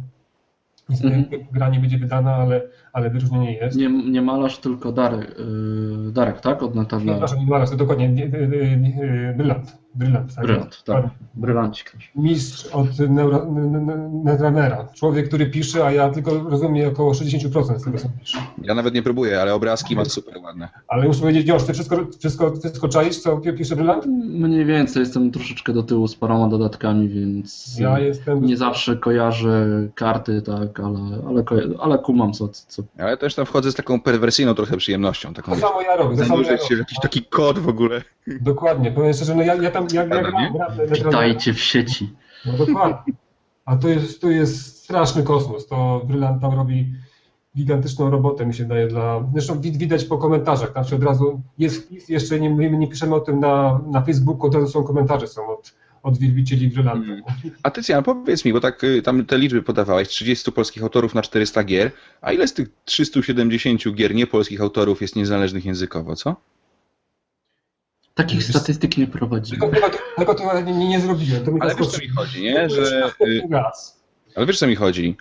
Niestety 0.90 1.16
Mhm. 1.16 1.44
gra 1.52 1.70
nie 1.70 1.80
będzie 1.80 1.98
wydana, 1.98 2.36
ale, 2.36 2.62
ale 2.94 3.10
wyróżnienie 3.10 3.54
jest. 3.54 3.78
Nie, 3.78 3.90
nie 3.90 4.22
malarz, 4.22 4.58
tylko 4.58 4.92
Darek, 4.92 5.36
yy, 6.06 6.12
Darek 6.12 6.42
tak? 6.42 6.64
Od 6.64 6.76
Natana. 6.76 7.04
Przepraszam, 7.12 7.40
nie 7.40 7.46
malarz, 7.46 7.70
to 7.70 7.76
dokładnie 7.76 8.10
nie, 8.10 8.30
nie, 8.30 8.48
nie, 8.48 8.78
nie, 8.78 9.36
brylant. 10.00 10.36
Tak? 10.36 10.46
Brylant, 10.46 10.84
tak. 10.84 11.06
Brylancik. 11.36 11.92
Mistrz 12.16 12.66
od 12.66 12.88
Netrunnera. 14.24 14.88
Człowiek, 14.96 15.28
który 15.28 15.46
pisze, 15.46 15.86
a 15.86 15.92
ja 15.92 16.10
tylko 16.10 16.32
rozumiem 16.50 16.90
około 16.90 17.12
60% 17.12 17.80
z 17.80 17.84
tego, 17.84 17.98
co 17.98 18.08
pisze. 18.20 18.38
Ja 18.64 18.76
nawet 18.76 18.94
nie 18.94 19.04
próbuję, 19.04 19.42
ale 19.42 19.54
obrazki 19.54 19.96
ma 19.96 20.06
super 20.06 20.38
ładne. 20.38 20.70
Ale 20.88 21.08
muszę 21.08 21.20
powiedzieć, 21.22 21.48
Josz, 21.48 21.64
ty 21.64 21.74
wszystko, 21.74 21.98
wszystko, 22.20 22.52
wszystko 22.60 22.88
czaisz, 22.90 23.18
co 23.18 23.38
pi- 23.38 23.54
pisze 23.54 23.76
Brylant? 23.76 24.06
Mniej 24.30 24.66
więcej 24.66 25.00
jestem 25.00 25.32
troszeczkę 25.32 25.74
do 25.74 25.84
tyłu 25.84 26.08
z 26.08 26.16
paroma 26.16 26.48
dodatkami, 26.48 27.10
więc 27.10 27.78
Ja 27.80 28.00
jestem... 28.00 28.46
nie 28.46 28.58
zawsze 28.58 28.98
kojarzę 28.98 29.68
karty, 29.96 30.42
tak, 30.42 30.80
ale, 30.80 31.00
ale, 31.28 31.44
ale 31.80 31.98
kumam 32.00 32.34
co, 32.34 32.48
co. 32.48 32.84
Ale 33.00 33.18
też 33.18 33.36
tam 33.36 33.46
wchodzę 33.46 33.72
z 33.72 33.76
taką 33.76 34.00
perwersyjną 34.02 34.54
trochę 34.54 34.78
przyjemnością. 34.78 35.34
Taką, 35.34 35.52
To 35.52 35.58
samo 35.60 35.82
ja 35.82 35.96
robię, 35.96 36.18
to 36.18 36.26
samo 36.26 36.42
ja 36.42 36.44
się 36.44 36.56
w 36.58 36.62
robię. 36.70 36.76
jakiś 36.80 37.00
taki 37.00 37.22
kod 37.26 37.60
w 37.60 37.68
ogóle. 37.70 38.02
Dokładnie, 38.42 38.92
powiem 38.92 39.14
szczerze, 39.14 39.36
no 39.36 39.44
ja, 39.44 39.56
ja 39.56 39.72
tam, 39.72 39.88
ja, 39.94 40.02
ja 40.04 40.10
Prawda, 40.10 40.30
gram, 40.32 40.44
nie? 40.44 40.52
gram 40.52 40.78
Netrunnera. 40.78 41.10
Witajcie 41.10 41.54
w 41.54 41.60
sieci. 41.60 42.14
No 42.46 42.54
dokładnie. 42.66 43.14
A 43.66 43.76
to 43.76 43.88
jest, 43.88 44.22
to 44.22 44.30
jest 44.30 44.84
straszny 44.84 45.24
kosmos. 45.24 45.68
To 45.68 46.02
Brylant 46.06 46.42
tam 46.42 46.54
robi 46.54 46.94
gigantyczną 47.58 48.10
robotę, 48.10 48.46
mi 48.46 48.54
się 48.54 48.66
daje 48.66 48.88
dla. 48.88 49.30
Zresztą 49.34 49.62
wid- 49.62 49.78
widać 49.78 50.06
po 50.06 50.18
komentarzach. 50.18 50.74
Tam 50.74 50.86
się 50.86 50.96
od 50.96 51.04
razu 51.04 51.42
jest 51.58 51.86
wpis, 51.86 52.10
jeszcze 52.10 52.40
nie, 52.40 52.50
my 52.50 52.70
nie 52.70 52.88
piszemy 52.88 53.16
o 53.16 53.20
tym 53.20 53.40
na, 53.40 53.80
na 53.92 54.02
Facebooku, 54.02 54.48
od 54.48 54.56
razu 54.56 54.68
są 54.68 54.84
komentarze 54.84 55.28
są 55.28 55.48
od, 55.48 55.74
od 56.04 56.18
wielbicieli 56.18 56.68
Brylanta. 56.68 57.04
Mm. 57.12 57.22
A 57.64 57.72
Tycjan, 57.72 58.04
powiedz 58.04 58.46
mi, 58.46 58.54
bo 58.54 58.60
tak 58.60 58.84
y, 58.84 59.02
tam 59.02 59.26
te 59.26 59.38
liczby 59.38 59.62
podawałeś, 59.62 60.08
30 60.08 60.52
polskich 60.52 60.84
autorów 60.84 61.16
na 61.16 61.22
400 61.22 61.64
gier, 61.64 61.92
a 62.22 62.32
ile 62.32 62.48
z 62.48 62.54
tych 62.54 62.70
370 62.86 63.96
gier 63.96 64.16
niepolskich 64.16 64.62
autorów 64.62 65.02
jest 65.02 65.16
niezależnych 65.16 65.66
językowo, 65.66 66.16
co? 66.16 66.36
Takich 68.20 68.44
statystyk 68.44 68.98
nie 68.98 69.08
prowadzimy. 69.08 69.60
Tego, 70.18 70.36
tego, 70.36 70.62
nie, 70.62 70.88
nie 70.88 71.00
zrobiłem. 71.00 71.46
To 71.46 71.52
mi 71.52 71.62
Ale 71.62 71.76
wiesz 71.76 71.88
co 71.88 72.02
mi 72.02 72.08
chodzi, 72.08 72.42
nie? 72.44 72.70
Że, 72.70 73.12
y, 73.22 73.42
ale 74.36 74.46
wiesz 74.46 74.60
co 74.60 74.68
mi 74.68 74.76
chodzi? 74.76 75.18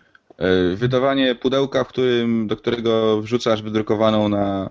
Y, 0.72 0.76
Wydawanie 0.76 1.34
pudełka, 1.34 1.84
w 1.84 1.88
którym, 1.88 2.46
do 2.46 2.56
którego 2.56 3.22
wrzucasz 3.22 3.62
wydrukowaną 3.62 4.28
na 4.28 4.70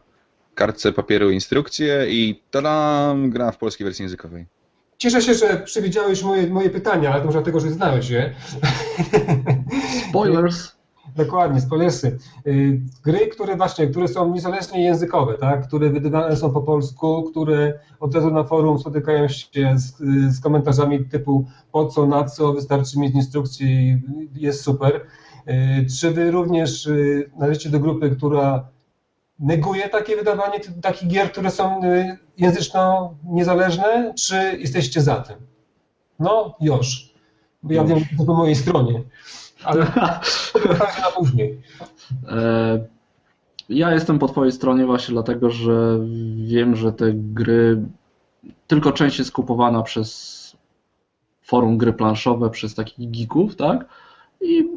kartce 0.56 0.92
papieru 0.92 1.30
instrukcję 1.30 2.06
i 2.10 2.42
tadam, 2.52 3.30
gra 3.30 3.52
w 3.52 3.58
polskiej 3.58 3.86
wersji 3.86 4.04
językowej. 4.04 4.46
Cieszę 4.98 5.22
się, 5.22 5.34
że 5.34 5.62
przewidziałeś 5.66 6.24
moje, 6.24 6.48
moje 6.48 6.70
pytania, 6.70 7.12
ale 7.12 7.20
to 7.20 7.26
może 7.26 7.40
dlatego, 7.40 7.60
że 7.60 7.72
znałeś 7.72 8.10
je. 8.10 8.36
Spoilers. 10.10 10.77
Dokładnie, 11.18 11.62
spoilersy. 11.62 12.18
Y, 12.48 12.82
Gry, 13.04 13.28
które 13.28 13.56
właśnie, 13.56 13.88
które 13.88 14.08
są 14.08 14.34
niezależnie 14.34 14.84
językowe, 14.84 15.34
tak? 15.34 15.68
które 15.68 15.90
wydawane 15.90 16.36
są 16.36 16.52
po 16.52 16.62
polsku, 16.62 17.24
które 17.24 17.80
od 18.00 18.16
razu 18.16 18.32
na 18.32 18.44
forum 18.44 18.80
spotykają 18.80 19.28
się 19.28 19.74
z, 19.76 19.98
z 20.36 20.40
komentarzami 20.40 21.06
typu 21.06 21.46
po 21.72 21.86
co, 21.86 22.06
na 22.06 22.24
co, 22.24 22.54
wystarczy 22.54 23.00
mieć 23.00 23.16
instrukcję 23.16 23.68
i 23.68 24.02
jest 24.36 24.62
super. 24.62 25.02
Y, 25.48 25.86
Czy 26.00 26.12
wy 26.12 26.32
również 26.32 26.86
y, 26.88 27.30
należycie 27.38 27.70
do 27.70 27.80
grupy, 27.80 28.10
która 28.10 28.68
neguje 29.40 29.90
takie 29.90 30.16
wydawanie 30.16 30.60
takich 30.82 31.08
gier, 31.08 31.32
które 31.32 31.52
są 31.52 31.82
języczno 32.38 33.16
niezależne, 33.24 34.14
czy 34.18 34.58
jesteście 34.60 35.02
za 35.02 35.16
tym? 35.16 35.36
No, 36.20 36.56
już. 36.62 37.14
Ja 37.70 37.84
wiem, 37.84 38.00
że 38.00 38.06
to 38.18 38.24
po 38.26 38.34
mojej 38.34 38.56
stronie. 38.56 39.04
Ale 39.68 39.86
to 40.54 40.74
na 41.02 41.12
później. 41.18 41.62
E, 42.30 42.80
Ja 43.70 43.94
jestem 43.94 44.20
po 44.20 44.28
Twojej 44.28 44.52
stronie 44.52 44.86
właśnie 44.86 45.14
dlatego, 45.14 45.50
że 45.50 46.00
wiem, 46.48 46.76
że 46.76 46.92
te 46.94 47.14
gry, 47.14 47.82
tylko 48.68 48.92
część 48.92 49.20
jest 49.20 49.32
kupowana 49.32 49.84
przez 49.84 50.38
forum 51.44 51.78
gry 51.78 51.94
planszowe, 51.94 52.50
przez 52.50 52.76
takich 52.76 53.12
geeków, 53.12 53.56
tak? 53.56 53.86
I 54.42 54.68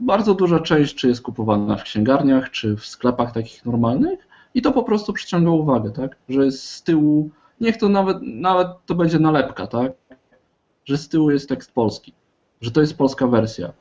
bardzo 0.00 0.34
duża 0.34 0.60
część, 0.60 0.94
czy 0.94 1.08
jest 1.08 1.22
kupowana 1.22 1.76
w 1.76 1.82
księgarniach, 1.82 2.50
czy 2.50 2.76
w 2.76 2.86
sklepach 2.86 3.32
takich 3.32 3.66
normalnych, 3.66 4.28
i 4.54 4.62
to 4.62 4.72
po 4.72 4.82
prostu 4.82 5.12
przyciąga 5.12 5.50
uwagę, 5.50 5.90
tak? 5.90 6.16
Że 6.28 6.44
jest 6.44 6.68
z 6.68 6.82
tyłu, 6.82 7.30
niech 7.60 7.76
to 7.76 7.88
nawet, 7.88 8.18
nawet 8.22 8.68
to 8.86 8.94
będzie 8.94 9.18
nalepka, 9.18 9.66
tak? 9.66 9.92
Że 10.84 10.98
z 10.98 11.08
tyłu 11.08 11.30
jest 11.30 11.48
tekst 11.48 11.72
polski, 11.74 12.12
że 12.60 12.70
to 12.70 12.80
jest 12.80 12.98
polska 12.98 13.26
wersja. 13.26 13.72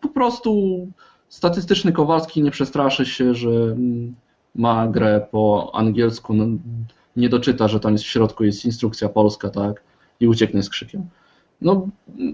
Po 0.00 0.08
prostu 0.08 0.78
statystyczny 1.28 1.92
Kowalski 1.92 2.42
nie 2.42 2.50
przestraszy 2.50 3.06
się, 3.06 3.34
że 3.34 3.50
mm, 3.50 4.14
ma 4.54 4.88
grę 4.88 5.26
po 5.30 5.70
angielsku, 5.74 6.34
no, 6.34 6.44
nie 7.16 7.28
doczyta, 7.28 7.68
że 7.68 7.80
tam 7.80 7.92
jest 7.92 8.04
w 8.04 8.08
środku 8.08 8.44
jest 8.44 8.64
instrukcja 8.64 9.08
polska, 9.08 9.50
tak, 9.50 9.82
i 10.20 10.28
ucieknie 10.28 10.62
z 10.62 10.70
krzykiem. 10.70 11.06
No, 11.60 11.88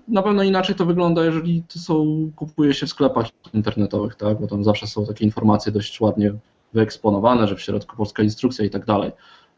na 0.09 0.23
pewno 0.23 0.43
inaczej 0.43 0.75
to 0.75 0.87
wygląda, 0.87 1.25
jeżeli 1.25 1.63
to 1.63 1.79
są, 1.79 2.31
kupuje 2.37 2.75
się 2.75 2.87
w 2.87 2.91
sklepach 2.91 3.27
internetowych, 3.55 4.15
tak, 4.15 4.41
bo 4.41 4.47
tam 4.47 4.65
zawsze 4.65 4.87
są 4.87 5.07
takie 5.07 5.25
informacje 5.25 5.73
dość 5.73 6.01
ładnie 6.01 6.35
wyeksponowane, 6.73 7.49
że 7.49 7.57
w 7.57 7.61
środku 7.61 7.97
polska 7.97 8.23
instrukcja 8.23 8.65
i 8.65 8.71
tak 8.71 8.85
dalej. 8.85 9.13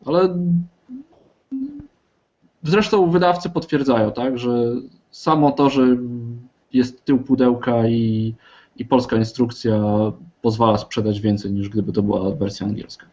Ale 0.04 0.38
zresztą 2.62 3.10
wydawcy 3.10 3.50
potwierdzają, 3.50 4.12
tak, 4.12 4.38
że 4.38 4.50
samo 5.10 5.52
to, 5.52 5.70
że 5.70 5.96
jest 6.76 7.04
tył 7.04 7.18
pudełka 7.18 7.88
i, 7.88 8.34
i 8.76 8.84
polska 8.84 9.16
instrukcja 9.16 9.82
pozwala 10.42 10.78
sprzedać 10.78 11.20
więcej 11.20 11.52
niż 11.52 11.68
gdyby 11.68 11.92
to 11.92 12.02
była 12.02 12.30
wersja 12.30 12.66
angielska. 12.66 13.06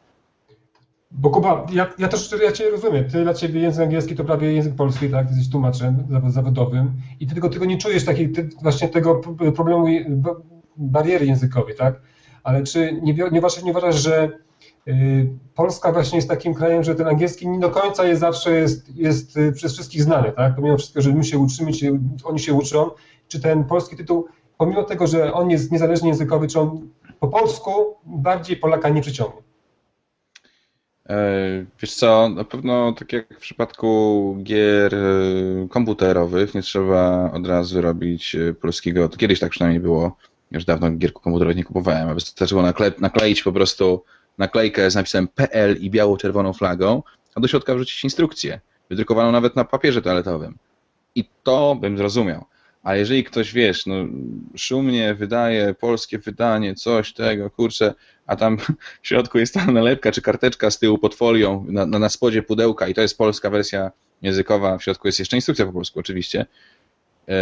Bo 1.11 1.29
Kuba, 1.29 1.65
ja, 1.73 1.87
ja 1.99 2.07
też 2.07 2.35
ja 2.43 2.51
Cię 2.51 2.69
rozumiem. 2.69 3.09
Ty 3.09 3.23
dla 3.23 3.33
Ciebie 3.33 3.61
język 3.61 3.83
angielski 3.83 4.15
to 4.15 4.23
prawie 4.23 4.53
język 4.53 4.75
polski, 4.75 5.09
tak? 5.09 5.29
Jesteś 5.29 5.49
tłumaczem 5.49 6.03
zaw- 6.09 6.31
zawodowym 6.31 6.91
i 7.19 7.27
Ty 7.27 7.35
tego, 7.35 7.65
nie 7.65 7.77
czujesz 7.77 8.05
takiej, 8.05 8.31
ty, 8.31 8.49
właśnie 8.61 8.87
tego 8.89 9.21
problemu, 9.55 9.85
ba- 10.09 10.35
bariery 10.77 11.25
językowej, 11.25 11.75
tak? 11.75 12.01
Ale 12.43 12.63
czy 12.63 12.99
nie, 13.03 13.13
nie, 13.13 13.39
uważasz, 13.39 13.63
nie 13.63 13.71
uważasz, 13.71 13.95
że 13.95 14.31
Polska 15.55 15.91
właśnie 15.91 16.15
jest 16.17 16.29
takim 16.29 16.53
krajem, 16.53 16.83
że 16.83 16.95
ten 16.95 17.07
angielski 17.07 17.47
nie 17.47 17.59
do 17.59 17.69
końca 17.69 18.05
jest 18.05 18.21
zawsze 18.21 18.51
jest, 18.51 18.95
jest 18.95 19.39
przez 19.55 19.73
wszystkich 19.73 20.03
znany, 20.03 20.31
tak? 20.31 20.55
Pomimo 20.55 20.77
wszystko, 20.77 21.01
że 21.01 21.13
my 21.13 21.23
się 21.23 21.37
uczymy, 21.39 21.71
oni 22.23 22.39
się 22.39 22.53
uczą, 22.53 22.89
czy 23.33 23.41
ten 23.41 23.63
polski 23.63 23.95
tytuł, 23.97 24.27
pomimo 24.57 24.83
tego, 24.83 25.07
że 25.07 25.33
on 25.33 25.49
jest 25.49 25.71
niezależnie 25.71 26.09
językowy, 26.09 26.47
czy 26.47 26.59
on 26.59 26.89
po 27.19 27.27
polsku 27.27 27.71
bardziej 28.05 28.57
Polaka 28.57 28.89
nie 28.89 29.01
przyciągnie. 29.01 29.41
E, 31.09 31.15
wiesz 31.81 31.93
co, 31.93 32.29
na 32.29 32.43
pewno 32.43 32.93
tak 32.93 33.13
jak 33.13 33.37
w 33.37 33.41
przypadku 33.41 34.37
gier 34.43 34.95
e, 34.95 34.99
komputerowych, 35.69 36.55
nie 36.55 36.61
trzeba 36.61 37.31
od 37.31 37.47
razu 37.47 37.81
robić 37.81 38.35
e, 38.35 38.53
polskiego, 38.53 39.09
to 39.09 39.17
kiedyś 39.17 39.39
tak 39.39 39.51
przynajmniej 39.51 39.79
było, 39.79 40.17
już 40.51 40.65
dawno 40.65 40.91
gier 40.91 41.13
komputerowych 41.13 41.57
nie 41.57 41.63
kupowałem, 41.63 42.09
a 42.09 42.13
wystarczyło 42.13 42.61
nakle 42.61 42.91
nakleić 42.99 43.43
po 43.43 43.51
prostu 43.51 44.03
naklejkę 44.37 44.91
z 44.91 44.95
napisem 44.95 45.27
PL 45.27 45.77
i 45.79 45.89
biało-czerwoną 45.89 46.53
flagą, 46.53 47.03
a 47.35 47.41
do 47.41 47.47
środka 47.47 47.75
wrzucić 47.75 48.03
instrukcję, 48.03 48.59
wydrukowaną 48.89 49.31
nawet 49.31 49.55
na 49.55 49.65
papierze 49.65 50.01
toaletowym. 50.01 50.57
I 51.15 51.25
to 51.43 51.75
bym 51.75 51.97
zrozumiał. 51.97 52.45
A 52.83 52.95
jeżeli 52.95 53.23
ktoś, 53.23 53.53
wiesz, 53.53 53.85
no, 53.85 53.95
szumnie 54.55 55.13
wydaje 55.13 55.73
polskie 55.73 56.19
wydanie, 56.19 56.75
coś 56.75 57.13
tego, 57.13 57.49
kurczę, 57.49 57.93
a 58.25 58.35
tam 58.35 58.57
w 59.01 59.07
środku 59.07 59.39
jest 59.39 59.53
ta 59.53 59.65
nalepka 59.65 60.11
czy 60.11 60.21
karteczka 60.21 60.71
z 60.71 60.79
tyłu 60.79 60.97
pod 60.97 61.15
folią 61.15 61.65
na, 61.69 61.85
na, 61.85 61.99
na 61.99 62.09
spodzie 62.09 62.43
pudełka 62.43 62.87
i 62.87 62.93
to 62.93 63.01
jest 63.01 63.17
polska 63.17 63.49
wersja 63.49 63.91
językowa, 64.21 64.77
w 64.77 64.83
środku 64.83 65.07
jest 65.07 65.19
jeszcze 65.19 65.37
instrukcja 65.37 65.65
po 65.65 65.73
polsku 65.73 65.99
oczywiście. 65.99 66.45
E, 67.29 67.33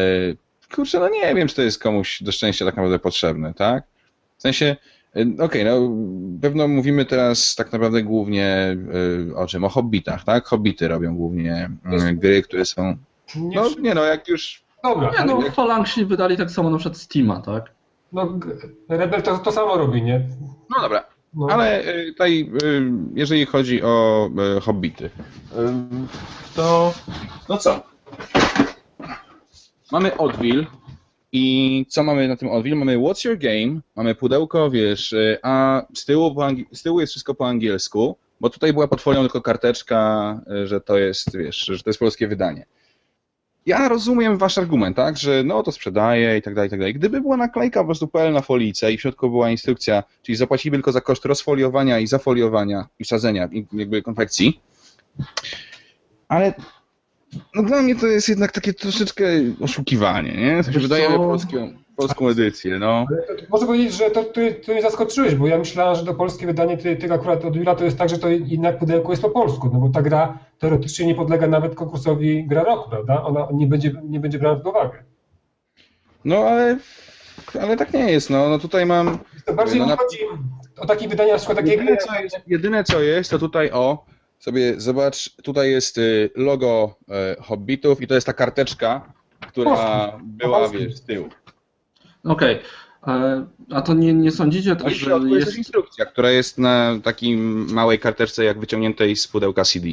kurczę, 0.76 1.00
no 1.00 1.10
nie 1.10 1.36
wiem, 1.36 1.48
czy 1.48 1.56
to 1.56 1.62
jest 1.62 1.80
komuś 1.80 2.24
do 2.24 2.32
szczęścia 2.32 2.66
tak 2.66 2.76
naprawdę 2.76 3.00
potrzebne, 3.00 3.54
tak? 3.54 3.84
W 4.38 4.42
sensie, 4.42 4.76
e, 5.16 5.22
okej, 5.22 5.40
okay, 5.40 5.64
no 5.64 5.92
pewno 6.42 6.68
mówimy 6.68 7.06
teraz 7.06 7.56
tak 7.56 7.72
naprawdę 7.72 8.04
głównie 8.04 8.78
e, 9.32 9.36
o 9.36 9.48
czym? 9.48 9.64
O 9.64 9.70
hobbitach, 9.70 10.24
tak? 10.24 10.46
Hobbity 10.46 10.88
robią 10.88 11.16
głównie 11.16 11.70
gry, 12.14 12.42
które 12.42 12.66
są... 12.66 12.98
No 13.36 13.70
nie 13.80 13.96
no, 13.96 14.06
jak 14.06 14.28
już 14.28 14.64
Dobra. 14.84 15.12
Nie, 15.20 15.26
no 15.26 15.42
jak... 15.42 15.54
Falangsi 15.54 16.06
wydali 16.06 16.38
tak 16.38 16.52
samo 16.52 16.70
na 16.70 16.78
przykład 16.78 16.98
Steama, 16.98 17.42
tak? 17.42 17.72
No 18.12 18.40
Rebel 18.90 19.22
to, 19.22 19.38
to 19.38 19.52
samo 19.52 19.78
robi, 19.78 20.02
nie? 20.02 20.28
No 20.70 20.82
dobra. 20.82 21.06
No. 21.34 21.48
Ale 21.50 21.96
y, 21.96 22.12
tutaj, 22.12 22.52
y, 22.64 22.92
jeżeli 23.14 23.46
chodzi 23.46 23.84
o 23.84 24.30
y, 24.58 24.62
hobbity, 24.62 25.10
to 26.56 26.94
no 27.50 27.58
co? 27.58 27.84
Mamy 29.92 30.18
Odwil 30.18 30.66
i 31.32 31.86
co 31.90 32.04
mamy 32.04 32.28
na 32.28 32.36
tym 32.36 32.50
Odwil? 32.50 32.76
Mamy 32.76 32.98
What's 32.98 33.28
Your 33.28 33.38
Game, 33.38 33.82
mamy 33.96 34.16
pudełko, 34.16 34.70
wiesz, 34.70 35.16
a 35.44 35.82
z 35.96 36.06
tyłu, 36.06 36.36
z 36.72 36.84
tyłu 36.84 37.00
jest 37.00 37.12
wszystko 37.12 37.36
po 37.36 37.48
angielsku, 37.48 38.18
bo 38.42 38.50
tutaj 38.50 38.74
była 38.74 38.88
pod 38.88 39.02
folią 39.02 39.22
tylko 39.22 39.42
karteczka, 39.42 40.40
że 40.66 40.82
to 40.82 40.98
jest, 40.98 41.38
wiesz, 41.38 41.58
że 41.58 41.84
to 41.84 41.90
jest 41.90 42.00
polskie 42.00 42.28
wydanie 42.28 42.66
ja 43.66 43.90
rozumiem 43.90 44.38
wasz 44.38 44.58
argument, 44.58 44.96
tak, 44.96 45.18
że 45.18 45.44
no 45.44 45.64
to 45.64 45.72
sprzedaje 45.72 46.38
i 46.38 46.42
tak 46.42 46.56
dalej, 46.56 46.68
i 46.68 46.72
tak 46.72 46.80
dalej. 46.80 46.94
Gdyby 46.94 47.22
była 47.22 47.38
naklejka 47.38 47.80
po 47.80 47.86
prostu 47.86 48.08
PL 48.08 48.34
na 48.34 48.42
folice 48.42 48.92
i 48.92 48.98
w 48.98 49.02
środku 49.02 49.30
była 49.30 49.50
instrukcja, 49.50 50.04
czyli 50.22 50.36
zapłacili 50.36 50.74
tylko 50.74 50.92
za 50.92 51.02
koszt 51.02 51.26
rozfoliowania 51.26 52.00
i 52.00 52.08
zafoliowania 52.08 52.88
i 53.00 53.04
wsadzenia 53.04 53.50
jakby 53.74 54.02
konfekcji, 54.02 54.62
ale 56.28 56.54
no 57.56 57.64
dla 57.64 57.82
mnie 57.82 57.96
to 57.96 58.08
jest 58.08 58.30
jednak 58.30 58.52
takie 58.52 58.74
troszeczkę 58.74 59.24
oszukiwanie, 59.62 60.32
nie? 60.32 60.64
To 60.64 60.72
się 60.72 60.80
wydaje 60.80 61.10
polskie, 61.10 61.74
polską 61.96 62.30
edycję, 62.30 62.80
no. 62.80 63.06
Można 63.50 63.68
powiedzieć, 63.68 63.94
że 63.94 64.12
to, 64.12 64.24
ty, 64.24 64.54
ty 64.54 64.74
mnie 64.74 64.82
zaskoczyłeś, 64.82 65.36
bo 65.36 65.48
ja 65.48 65.58
myślałem, 65.58 65.96
że 65.96 66.06
to 66.06 66.14
polskie 66.14 66.46
wydanie 66.46 66.78
tego 66.78 67.14
akurat 67.14 67.46
od 67.46 67.56
Jura 67.56 67.76
to 67.76 67.86
jest 67.86 67.98
tak, 67.98 68.10
że 68.10 68.18
to 68.18 68.30
jednak 68.30 68.80
pudełko 68.80 69.12
jest 69.12 69.22
po 69.22 69.30
polsku, 69.30 69.70
no 69.74 69.80
bo 69.80 69.90
ta 69.90 70.02
gra 70.02 70.40
teoretycznie 70.60 71.06
nie 71.06 71.16
podlega 71.16 71.48
nawet 71.48 71.76
konkursowi 71.76 72.48
gra 72.48 72.64
roku, 72.64 72.90
prawda? 72.90 73.24
Ona 73.24 73.48
nie 73.54 73.68
będzie, 73.68 73.92
nie 74.04 74.20
będzie 74.20 74.40
brana 74.40 74.56
pod 74.56 74.68
uwagę. 74.68 75.04
No 76.26 76.38
ale, 76.38 76.78
ale 77.62 77.78
tak 77.78 77.94
nie 77.94 78.12
jest, 78.12 78.30
no, 78.30 78.50
no 78.50 78.60
tutaj 78.60 78.86
mam... 78.86 79.18
To 79.46 79.54
bardziej 79.54 79.80
no, 79.80 79.86
mi 79.86 79.92
chodzi 79.92 80.18
o 80.78 80.86
takie 80.86 81.08
wydania, 81.08 81.32
na 81.32 81.38
przykład 81.38 81.58
takie 81.58 81.72
jedyne, 81.72 81.98
co 81.98 82.22
jest, 82.22 82.36
jedyne 82.48 82.84
co 82.84 83.02
jest, 83.02 83.32
to 83.32 83.40
tutaj 83.40 83.72
o, 83.72 84.06
sobie 84.42 84.82
zobacz, 84.82 85.36
tutaj 85.44 85.72
jest 85.72 85.98
y, 85.98 86.30
logo 86.36 86.96
y, 87.38 87.42
Hobbitów 87.42 88.02
i 88.02 88.08
to 88.08 88.16
jest 88.16 88.28
ta 88.28 88.34
karteczka, 88.34 89.14
która 89.40 90.20
była, 90.24 90.70
wiesz, 90.70 90.96
z 90.96 91.02
tyłu. 91.02 91.30
Okej. 92.24 92.56
Okay. 92.56 93.46
A 93.70 93.82
to 93.82 93.94
nie, 93.94 94.14
nie 94.14 94.32
sądzicie 94.32 94.76
tak, 94.76 94.94
że 94.94 95.12
jest... 95.12 95.26
jest 95.30 95.58
instrukcja, 95.58 96.06
która 96.06 96.32
jest 96.32 96.58
na 96.58 97.00
takiej 97.04 97.38
małej 97.38 98.00
karteczce 98.00 98.44
jak 98.44 98.60
wyciągniętej 98.60 99.16
z 99.16 99.28
pudełka 99.28 99.64
CD 99.64 99.90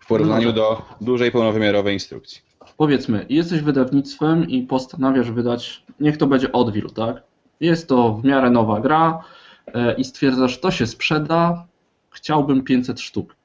w 0.00 0.06
porównaniu 0.06 0.48
no 0.48 0.52
do 0.52 0.82
dużej 1.00 1.30
pełnowymiarowej 1.30 1.94
instrukcji. 1.94 2.40
Powiedzmy, 2.76 3.26
jesteś 3.28 3.60
wydawnictwem 3.60 4.48
i 4.48 4.62
postanawiasz 4.62 5.30
wydać, 5.30 5.84
niech 6.00 6.16
to 6.16 6.26
będzie 6.26 6.52
Odwil, 6.52 6.90
tak? 6.90 7.22
Jest 7.60 7.88
to 7.88 8.12
w 8.12 8.24
miarę 8.24 8.50
nowa 8.50 8.80
gra 8.80 9.24
e, 9.66 9.94
i 9.94 10.04
stwierdzasz, 10.04 10.60
to 10.60 10.70
się 10.70 10.86
sprzeda, 10.86 11.66
chciałbym 12.10 12.62
500 12.64 13.00
sztuk. 13.00 13.39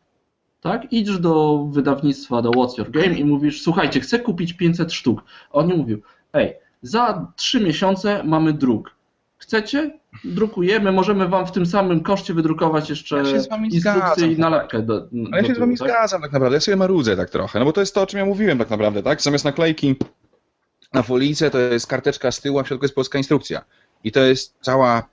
Tak? 0.65 0.93
Idziesz 0.93 1.19
do 1.19 1.65
wydawnictwa, 1.71 2.41
do 2.41 2.51
What's 2.51 2.77
Your 2.77 2.91
Game 2.91 3.13
i 3.13 3.25
mówisz, 3.25 3.61
słuchajcie, 3.61 3.99
chcę 3.99 4.19
kupić 4.19 4.53
500 4.53 4.93
sztuk. 4.93 5.23
A 5.51 5.53
on 5.53 5.67
nie 5.67 5.73
mówił, 5.73 6.01
ej, 6.33 6.53
za 6.81 7.27
trzy 7.35 7.59
miesiące 7.59 8.23
mamy 8.23 8.53
druk. 8.53 8.91
Chcecie? 9.37 9.99
Drukujemy, 10.23 10.91
możemy 10.91 11.27
wam 11.27 11.47
w 11.47 11.51
tym 11.51 11.65
samym 11.65 12.03
koszcie 12.03 12.33
wydrukować 12.33 12.89
jeszcze 12.89 13.15
ja 13.15 13.23
instrukcję 13.63 14.31
i 14.31 14.39
nalepkę. 14.39 14.81
Do, 14.81 14.99
do 14.99 15.07
Ale 15.31 15.41
ja 15.41 15.47
się 15.47 15.55
z 15.55 15.59
wami 15.59 15.77
tak? 15.77 15.87
zgadzam 15.87 16.21
tak 16.21 16.31
naprawdę, 16.31 16.55
ja 16.55 16.61
sobie 16.61 16.77
marudzę 16.77 17.17
tak 17.17 17.29
trochę, 17.29 17.59
no 17.59 17.65
bo 17.65 17.73
to 17.73 17.81
jest 17.81 17.95
to, 17.95 18.01
o 18.01 18.07
czym 18.07 18.19
ja 18.19 18.25
mówiłem 18.25 18.57
tak 18.57 18.69
naprawdę, 18.69 19.03
tak? 19.03 19.21
Zamiast 19.21 19.45
naklejki 19.45 19.95
na 20.93 21.03
folice 21.03 21.51
to 21.51 21.59
jest 21.59 21.87
karteczka 21.87 22.31
z 22.31 22.41
tyłu, 22.41 22.59
a 22.59 22.63
w 22.63 22.67
środku 22.67 22.85
jest 22.85 22.95
polska 22.95 23.17
instrukcja. 23.17 23.61
I 24.03 24.11
to 24.11 24.19
jest 24.19 24.55
cała 24.61 25.03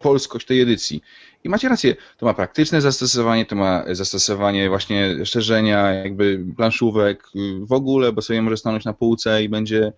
polskość 0.00 0.46
tej 0.46 0.60
edycji. 0.60 1.02
I 1.44 1.48
macie 1.48 1.68
rację, 1.68 1.96
to 2.16 2.26
ma 2.26 2.34
praktyczne 2.34 2.80
zastosowanie, 2.80 3.46
to 3.46 3.56
ma 3.56 3.84
zastosowanie 3.90 4.68
właśnie 4.68 5.26
szerzenia 5.26 5.90
jakby 5.92 6.44
planszówek 6.56 7.24
w 7.60 7.72
ogóle, 7.72 8.12
bo 8.12 8.22
sobie 8.22 8.42
może 8.42 8.56
stanąć 8.56 8.84
na 8.84 8.92
półce 8.92 9.42
i 9.42 9.48
będzie 9.48 9.92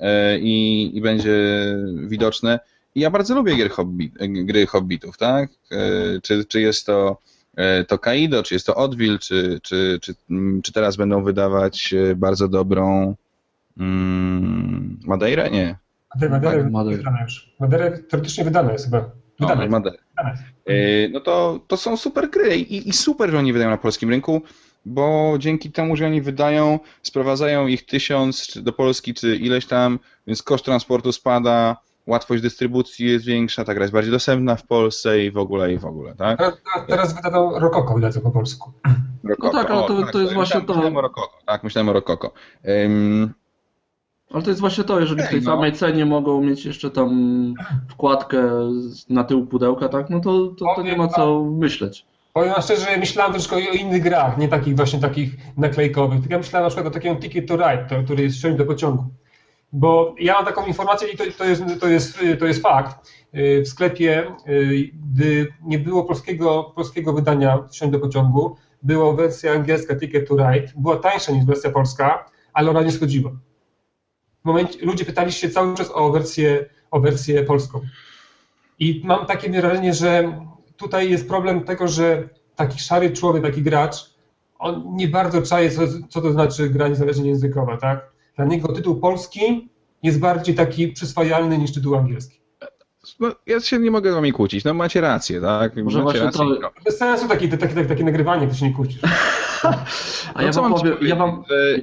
E, 0.00 0.38
i, 0.38 0.96
i 0.96 1.00
będzie 1.00 1.66
widoczne. 2.06 2.60
I 2.94 3.00
ja 3.00 3.10
bardzo 3.10 3.34
lubię 3.34 3.56
gier 3.56 3.70
hobby, 3.70 4.12
gry 4.44 4.66
hobbitów, 4.66 5.18
tak? 5.18 5.50
E, 5.70 5.76
czy, 6.22 6.44
czy 6.44 6.60
jest 6.60 6.86
to, 6.86 7.18
e, 7.56 7.84
to 7.84 7.98
Kaido, 7.98 8.42
czy 8.42 8.54
jest 8.54 8.66
to 8.66 8.74
Odwil, 8.74 9.18
czy, 9.18 9.60
czy, 9.62 9.98
czy, 10.02 10.14
czy 10.62 10.72
teraz 10.72 10.96
będą 10.96 11.24
wydawać 11.24 11.94
bardzo 12.16 12.48
dobrą 12.48 13.14
mm, 13.78 15.00
Madeirę? 15.06 15.50
Nie. 15.50 15.76
Madeira, 16.30 16.70
Madeira. 16.70 17.22
już. 17.22 17.54
Madeira 17.60 17.90
teoretycznie 18.10 18.44
wydana 18.44 18.72
jest 18.72 18.84
chyba. 18.84 19.10
Wydane. 19.40 19.64
No, 19.64 19.70
Madeira. 19.70 19.98
no 21.12 21.20
to, 21.20 21.60
to 21.66 21.76
są 21.76 21.96
super 21.96 22.30
gry 22.30 22.56
i, 22.56 22.88
i 22.88 22.92
super, 22.92 23.30
że 23.30 23.38
oni 23.38 23.52
wydają 23.52 23.70
na 23.70 23.78
polskim 23.78 24.10
rynku 24.10 24.42
bo 24.88 25.34
dzięki 25.38 25.72
temu, 25.72 25.96
że 25.96 26.06
oni 26.06 26.22
wydają, 26.22 26.78
sprowadzają 27.02 27.66
ich 27.66 27.86
tysiąc 27.86 28.58
do 28.62 28.72
Polski, 28.72 29.14
czy 29.14 29.36
ileś 29.36 29.66
tam, 29.66 29.98
więc 30.26 30.42
koszt 30.42 30.64
transportu 30.64 31.12
spada, 31.12 31.76
łatwość 32.06 32.42
dystrybucji 32.42 33.06
jest 33.06 33.24
większa, 33.24 33.64
ta 33.64 33.74
gra 33.74 33.82
jest 33.82 33.92
bardziej 33.92 34.12
dostępna 34.12 34.56
w 34.56 34.66
Polsce 34.66 35.24
i 35.24 35.30
w 35.30 35.38
ogóle, 35.38 35.72
i 35.72 35.78
w 35.78 35.84
ogóle, 35.84 36.14
tak? 36.14 36.38
Teraz, 36.38 36.54
teraz 36.86 37.14
wydano 37.14 37.58
Rokoko, 37.58 37.94
wydadzą 37.94 38.20
po 38.20 38.30
polsku. 38.30 38.72
Rokoko. 39.24 39.56
No 39.56 39.62
tak, 39.62 39.70
ale 39.70 39.86
to, 39.88 39.96
o, 39.96 40.02
tak, 40.02 40.12
to 40.12 40.20
jest 40.20 40.34
właśnie 40.34 40.60
to. 40.60 40.66
Myślałem 40.66 40.96
o 40.96 41.00
Rokoko, 41.00 41.38
tak, 41.46 41.64
myślałem 41.64 41.88
o 41.88 41.92
Rokoko. 41.92 42.32
Um, 42.64 43.34
ale 44.32 44.42
to 44.42 44.50
jest 44.50 44.60
właśnie 44.60 44.84
to, 44.84 45.00
jeżeli 45.00 45.22
w 45.22 45.28
tej 45.28 45.40
no. 45.42 45.50
samej 45.50 45.72
cenie 45.72 46.06
mogą 46.06 46.40
mieć 46.40 46.64
jeszcze 46.64 46.90
tam 46.90 47.54
wkładkę 47.88 48.50
na 49.08 49.24
tył 49.24 49.46
pudełka, 49.46 49.88
tak, 49.88 50.10
no 50.10 50.20
to, 50.20 50.48
to, 50.48 50.74
to 50.76 50.82
nie 50.82 50.96
ma 50.96 51.08
co 51.08 51.44
myśleć. 51.44 52.06
Powiem 52.32 52.54
szczerze, 52.62 52.96
myślałem 52.98 53.32
troszkę 53.32 53.56
o 53.56 53.58
innych 53.58 54.02
grach, 54.02 54.38
nie 54.38 54.48
takich 54.48 54.76
właśnie 54.76 54.98
takich 54.98 55.36
naklejkowych. 55.56 56.30
Ja 56.30 56.38
myślałem 56.38 56.64
na 56.64 56.70
przykład 56.70 56.86
o 56.86 56.90
takim 56.94 57.16
Ticket 57.16 57.48
to 57.48 57.56
Ride, 57.56 58.04
który 58.04 58.22
jest 58.22 58.36
wsiąść 58.36 58.58
do 58.58 58.64
pociągu. 58.64 59.04
Bo 59.72 60.14
ja 60.20 60.34
mam 60.34 60.44
taką 60.44 60.66
informację 60.66 61.08
i 61.08 61.16
to, 61.16 61.24
to, 61.38 61.44
jest, 61.44 61.62
to, 61.80 61.88
jest, 61.88 62.18
to 62.38 62.46
jest 62.46 62.62
fakt. 62.62 63.12
W 63.34 63.68
sklepie, 63.68 64.26
gdy 65.12 65.46
nie 65.64 65.78
było 65.78 66.04
polskiego, 66.04 66.72
polskiego 66.74 67.12
wydania 67.12 67.58
wsiąść 67.70 67.92
do 67.92 67.98
pociągu, 67.98 68.56
była 68.82 69.12
wersja 69.12 69.52
angielska 69.52 69.96
Ticket 69.96 70.28
to 70.28 70.36
Ride, 70.36 70.72
była 70.76 70.96
tańsza 70.96 71.32
niż 71.32 71.44
wersja 71.44 71.70
polska, 71.70 72.24
ale 72.52 72.70
ona 72.70 72.82
nie 72.82 72.92
schodziła. 72.92 73.30
Momencie, 74.48 74.86
ludzie 74.86 75.04
pytali 75.04 75.32
się 75.32 75.50
cały 75.50 75.74
czas 75.76 75.90
o 75.94 76.12
wersję, 76.12 76.66
o 76.90 77.00
wersję 77.00 77.42
polską. 77.42 77.80
I 78.78 79.02
mam 79.04 79.26
takie 79.26 79.50
wrażenie, 79.50 79.94
że 79.94 80.38
tutaj 80.76 81.10
jest 81.10 81.28
problem 81.28 81.60
tego, 81.64 81.88
że 81.88 82.28
taki 82.56 82.78
szary 82.78 83.10
człowiek, 83.10 83.42
taki 83.42 83.62
gracz, 83.62 83.96
on 84.58 84.82
nie 84.96 85.08
bardzo 85.08 85.42
czaje, 85.42 85.70
co, 85.70 85.80
co 86.08 86.20
to 86.20 86.32
znaczy 86.32 86.70
gra 86.70 86.88
niezależnie 86.88 87.28
językowa, 87.28 87.76
tak? 87.76 88.10
Dla 88.36 88.44
niego 88.44 88.68
tytuł 88.72 89.00
polski 89.00 89.68
jest 90.02 90.18
bardziej 90.20 90.54
taki 90.54 90.88
przyswajalny 90.88 91.58
niż 91.58 91.72
tytuł 91.72 91.96
angielski. 91.96 92.40
no, 93.20 93.28
ja 93.46 93.60
się 93.60 93.78
nie 93.78 93.90
mogę 93.90 94.12
z 94.12 94.14
wami 94.14 94.32
kłócić, 94.32 94.64
no 94.64 94.74
macie 94.74 95.00
rację, 95.00 95.40
tak? 95.40 95.76
Może 95.76 95.98
macie 96.02 96.02
właśnie 96.02 96.20
rację. 96.26 96.38
to- 96.54 96.60
no. 96.60 96.70
Bez 96.84 96.98
sensu 96.98 97.28
takie, 97.28 97.48
takie, 97.48 97.68
takie, 97.74 97.84
takie 97.88 98.04
nagrywanie, 98.04 98.48
to 98.48 98.54
się 98.54 98.66
nie 98.68 98.74
kłócisz. 98.74 99.00
A 100.34 100.42
ja 100.42 100.46
No 100.48 100.52
co 100.52 100.62
wam 100.62 100.74
powiem, 100.74 100.96
ja 101.02 101.16
wam... 101.16 101.44
że- 101.50 101.78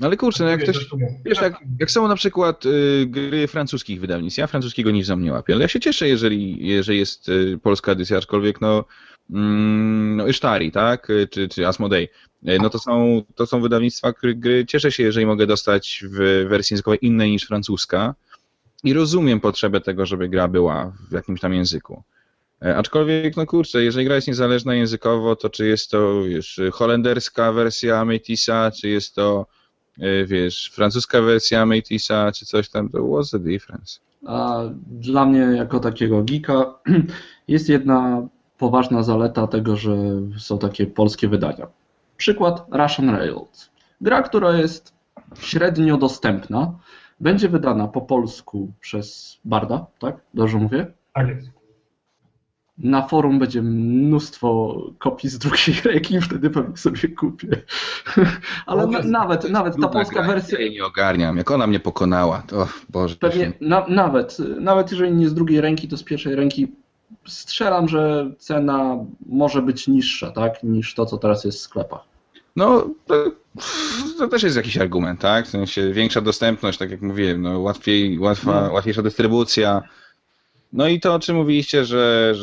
No 0.00 0.06
ale 0.06 0.16
kurczę, 0.16 0.44
no 0.44 0.50
jak 0.50 0.62
ktoś, 0.62 0.88
wiesz, 1.24 1.40
jak, 1.40 1.60
jak 1.80 1.90
są 1.90 2.08
na 2.08 2.16
przykład 2.16 2.66
y, 2.66 3.06
gry 3.06 3.46
francuskich 3.46 4.00
wydawnictw, 4.00 4.38
ja 4.38 4.46
francuskiego 4.46 4.90
nic 4.90 5.06
za 5.06 5.16
mnie 5.16 5.32
łapię, 5.32 5.54
ale 5.54 5.62
ja 5.62 5.68
się 5.68 5.80
cieszę, 5.80 6.08
jeżeli, 6.08 6.66
jeżeli 6.66 6.98
jest 6.98 7.28
y, 7.28 7.58
polska 7.62 7.92
edycja, 7.92 8.18
aczkolwiek 8.18 8.60
no, 8.60 8.84
mm, 9.30 10.16
no 10.16 10.28
Isztari, 10.28 10.72
tak, 10.72 11.10
Y, 11.10 11.28
czy, 11.30 11.48
czy 11.48 11.66
Asmodei, 11.66 12.08
Y, 12.48 12.58
no 12.62 12.70
to 12.70 12.78
są, 12.78 13.22
to 13.34 13.46
są 13.46 13.60
wydawnictwa, 13.60 14.12
których 14.12 14.38
gry 14.38 14.66
cieszę 14.66 14.92
się, 14.92 15.02
jeżeli 15.02 15.26
mogę 15.26 15.46
dostać 15.46 16.04
w 16.10 16.46
wersji 16.48 16.74
językowej 16.74 17.06
innej 17.06 17.30
niż 17.30 17.44
francuska 17.44 18.14
i 18.84 18.92
rozumiem 18.92 19.40
potrzebę 19.40 19.80
tego, 19.80 20.06
żeby 20.06 20.28
gra 20.28 20.48
była 20.48 20.92
w 21.10 21.12
jakimś 21.12 21.40
tam 21.40 21.54
języku. 21.54 22.02
E, 22.62 22.76
Aczkolwiek, 22.76 23.36
no 23.36 23.46
kurczę, 23.46 23.84
jeżeli 23.84 24.06
gra 24.06 24.14
jest 24.14 24.28
niezależna 24.28 24.74
językowo, 24.74 25.36
to 25.36 25.50
czy 25.50 25.66
jest 25.66 25.90
to, 25.90 26.22
wiesz, 26.22 26.60
holenderska 26.72 27.52
wersja 27.52 28.04
Métisa, 28.04 28.72
czy 28.80 28.88
jest 28.88 29.14
to, 29.14 29.46
wiesz, 30.26 30.70
francuska 30.74 31.22
wersja 31.22 31.66
Métisa, 31.66 32.32
czy 32.32 32.46
coś 32.46 32.68
tam, 32.68 32.88
to 32.88 32.98
what's 32.98 33.30
the 33.30 33.38
difference? 33.38 34.00
A 34.26 34.60
dla 34.86 35.26
mnie, 35.26 35.38
jako 35.38 35.80
takiego 35.80 36.22
geeka, 36.22 36.74
jest 37.48 37.68
jedna 37.68 38.28
poważna 38.58 39.02
zaleta 39.02 39.46
tego, 39.46 39.76
że 39.76 39.96
są 40.38 40.58
takie 40.58 40.86
polskie 40.86 41.28
wydania. 41.28 41.66
Przykład 42.16 42.66
Russian 42.72 43.10
Railroads. 43.10 43.70
Gra, 44.00 44.22
która 44.22 44.52
jest 44.52 44.94
średnio 45.40 45.96
dostępna, 45.96 46.78
będzie 47.20 47.48
wydana 47.48 47.88
po 47.88 48.00
polsku 48.00 48.72
przez 48.80 49.38
Barda, 49.44 49.86
tak? 49.98 50.16
Dobrze 50.34 50.58
mówię? 50.58 50.86
Tak 51.14 51.28
jest. 51.28 51.53
Na 52.78 53.08
forum 53.08 53.38
będzie 53.38 53.62
mnóstwo 53.62 54.80
kopii 54.98 55.28
z 55.30 55.38
drugiej 55.38 55.76
ręki, 55.84 56.20
wtedy 56.20 56.50
pewnie 56.50 56.76
sobie 56.76 57.08
kupię. 57.08 57.62
Ale 58.66 58.86
na, 58.86 59.02
nawet, 59.02 59.50
nawet 59.50 59.76
ta 59.80 59.88
polska 59.88 60.22
gra, 60.22 60.34
wersja, 60.34 60.58
Ja 60.58 60.64
jej 60.64 60.74
nie 60.74 60.84
ogarniam, 60.84 61.36
jak 61.36 61.50
ona 61.50 61.66
mnie 61.66 61.80
pokonała, 61.80 62.42
to 62.46 62.68
Boże. 62.88 63.16
Pewnie 63.16 63.52
na, 63.60 63.86
nawet, 63.88 64.38
nawet 64.60 64.90
jeżeli 64.90 65.12
nie 65.12 65.28
z 65.28 65.34
drugiej 65.34 65.60
ręki, 65.60 65.88
to 65.88 65.96
z 65.96 66.02
pierwszej 66.02 66.34
ręki 66.34 66.72
strzelam, 67.26 67.88
że 67.88 68.30
cena 68.38 68.96
może 69.26 69.62
być 69.62 69.88
niższa, 69.88 70.30
tak, 70.30 70.62
niż 70.62 70.94
to, 70.94 71.06
co 71.06 71.18
teraz 71.18 71.44
jest 71.44 71.58
w 71.58 71.62
sklepach. 71.62 72.00
No, 72.56 72.90
to, 73.06 73.14
to 74.18 74.28
też 74.28 74.42
jest 74.42 74.56
jakiś 74.56 74.78
argument, 74.78 75.20
tak? 75.20 75.46
W 75.46 75.50
sensie 75.50 75.92
większa 75.92 76.20
dostępność, 76.20 76.78
tak 76.78 76.90
jak 76.90 77.02
mówiłem, 77.02 77.42
no, 77.42 77.60
łatwiej, 77.60 78.18
łatwa, 78.18 78.66
No. 78.66 78.72
łatwiejsza 78.72 79.02
dystrybucja. 79.02 79.82
No 80.74 80.88
i 80.88 81.00
to, 81.00 81.14
o 81.14 81.18
czym 81.18 81.36
mówiliście, 81.36 81.84
że, 81.84 82.34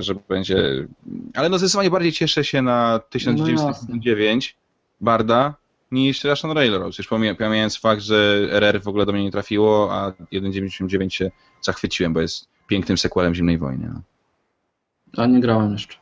że 0.00 0.14
będzie. 0.28 0.86
Ale 1.34 1.48
no 1.48 1.58
zdecydowanie 1.58 1.90
bardziej 1.90 2.12
cieszę 2.12 2.44
się 2.44 2.62
na 2.62 3.00
1999 3.10 4.56
Barda 5.00 5.54
niż 5.90 6.24
Russian 6.24 6.50
Railroad. 6.50 6.98
Już 6.98 7.08
pomija- 7.08 7.34
pomijając 7.34 7.78
fakt, 7.78 8.02
że 8.02 8.48
RR 8.50 8.82
w 8.82 8.88
ogóle 8.88 9.06
do 9.06 9.12
mnie 9.12 9.24
nie 9.24 9.30
trafiło, 9.30 9.94
a 9.94 10.12
1.99 10.32 11.08
się 11.08 11.30
zachwyciłem, 11.62 12.12
bo 12.12 12.20
jest 12.20 12.48
pięknym 12.66 12.98
sequelem 12.98 13.34
Zimnej 13.34 13.58
Wojny. 13.58 13.90
No. 13.94 14.00
A 15.22 15.26
nie 15.26 15.40
grałem 15.40 15.72
jeszcze. 15.72 15.96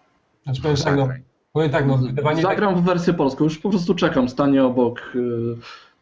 Znaczy 0.45 0.63
powiem 0.63 0.77
tak, 0.77 0.97
no, 0.97 1.09
powiem 1.53 1.71
tak, 1.71 1.87
no, 1.87 1.99
wydawanie 1.99 2.43
tak, 2.43 2.53
Zagram 2.53 2.83
w 2.83 2.85
wersję 2.85 3.15
polską, 3.15 3.45
już 3.45 3.59
po 3.59 3.71
prostu 3.71 3.95
czekam, 3.95 4.29
stanie 4.29 4.65
obok 4.65 5.13
y, 5.15 5.57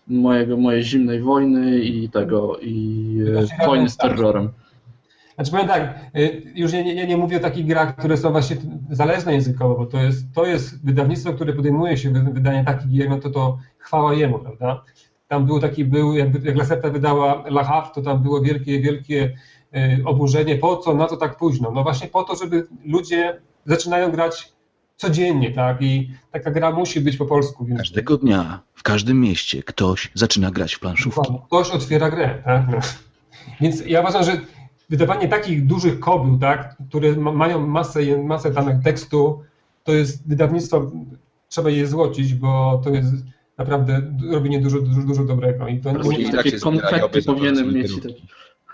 mojego, 0.08 0.56
mojej 0.56 0.82
zimnej 0.82 1.20
wojny 1.20 1.78
i 1.78 2.08
tego, 2.08 2.58
i 2.62 3.04
y, 3.20 3.46
Znaczy, 3.46 3.66
wojny 3.66 3.88
z 3.88 3.96
terrorem. 3.96 4.48
Znaczy 5.38 5.50
powiem 5.50 5.68
tak, 5.68 5.94
y, 6.16 6.42
już 6.54 6.72
nie, 6.72 6.94
nie, 6.94 7.06
nie 7.06 7.16
mówię 7.16 7.36
o 7.36 7.40
takich 7.40 7.66
grach, 7.66 7.96
które 7.96 8.16
są 8.16 8.30
właśnie 8.30 8.56
zależne 8.90 9.32
językowo, 9.34 9.74
bo 9.74 9.86
to 9.86 10.02
jest, 10.02 10.34
to 10.34 10.46
jest 10.46 10.84
wydawnictwo, 10.86 11.32
które 11.32 11.52
podejmuje 11.52 11.96
się 11.96 12.10
wy- 12.10 12.32
wydania 12.32 12.64
takich 12.64 12.88
gier, 12.90 13.08
no 13.10 13.18
to 13.18 13.30
to 13.30 13.58
chwała 13.78 14.14
jemu, 14.14 14.38
prawda? 14.38 14.82
Tam 15.28 15.46
był 15.46 15.60
taki, 15.60 15.84
był, 15.84 16.14
jakby, 16.16 16.48
jak 16.48 16.56
Laseta 16.56 16.90
wydała 16.90 17.44
La 17.46 17.64
Havre, 17.64 17.90
to 17.94 18.02
tam 18.02 18.22
było 18.22 18.40
wielkie, 18.40 18.80
wielkie 18.80 19.36
y, 19.76 20.04
oburzenie, 20.04 20.56
po 20.56 20.76
co, 20.76 20.94
na 20.94 21.06
co 21.06 21.16
tak 21.16 21.36
późno? 21.36 21.70
No 21.70 21.82
właśnie 21.82 22.08
po 22.08 22.24
to, 22.24 22.36
żeby 22.36 22.66
ludzie 22.84 23.40
zaczynają 23.66 24.10
grać 24.10 24.52
codziennie, 24.96 25.50
tak? 25.52 25.82
I 25.82 26.10
taka 26.32 26.50
gra 26.50 26.70
musi 26.70 27.00
być 27.00 27.16
po 27.16 27.26
polsku. 27.26 27.64
Więc 27.64 27.78
Każdego 27.78 28.16
dnia, 28.16 28.60
w 28.74 28.82
każdym 28.82 29.20
mieście 29.20 29.62
ktoś 29.62 30.10
zaczyna 30.14 30.50
grać 30.50 30.74
w 30.74 30.80
planszówki. 30.80 31.32
Ktoś 31.46 31.70
otwiera 31.70 32.10
grę, 32.10 32.42
tak? 32.44 32.62
No. 32.70 32.78
Więc 33.60 33.86
ja 33.86 34.00
uważam, 34.00 34.24
że 34.24 34.32
wydawanie 34.88 35.28
takich 35.28 35.66
dużych 35.66 36.00
kobył, 36.00 36.38
tak, 36.38 36.76
które 36.88 37.16
ma, 37.16 37.32
mają 37.32 37.66
masę, 37.66 38.00
masę 38.24 38.50
danych 38.50 38.82
tekstu, 38.82 39.42
to 39.84 39.92
jest 39.92 40.28
wydawnictwo, 40.28 40.90
trzeba 41.48 41.70
je 41.70 41.86
złocić, 41.86 42.34
bo 42.34 42.80
to 42.84 42.90
jest 42.90 43.14
naprawdę 43.58 44.02
robienie 44.30 44.60
dużo, 44.60 44.80
dużo, 44.80 45.02
dużo 45.02 45.24
dobrego. 45.24 45.68
I 45.68 45.78
to 45.80 45.92
nie 45.92 45.98
Później 45.98 46.22
nie- 46.24 46.28
i 46.28 46.32
tak 46.32 46.42
Takie 46.42 47.20
za 47.20 47.32
powinienem 47.32 47.74
mieć. 47.74 47.92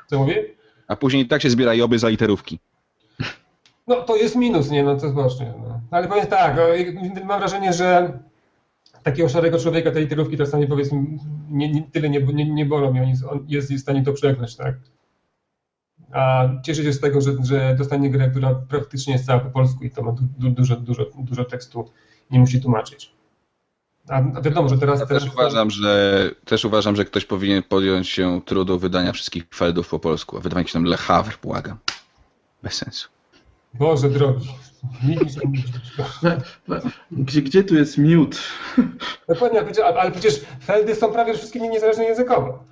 Co 0.06 0.18
mówię? 0.18 0.44
A 0.88 0.96
później 0.96 1.26
tak 1.26 1.42
się 1.42 1.50
zbiera 1.50 1.74
joby 1.74 1.98
za 1.98 2.08
literówki. 2.08 2.58
No 3.86 4.02
to 4.02 4.16
jest 4.16 4.36
minus, 4.36 4.70
nie, 4.70 4.84
no 4.84 4.96
to 4.96 5.12
właśnie. 5.12 5.52
No. 5.68 5.80
Ale 5.90 6.08
powiem 6.08 6.26
tak, 6.26 6.56
mam 7.24 7.38
wrażenie, 7.38 7.72
że 7.72 8.18
takiego 9.02 9.28
szarego 9.28 9.58
człowieka 9.58 9.90
te 9.90 10.00
literówki 10.00 10.36
czasami 10.36 10.66
powiedzmy 10.66 11.04
nie, 11.50 11.72
nie, 11.72 11.82
tyle 11.82 12.10
nie, 12.10 12.20
nie, 12.20 12.50
nie 12.50 12.66
bolą 12.66 12.94
i 12.94 13.00
on 13.00 13.44
jest, 13.48 13.72
w 13.72 13.80
stanie 13.80 14.02
to 14.02 14.12
przekląć, 14.12 14.56
tak? 14.56 14.74
A 16.14 16.48
cieszę 16.64 16.82
się 16.82 16.92
z 16.92 17.00
tego, 17.00 17.20
że, 17.20 17.32
że 17.44 17.74
dostanie 17.78 18.10
grę, 18.10 18.30
która 18.30 18.54
praktycznie 18.54 19.12
jest 19.12 19.26
cała 19.26 19.40
po 19.40 19.50
polsku 19.50 19.84
i 19.84 19.90
to 19.90 20.02
ma 20.02 20.12
du, 20.12 20.22
du, 20.38 20.50
dużo, 20.50 20.76
dużo, 20.76 21.04
dużo 21.18 21.44
tekstu, 21.44 21.90
nie 22.30 22.38
musi 22.40 22.60
tłumaczyć. 22.60 23.12
A 24.08 24.14
a 24.36 24.40
wiadomo, 24.40 24.68
że 24.68 24.78
teraz... 24.78 25.00
Ja 25.00 25.06
teraz 25.06 25.22
też 25.24 25.32
uważam, 25.32 25.70
że 25.70 26.30
też 26.44 26.64
uważam, 26.64 26.96
że 26.96 27.04
ktoś 27.04 27.24
powinien 27.24 27.62
podjąć 27.62 28.08
się 28.08 28.40
trudu 28.44 28.78
wydania 28.78 29.12
wszystkich 29.12 29.44
feldów 29.54 29.88
po 29.88 29.98
polsku. 29.98 30.36
A 30.36 30.40
wydawanie 30.40 30.66
się 30.66 30.72
tam 30.72 30.84
Le 30.84 30.96
Havre, 30.96 31.34
błagam. 31.42 31.78
Bez 32.62 32.74
sensu. 32.74 33.08
Boże 33.74 34.10
drogi. 34.10 34.48
Gdzie, 37.10 37.42
gdzie 37.42 37.64
tu 37.64 37.74
jest 37.74 37.98
miód? 37.98 38.38
Dokładnie, 39.28 39.58
ale 39.60 39.66
przecież- 39.66 39.84
ale 39.98 40.10
przecież 40.10 40.40
feldy 40.64 40.94
są 40.94 41.12
prawie 41.12 41.34
wszystkie 41.34 41.60
niezależne 41.60 42.04
językowo. 42.04 42.64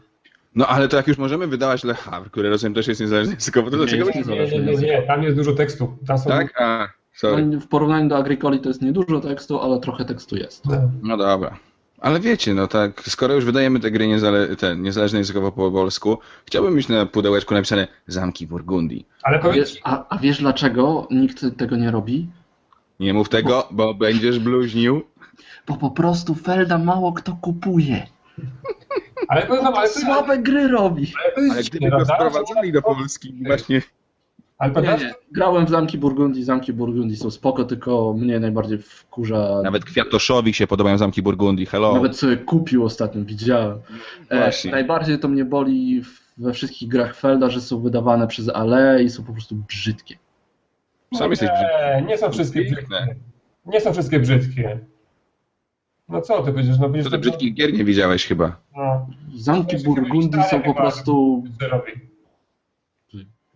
No 0.54 0.66
ale 0.66 0.88
to 0.88 0.96
jak 0.96 1.08
już 1.08 1.18
możemy 1.18 1.46
wydawać 1.46 1.84
Le 1.84 1.94
Havre, 1.94 2.30
który 2.30 2.50
rozumiem 2.50 2.74
też 2.74 2.88
jest 2.88 3.00
niezależny 3.00 3.34
językowo, 3.34 3.70
to 3.70 3.76
dlaczego 3.76 4.06
jest. 4.06 4.28
Nie, 4.28 4.36
nie, 4.36 4.60
nie, 4.60 4.76
nie, 4.76 5.02
tam 5.02 5.22
jest 5.22 5.36
dużo 5.36 5.52
tekstu. 5.52 5.96
Tam 6.06 6.18
są... 6.18 6.30
Tak? 6.30 6.60
A, 6.60 6.88
sorry. 7.14 7.46
No, 7.46 7.60
w 7.60 7.68
porównaniu 7.68 8.08
do 8.08 8.16
Agricoli 8.16 8.60
to 8.60 8.68
jest 8.68 8.82
niedużo 8.82 9.20
tekstu, 9.20 9.60
ale 9.60 9.80
trochę 9.80 10.04
tekstu 10.04 10.36
jest. 10.36 10.64
No 11.02 11.16
dobra. 11.16 11.58
Ale 12.00 12.20
wiecie, 12.20 12.54
no 12.54 12.66
tak, 12.66 13.02
skoro 13.06 13.34
już 13.34 13.44
wydajemy 13.44 13.80
te 13.80 13.90
gry 13.90 14.06
niezale 14.08 14.56
te, 14.56 14.76
niezależne 14.76 15.18
językowo 15.18 15.52
po 15.52 15.70
polsku, 15.70 16.18
chciałbym 16.46 16.74
mieć 16.74 16.88
na 16.88 17.06
pudełeczku 17.06 17.54
napisane 17.54 17.88
Zamki 18.06 18.46
Burgundii. 18.46 19.06
Ale 19.22 19.38
A 19.38 19.40
powiem 19.40 19.56
wiesz, 19.56 19.78
a, 19.84 20.04
a 20.08 20.18
wiesz 20.18 20.38
dlaczego 20.38 21.08
nikt 21.10 21.44
tego 21.56 21.76
nie 21.76 21.90
robi? 21.90 22.28
Nie 23.00 23.14
mów 23.14 23.28
tego, 23.28 23.68
bo 23.70 23.94
będziesz 23.94 24.38
bluźnił. 24.38 25.02
Bo 25.66 25.76
po 25.76 25.90
prostu 25.90 26.34
Felda 26.34 26.78
mało 26.78 27.12
kto 27.12 27.36
kupuje. 27.40 28.06
Ale 29.28 29.42
powiem 29.42 29.64
wam, 29.64 29.74
ale 29.74 29.88
to, 29.88 29.94
ale 29.94 30.04
Słabe 30.04 30.38
gry 30.38 30.68
robi. 30.68 31.12
Ale 31.24 31.62
dziwne, 31.62 31.62
gdyby 31.62 31.90
go 31.90 32.04
sprowadzali 32.04 32.72
do 32.72 32.82
Polski, 32.82 33.34
właśnie 33.46 33.82
Ale 34.58 34.72
Nie, 34.82 35.04
nie. 35.04 35.14
Grałem 35.32 35.66
w 35.66 35.70
Zamki 35.70 35.98
Burgundii, 35.98 36.44
Zamki 36.44 36.72
Burgundii 36.72 37.16
są 37.16 37.30
spoko, 37.30 37.64
tylko 37.64 38.14
mnie 38.18 38.40
najbardziej 38.40 38.78
wkurza... 38.78 39.60
nawet 39.64 39.84
Kwiatoszowi 39.84 40.54
się 40.54 40.66
podobają 40.66 40.98
Zamki 40.98 41.22
Burgundii, 41.22 41.66
hello. 41.66 41.94
Nawet 41.94 42.16
sobie 42.16 42.36
kupił 42.36 42.84
ostatnio, 42.84 43.24
widziałem. 43.24 43.78
E, 44.30 44.50
najbardziej 44.70 45.18
to 45.18 45.28
mnie 45.28 45.44
boli 45.44 46.02
we 46.36 46.52
wszystkich 46.52 46.88
grach 46.88 47.16
Felda, 47.16 47.50
że 47.50 47.60
są 47.60 47.80
wydawane 47.80 48.26
przez 48.26 48.48
Ale 48.48 49.02
i 49.02 49.10
są 49.10 49.24
po 49.24 49.32
prostu 49.32 49.54
brzydkie. 49.54 50.16
Sam 51.14 51.30
jesteś 51.30 51.48
nie, 51.48 52.06
nie 52.06 52.18
są 52.18 52.32
wszystkie 52.32 52.64
brzydkie. 52.64 53.16
Nie 53.66 53.80
są 53.80 53.92
wszystkie 53.92 54.20
brzydkie. 54.20 54.78
No 56.12 56.20
co 56.20 56.42
ty 56.42 56.52
będziesz? 56.52 56.78
No 56.78 56.88
będziesz 56.88 57.04
To 57.04 57.10
te 57.10 57.18
brzydkich 57.18 57.54
gier 57.54 57.72
nie 57.72 57.84
widziałeś 57.84 58.26
chyba. 58.26 58.56
No, 58.76 59.06
Zamki 59.34 59.76
Burgundii 59.84 60.42
są 60.50 60.62
po 60.62 60.74
prostu... 60.74 61.44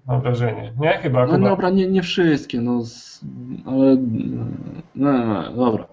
Mam 0.07 0.20
wrażenie. 0.20 0.72
Nie, 0.80 0.98
chyba, 1.02 1.26
No 1.26 1.32
chyba. 1.32 1.48
dobra, 1.48 1.70
nie, 1.70 1.86
nie 1.86 2.02
wszystkie, 2.02 2.61
no 2.61 2.84
z- 2.84 3.20
ale... 3.66 3.96
No, 4.94 5.12
no, 5.12 5.52
dobra. 5.57 5.86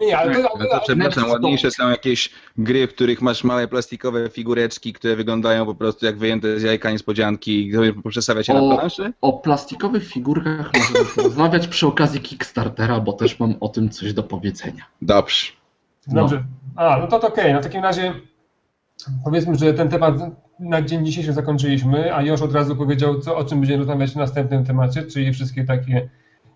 Nie, 0.00 0.18
ale 0.18 0.34
to, 0.34 0.40
No 0.42 0.48
ale, 0.54 0.68
to 0.70 0.80
przepraszam, 0.84 1.30
ładniejsze 1.30 1.70
są 1.70 1.90
jakieś 1.90 2.30
gry, 2.58 2.86
w 2.86 2.94
których 2.94 3.22
masz 3.22 3.44
małe 3.44 3.68
plastikowe 3.68 4.28
figureczki, 4.30 4.92
które 4.92 5.16
wyglądają 5.16 5.66
po 5.66 5.74
prostu 5.74 6.06
jak 6.06 6.18
wyjęte 6.18 6.60
z 6.60 6.62
jajka 6.62 6.90
niespodzianki 6.90 7.66
i 7.66 7.70
które 7.70 7.92
przestawia 8.10 8.42
się 8.42 8.52
O. 8.54 8.68
na 8.68 8.76
planszy. 8.76 9.12
O 9.20 9.32
plastikowych 9.32 10.06
figurkach 10.08 10.70
możemy 10.74 11.10
porozmawiać 11.16 11.68
przy 11.68 11.86
okazji 11.86 12.20
Kickstartera, 12.20 13.00
bo 13.00 13.12
też 13.12 13.40
mam 13.40 13.54
o 13.60 13.68
tym 13.68 13.90
coś 13.90 14.12
do 14.12 14.22
powiedzenia. 14.22 14.84
Dobrze. 15.02 15.46
Dobrze. 16.08 16.44
A, 16.76 16.98
no 17.00 17.06
to, 17.06 17.18
to 17.18 17.28
okej. 17.28 17.52
No 17.54 17.60
w 17.60 17.64
takim 17.64 17.82
razie 17.82 18.14
powiedzmy, 19.24 19.54
że 19.54 19.74
ten 19.74 19.88
temat 19.88 20.14
na 20.60 20.82
dzień 20.82 21.06
dzisiejszy 21.06 21.32
zakończyliśmy, 21.32 22.14
a 22.14 22.22
już 22.22 22.42
od 22.42 22.52
razu 22.54 22.76
powiedział, 22.76 23.20
co, 23.20 23.36
o 23.36 23.44
czym 23.44 23.60
będziemy 23.60 23.78
rozmawiać 23.78 24.10
w 24.10 24.16
następnym 24.16 24.64
temacie, 24.64 25.02
czyli 25.02 25.32
wszystkie 25.32 25.64
takie 25.64 26.08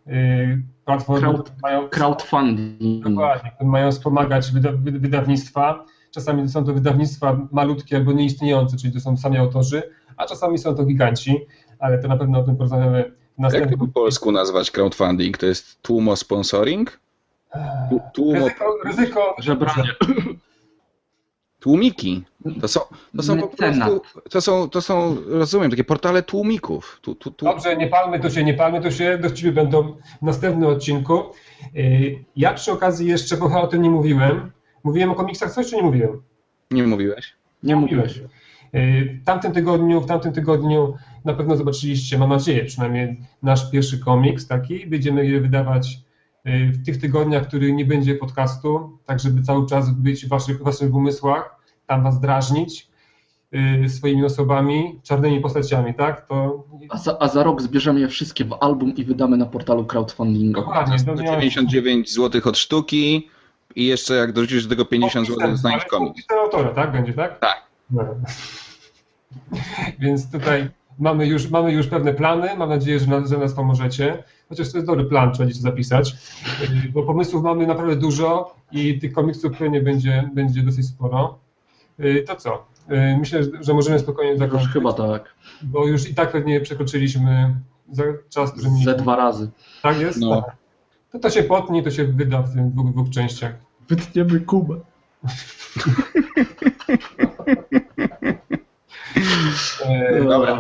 y, 0.06 0.62
platformy, 0.84 1.28
Crowd- 1.28 1.42
które 1.42 1.56
mają, 1.62 1.88
Crowdfunding. 1.88 3.04
dokładnie, 3.04 3.50
które 3.54 3.70
mają 3.70 3.92
wspomagać 3.92 4.50
wyda, 4.52 4.72
wy- 4.72 4.98
wydawnictwa. 4.98 5.84
Czasami 6.10 6.48
są 6.48 6.64
to 6.64 6.72
wydawnictwa 6.72 7.38
malutkie 7.52 7.96
albo 7.96 8.12
nieistniejące, 8.12 8.76
czyli 8.76 8.92
to 8.92 9.00
są 9.00 9.16
sami 9.16 9.36
autorzy, 9.38 9.82
a 10.16 10.26
czasami 10.26 10.58
są 10.58 10.74
to 10.74 10.84
giganci, 10.84 11.36
ale 11.78 11.98
to 11.98 12.08
na 12.08 12.16
pewno 12.16 12.38
o 12.38 12.42
tym 12.42 12.56
porozmawiamy 12.56 13.02
w 13.02 13.06
Jak 13.06 13.12
to 13.36 13.42
następnym. 13.42 13.78
po 13.78 13.88
polsku 13.88 14.32
nazwać 14.32 14.70
crowdfunding? 14.70 15.38
To 15.38 15.46
jest 15.46 15.82
tłumo 15.82 16.16
sponsoring? 16.16 17.00
Tłumo, 18.14 18.38
Ryzyko, 18.38 18.78
ryzyko 18.84 19.36
Żebranie. 19.38 19.88
tłumiki. 21.60 22.24
To 22.60 22.68
są, 22.68 22.80
to 23.16 23.22
są 23.22 23.38
po 23.40 23.48
prostu, 23.48 24.02
to 24.30 24.40
są, 24.40 24.68
to 24.70 24.82
są, 24.82 25.16
rozumiem, 25.26 25.70
takie 25.70 25.84
portale 25.84 26.22
tłumików. 26.22 26.98
Tu, 27.02 27.14
tu, 27.14 27.30
tu. 27.30 27.44
Dobrze, 27.44 27.76
nie 27.76 27.86
palmy 27.86 28.20
tu 28.20 28.30
się, 28.30 28.44
nie 28.44 28.54
palmy 28.54 28.80
tu 28.82 28.90
się, 28.90 29.18
dowcipy 29.18 29.52
będą 29.52 29.82
w 29.92 30.22
następnym 30.22 30.68
odcinku. 30.68 31.22
Yy, 31.74 32.24
Ja 32.36 32.54
przy 32.54 32.72
okazji 32.72 33.08
jeszcze, 33.08 33.36
bo 33.36 33.48
chyba 33.48 33.60
o 33.60 33.66
tym 33.66 33.82
nie 33.82 33.90
mówiłem, 33.90 34.50
mówiłem 34.84 35.10
o 35.10 35.14
komiksach 35.14 35.52
coś, 35.52 35.70
czy 35.70 35.76
nie 35.76 35.82
mówiłem? 35.82 36.22
Nie 36.70 36.82
mówiłeś? 36.82 37.34
Nie 37.62 37.76
mówiłeś. 37.76 38.16
Yy, 38.72 39.18
W 39.22 39.24
tamtym 39.24 39.52
tygodniu, 39.52 40.00
w 40.00 40.06
tamtym 40.06 40.32
tygodniu 40.32 40.94
na 41.24 41.34
pewno 41.34 41.56
zobaczyliście, 41.56 42.18
mam 42.18 42.28
nadzieję, 42.28 42.64
przynajmniej 42.64 43.20
nasz 43.42 43.70
pierwszy 43.70 43.98
komiks 43.98 44.46
taki. 44.46 44.86
Będziemy 44.86 45.26
je 45.26 45.40
wydawać 45.40 45.98
w 46.44 46.84
tych 46.84 47.00
tygodniach, 47.00 47.44
w 47.44 47.48
których 47.48 47.74
nie 47.74 47.84
będzie 47.84 48.14
podcastu, 48.14 48.98
tak 49.06 49.20
żeby 49.20 49.42
cały 49.42 49.66
czas 49.66 49.90
być 49.90 50.26
w 50.26 50.28
waszych, 50.28 50.62
waszych 50.62 50.94
umysłach, 50.94 51.56
tam 51.86 52.02
was 52.02 52.20
drażnić 52.20 52.88
yy, 53.52 53.88
swoimi 53.88 54.24
osobami, 54.24 55.00
czarnymi 55.02 55.40
postaciami, 55.40 55.94
tak? 55.94 56.26
To 56.26 56.64
A 56.88 56.98
za, 56.98 57.16
a 57.20 57.28
za 57.28 57.42
rok 57.42 57.62
zbierzemy 57.62 58.00
je 58.00 58.08
wszystkie 58.08 58.44
w 58.44 58.56
album 58.60 58.94
i 58.96 59.04
wydamy 59.04 59.36
na 59.36 59.46
portalu 59.46 59.84
crowdfundingu. 59.84 60.60
dokładnie. 60.60 60.98
To 60.98 61.04
to 61.04 61.22
miałem- 61.22 61.40
99 61.40 62.14
zł 62.14 62.40
od 62.44 62.58
sztuki 62.58 63.28
i 63.76 63.86
jeszcze 63.86 64.14
jak 64.14 64.32
dorzucisz 64.32 64.62
do 64.64 64.70
tego 64.70 64.84
50 64.84 65.26
zł, 65.28 65.56
ale 65.64 65.80
komiks. 65.84 66.24
autora, 66.44 66.68
tak? 66.70 66.92
Będzie, 66.92 67.12
tak? 67.12 67.38
Tak. 67.38 67.62
No. 67.90 68.02
Więc 70.00 70.30
tutaj 70.32 70.68
mamy 70.98 71.26
już, 71.26 71.50
mamy 71.50 71.72
już 71.72 71.86
pewne 71.86 72.14
plany. 72.14 72.56
Mam 72.56 72.68
nadzieję, 72.68 72.98
że 73.00 73.06
nas, 73.06 73.30
że 73.30 73.38
nas 73.38 73.54
pomożecie. 73.54 74.24
Chociaż 74.48 74.72
to 74.72 74.78
jest 74.78 74.86
dobry 74.86 75.04
plan, 75.04 75.32
trzeba 75.32 75.46
gdzieś 75.48 75.58
zapisać. 75.62 76.16
Yy, 76.84 76.92
Bo 76.92 77.02
pomysłów 77.02 77.42
mamy 77.42 77.66
naprawdę 77.66 77.96
dużo 77.96 78.54
i 78.72 78.98
tych 78.98 79.12
komiksów 79.12 79.58
pewnie 79.58 79.80
będzie, 79.80 80.30
będzie 80.34 80.62
dosyć 80.62 80.86
sporo. 80.86 81.38
Yy, 81.98 82.22
To 82.22 82.36
co? 82.36 82.66
Yy, 82.88 83.16
Myślę, 83.18 83.42
że- 83.44 83.50
że 83.60 83.74
możemy 83.74 83.98
spokojnie 83.98 84.30
Już 84.30 84.38
zakończyć, 84.38 84.68
chyba 84.72 84.92
tak. 84.92 85.34
bo 85.62 85.86
już 85.86 86.08
i 86.10 86.14
tak 86.14 86.32
pewnie 86.32 86.60
przekroczyliśmy 86.60 87.54
za 87.92 88.02
czas, 88.28 88.50
który 88.50 88.64
Ze 88.64 88.70
mieliśmy. 88.70 88.94
dwa 88.94 89.16
razy. 89.16 89.50
Tak 89.82 90.00
jest? 90.00 90.20
No. 90.20 90.42
Tak. 90.42 90.56
To 91.12 91.18
to 91.18 91.30
się 91.30 91.42
potnie, 91.42 91.82
to 91.82 91.90
się 91.90 92.04
wyda 92.04 92.42
w 92.42 92.54
tych 92.54 92.66
dwóch, 92.72 92.92
dwóch 92.92 93.10
częściach. 93.10 93.54
Wytniemy 93.88 94.40
Kubę. 94.40 94.80
Yy, 100.12 100.24
Dobra. 100.24 100.58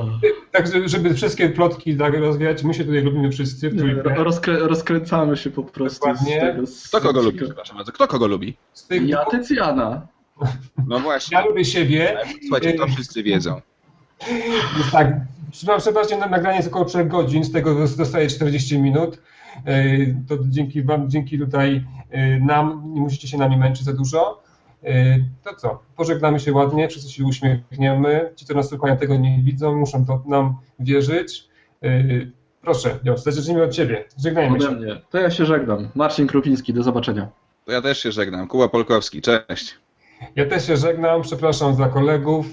Także, 0.52 0.88
żeby 0.88 1.14
wszystkie 1.14 1.48
plotki 1.48 1.96
tak 1.96 2.14
rozwijać, 2.14 2.64
my 2.64 2.74
się 2.74 2.84
tutaj 2.84 3.00
lubimy 3.02 3.30
wszyscy 3.30 3.70
w 3.70 3.74
Nie, 3.74 3.78
trójkę. 3.80 4.14
rozkrę, 4.24 4.58
rozkręcamy 4.58 5.36
się 5.36 5.50
po 5.50 5.62
prostu 5.62 6.06
Dokładnie. 6.06 6.36
z 6.36 6.40
tego. 6.40 6.66
Z 6.66 6.88
Kto 6.88 7.00
kogo 7.00 7.22
lubi? 7.22 7.38
Przepraszam 7.38 7.76
bardzo. 7.76 7.92
Kto 7.92 8.08
kogo 8.08 8.26
lubi? 8.26 8.56
Z 8.72 8.86
tych 8.86 9.08
Ja 9.08 9.24
Tycjana. 9.24 10.06
No 10.86 10.98
właśnie. 11.00 11.38
ja 11.38 11.46
lubię 11.46 11.64
siebie. 11.64 12.16
Słuchajcie, 12.42 12.72
to 12.78 12.86
wszyscy 12.86 13.22
wiedzą. 13.22 13.60
Tak, 14.92 15.16
przepraszam, 15.52 15.80
przepraszam, 15.80 16.20
na 16.20 16.26
nagranie 16.28 16.56
jest 16.56 16.68
około 16.68 16.84
3 16.84 17.04
godzin, 17.04 17.44
z 17.44 17.52
tego 17.52 17.74
dostaję 17.96 18.28
40 18.28 18.78
minut. 18.78 19.18
Yy, 19.66 20.16
To 20.28 20.34
dzięki 20.48 20.82
Wam, 20.82 21.10
dzięki 21.10 21.38
tutaj 21.38 21.84
nam, 22.40 22.82
nie 22.94 23.00
musicie 23.00 23.28
się 23.28 23.38
nami 23.38 23.56
męczyć 23.56 23.84
za 23.84 23.92
dużo. 23.92 24.42
Yy, 24.82 25.24
To 25.44 25.54
co, 25.54 25.82
pożegnamy 25.96 26.40
się 26.40 26.52
ładnie, 26.52 26.88
wszyscy 26.88 27.12
się 27.12 27.24
uśmiechniemy. 27.24 28.32
Ci, 28.36 28.46
co 28.46 28.54
nas 28.54 28.68
słuchają, 28.68 28.96
tego 28.96 29.16
nie 29.16 29.42
widzą, 29.42 29.76
muszą 29.76 30.06
to 30.06 30.22
nam 30.26 30.56
wierzyć. 30.80 31.48
Yy, 31.82 32.32
Proszę, 32.62 32.98
Jos, 33.04 33.24
zacznijmy 33.24 33.62
od 33.62 33.72
Ciebie. 33.72 34.04
Żegnajmy 34.18 34.56
Ode 34.56 34.64
się. 34.66 34.70
mnie. 34.72 35.00
To 35.10 35.18
ja 35.18 35.30
się 35.30 35.46
żegnam. 35.46 35.88
Marcin 35.94 36.26
Krupiński, 36.26 36.72
do 36.74 36.82
zobaczenia. 36.82 37.28
To 37.64 37.72
ja 37.72 37.82
też 37.82 38.02
się 38.02 38.12
żegnam. 38.12 38.48
Kuba 38.48 38.68
Polkowski, 38.68 39.22
cześć. 39.22 39.74
Ja 40.36 40.46
też 40.46 40.66
się 40.66 40.76
żegnam, 40.76 41.22
przepraszam 41.22 41.74
za 41.74 41.88
kolegów. 41.88 42.46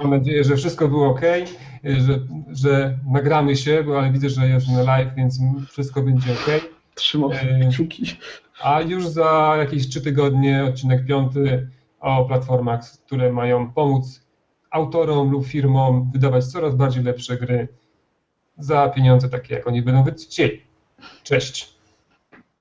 Mam 0.00 0.10
nadzieję, 0.10 0.44
że 0.44 0.56
wszystko 0.56 0.88
było 0.88 1.06
ok, 1.08 1.20
że, 1.84 2.18
że 2.52 2.98
nagramy 3.12 3.56
się, 3.56 3.82
bo 3.84 3.98
ale 3.98 4.12
widzę, 4.12 4.28
że 4.30 4.48
jest 4.48 4.68
na 4.68 4.82
live, 4.82 5.14
więc 5.16 5.38
wszystko 5.68 6.02
będzie 6.02 6.32
ok. 6.32 6.50
Trzymam 6.94 7.32
Eee. 7.32 7.68
kciuki. 7.70 8.16
A 8.62 8.80
już 8.80 9.08
za 9.08 9.54
jakieś 9.58 9.88
trzy 9.88 10.00
tygodnie 10.00 10.64
odcinek 10.64 11.06
piąty 11.06 11.70
o 12.00 12.24
platformach, 12.24 12.80
które 13.06 13.32
mają 13.32 13.72
pomóc 13.72 14.26
autorom 14.70 15.30
lub 15.30 15.46
firmom 15.46 16.10
wydawać 16.12 16.46
coraz 16.46 16.74
bardziej 16.74 17.02
lepsze 17.04 17.36
gry 17.36 17.68
za 18.58 18.88
pieniądze 18.88 19.28
takie, 19.28 19.54
jak 19.54 19.66
oni 19.66 19.82
będą 19.82 20.04
chcieli. 20.28 20.62
Cześć. 21.22 21.73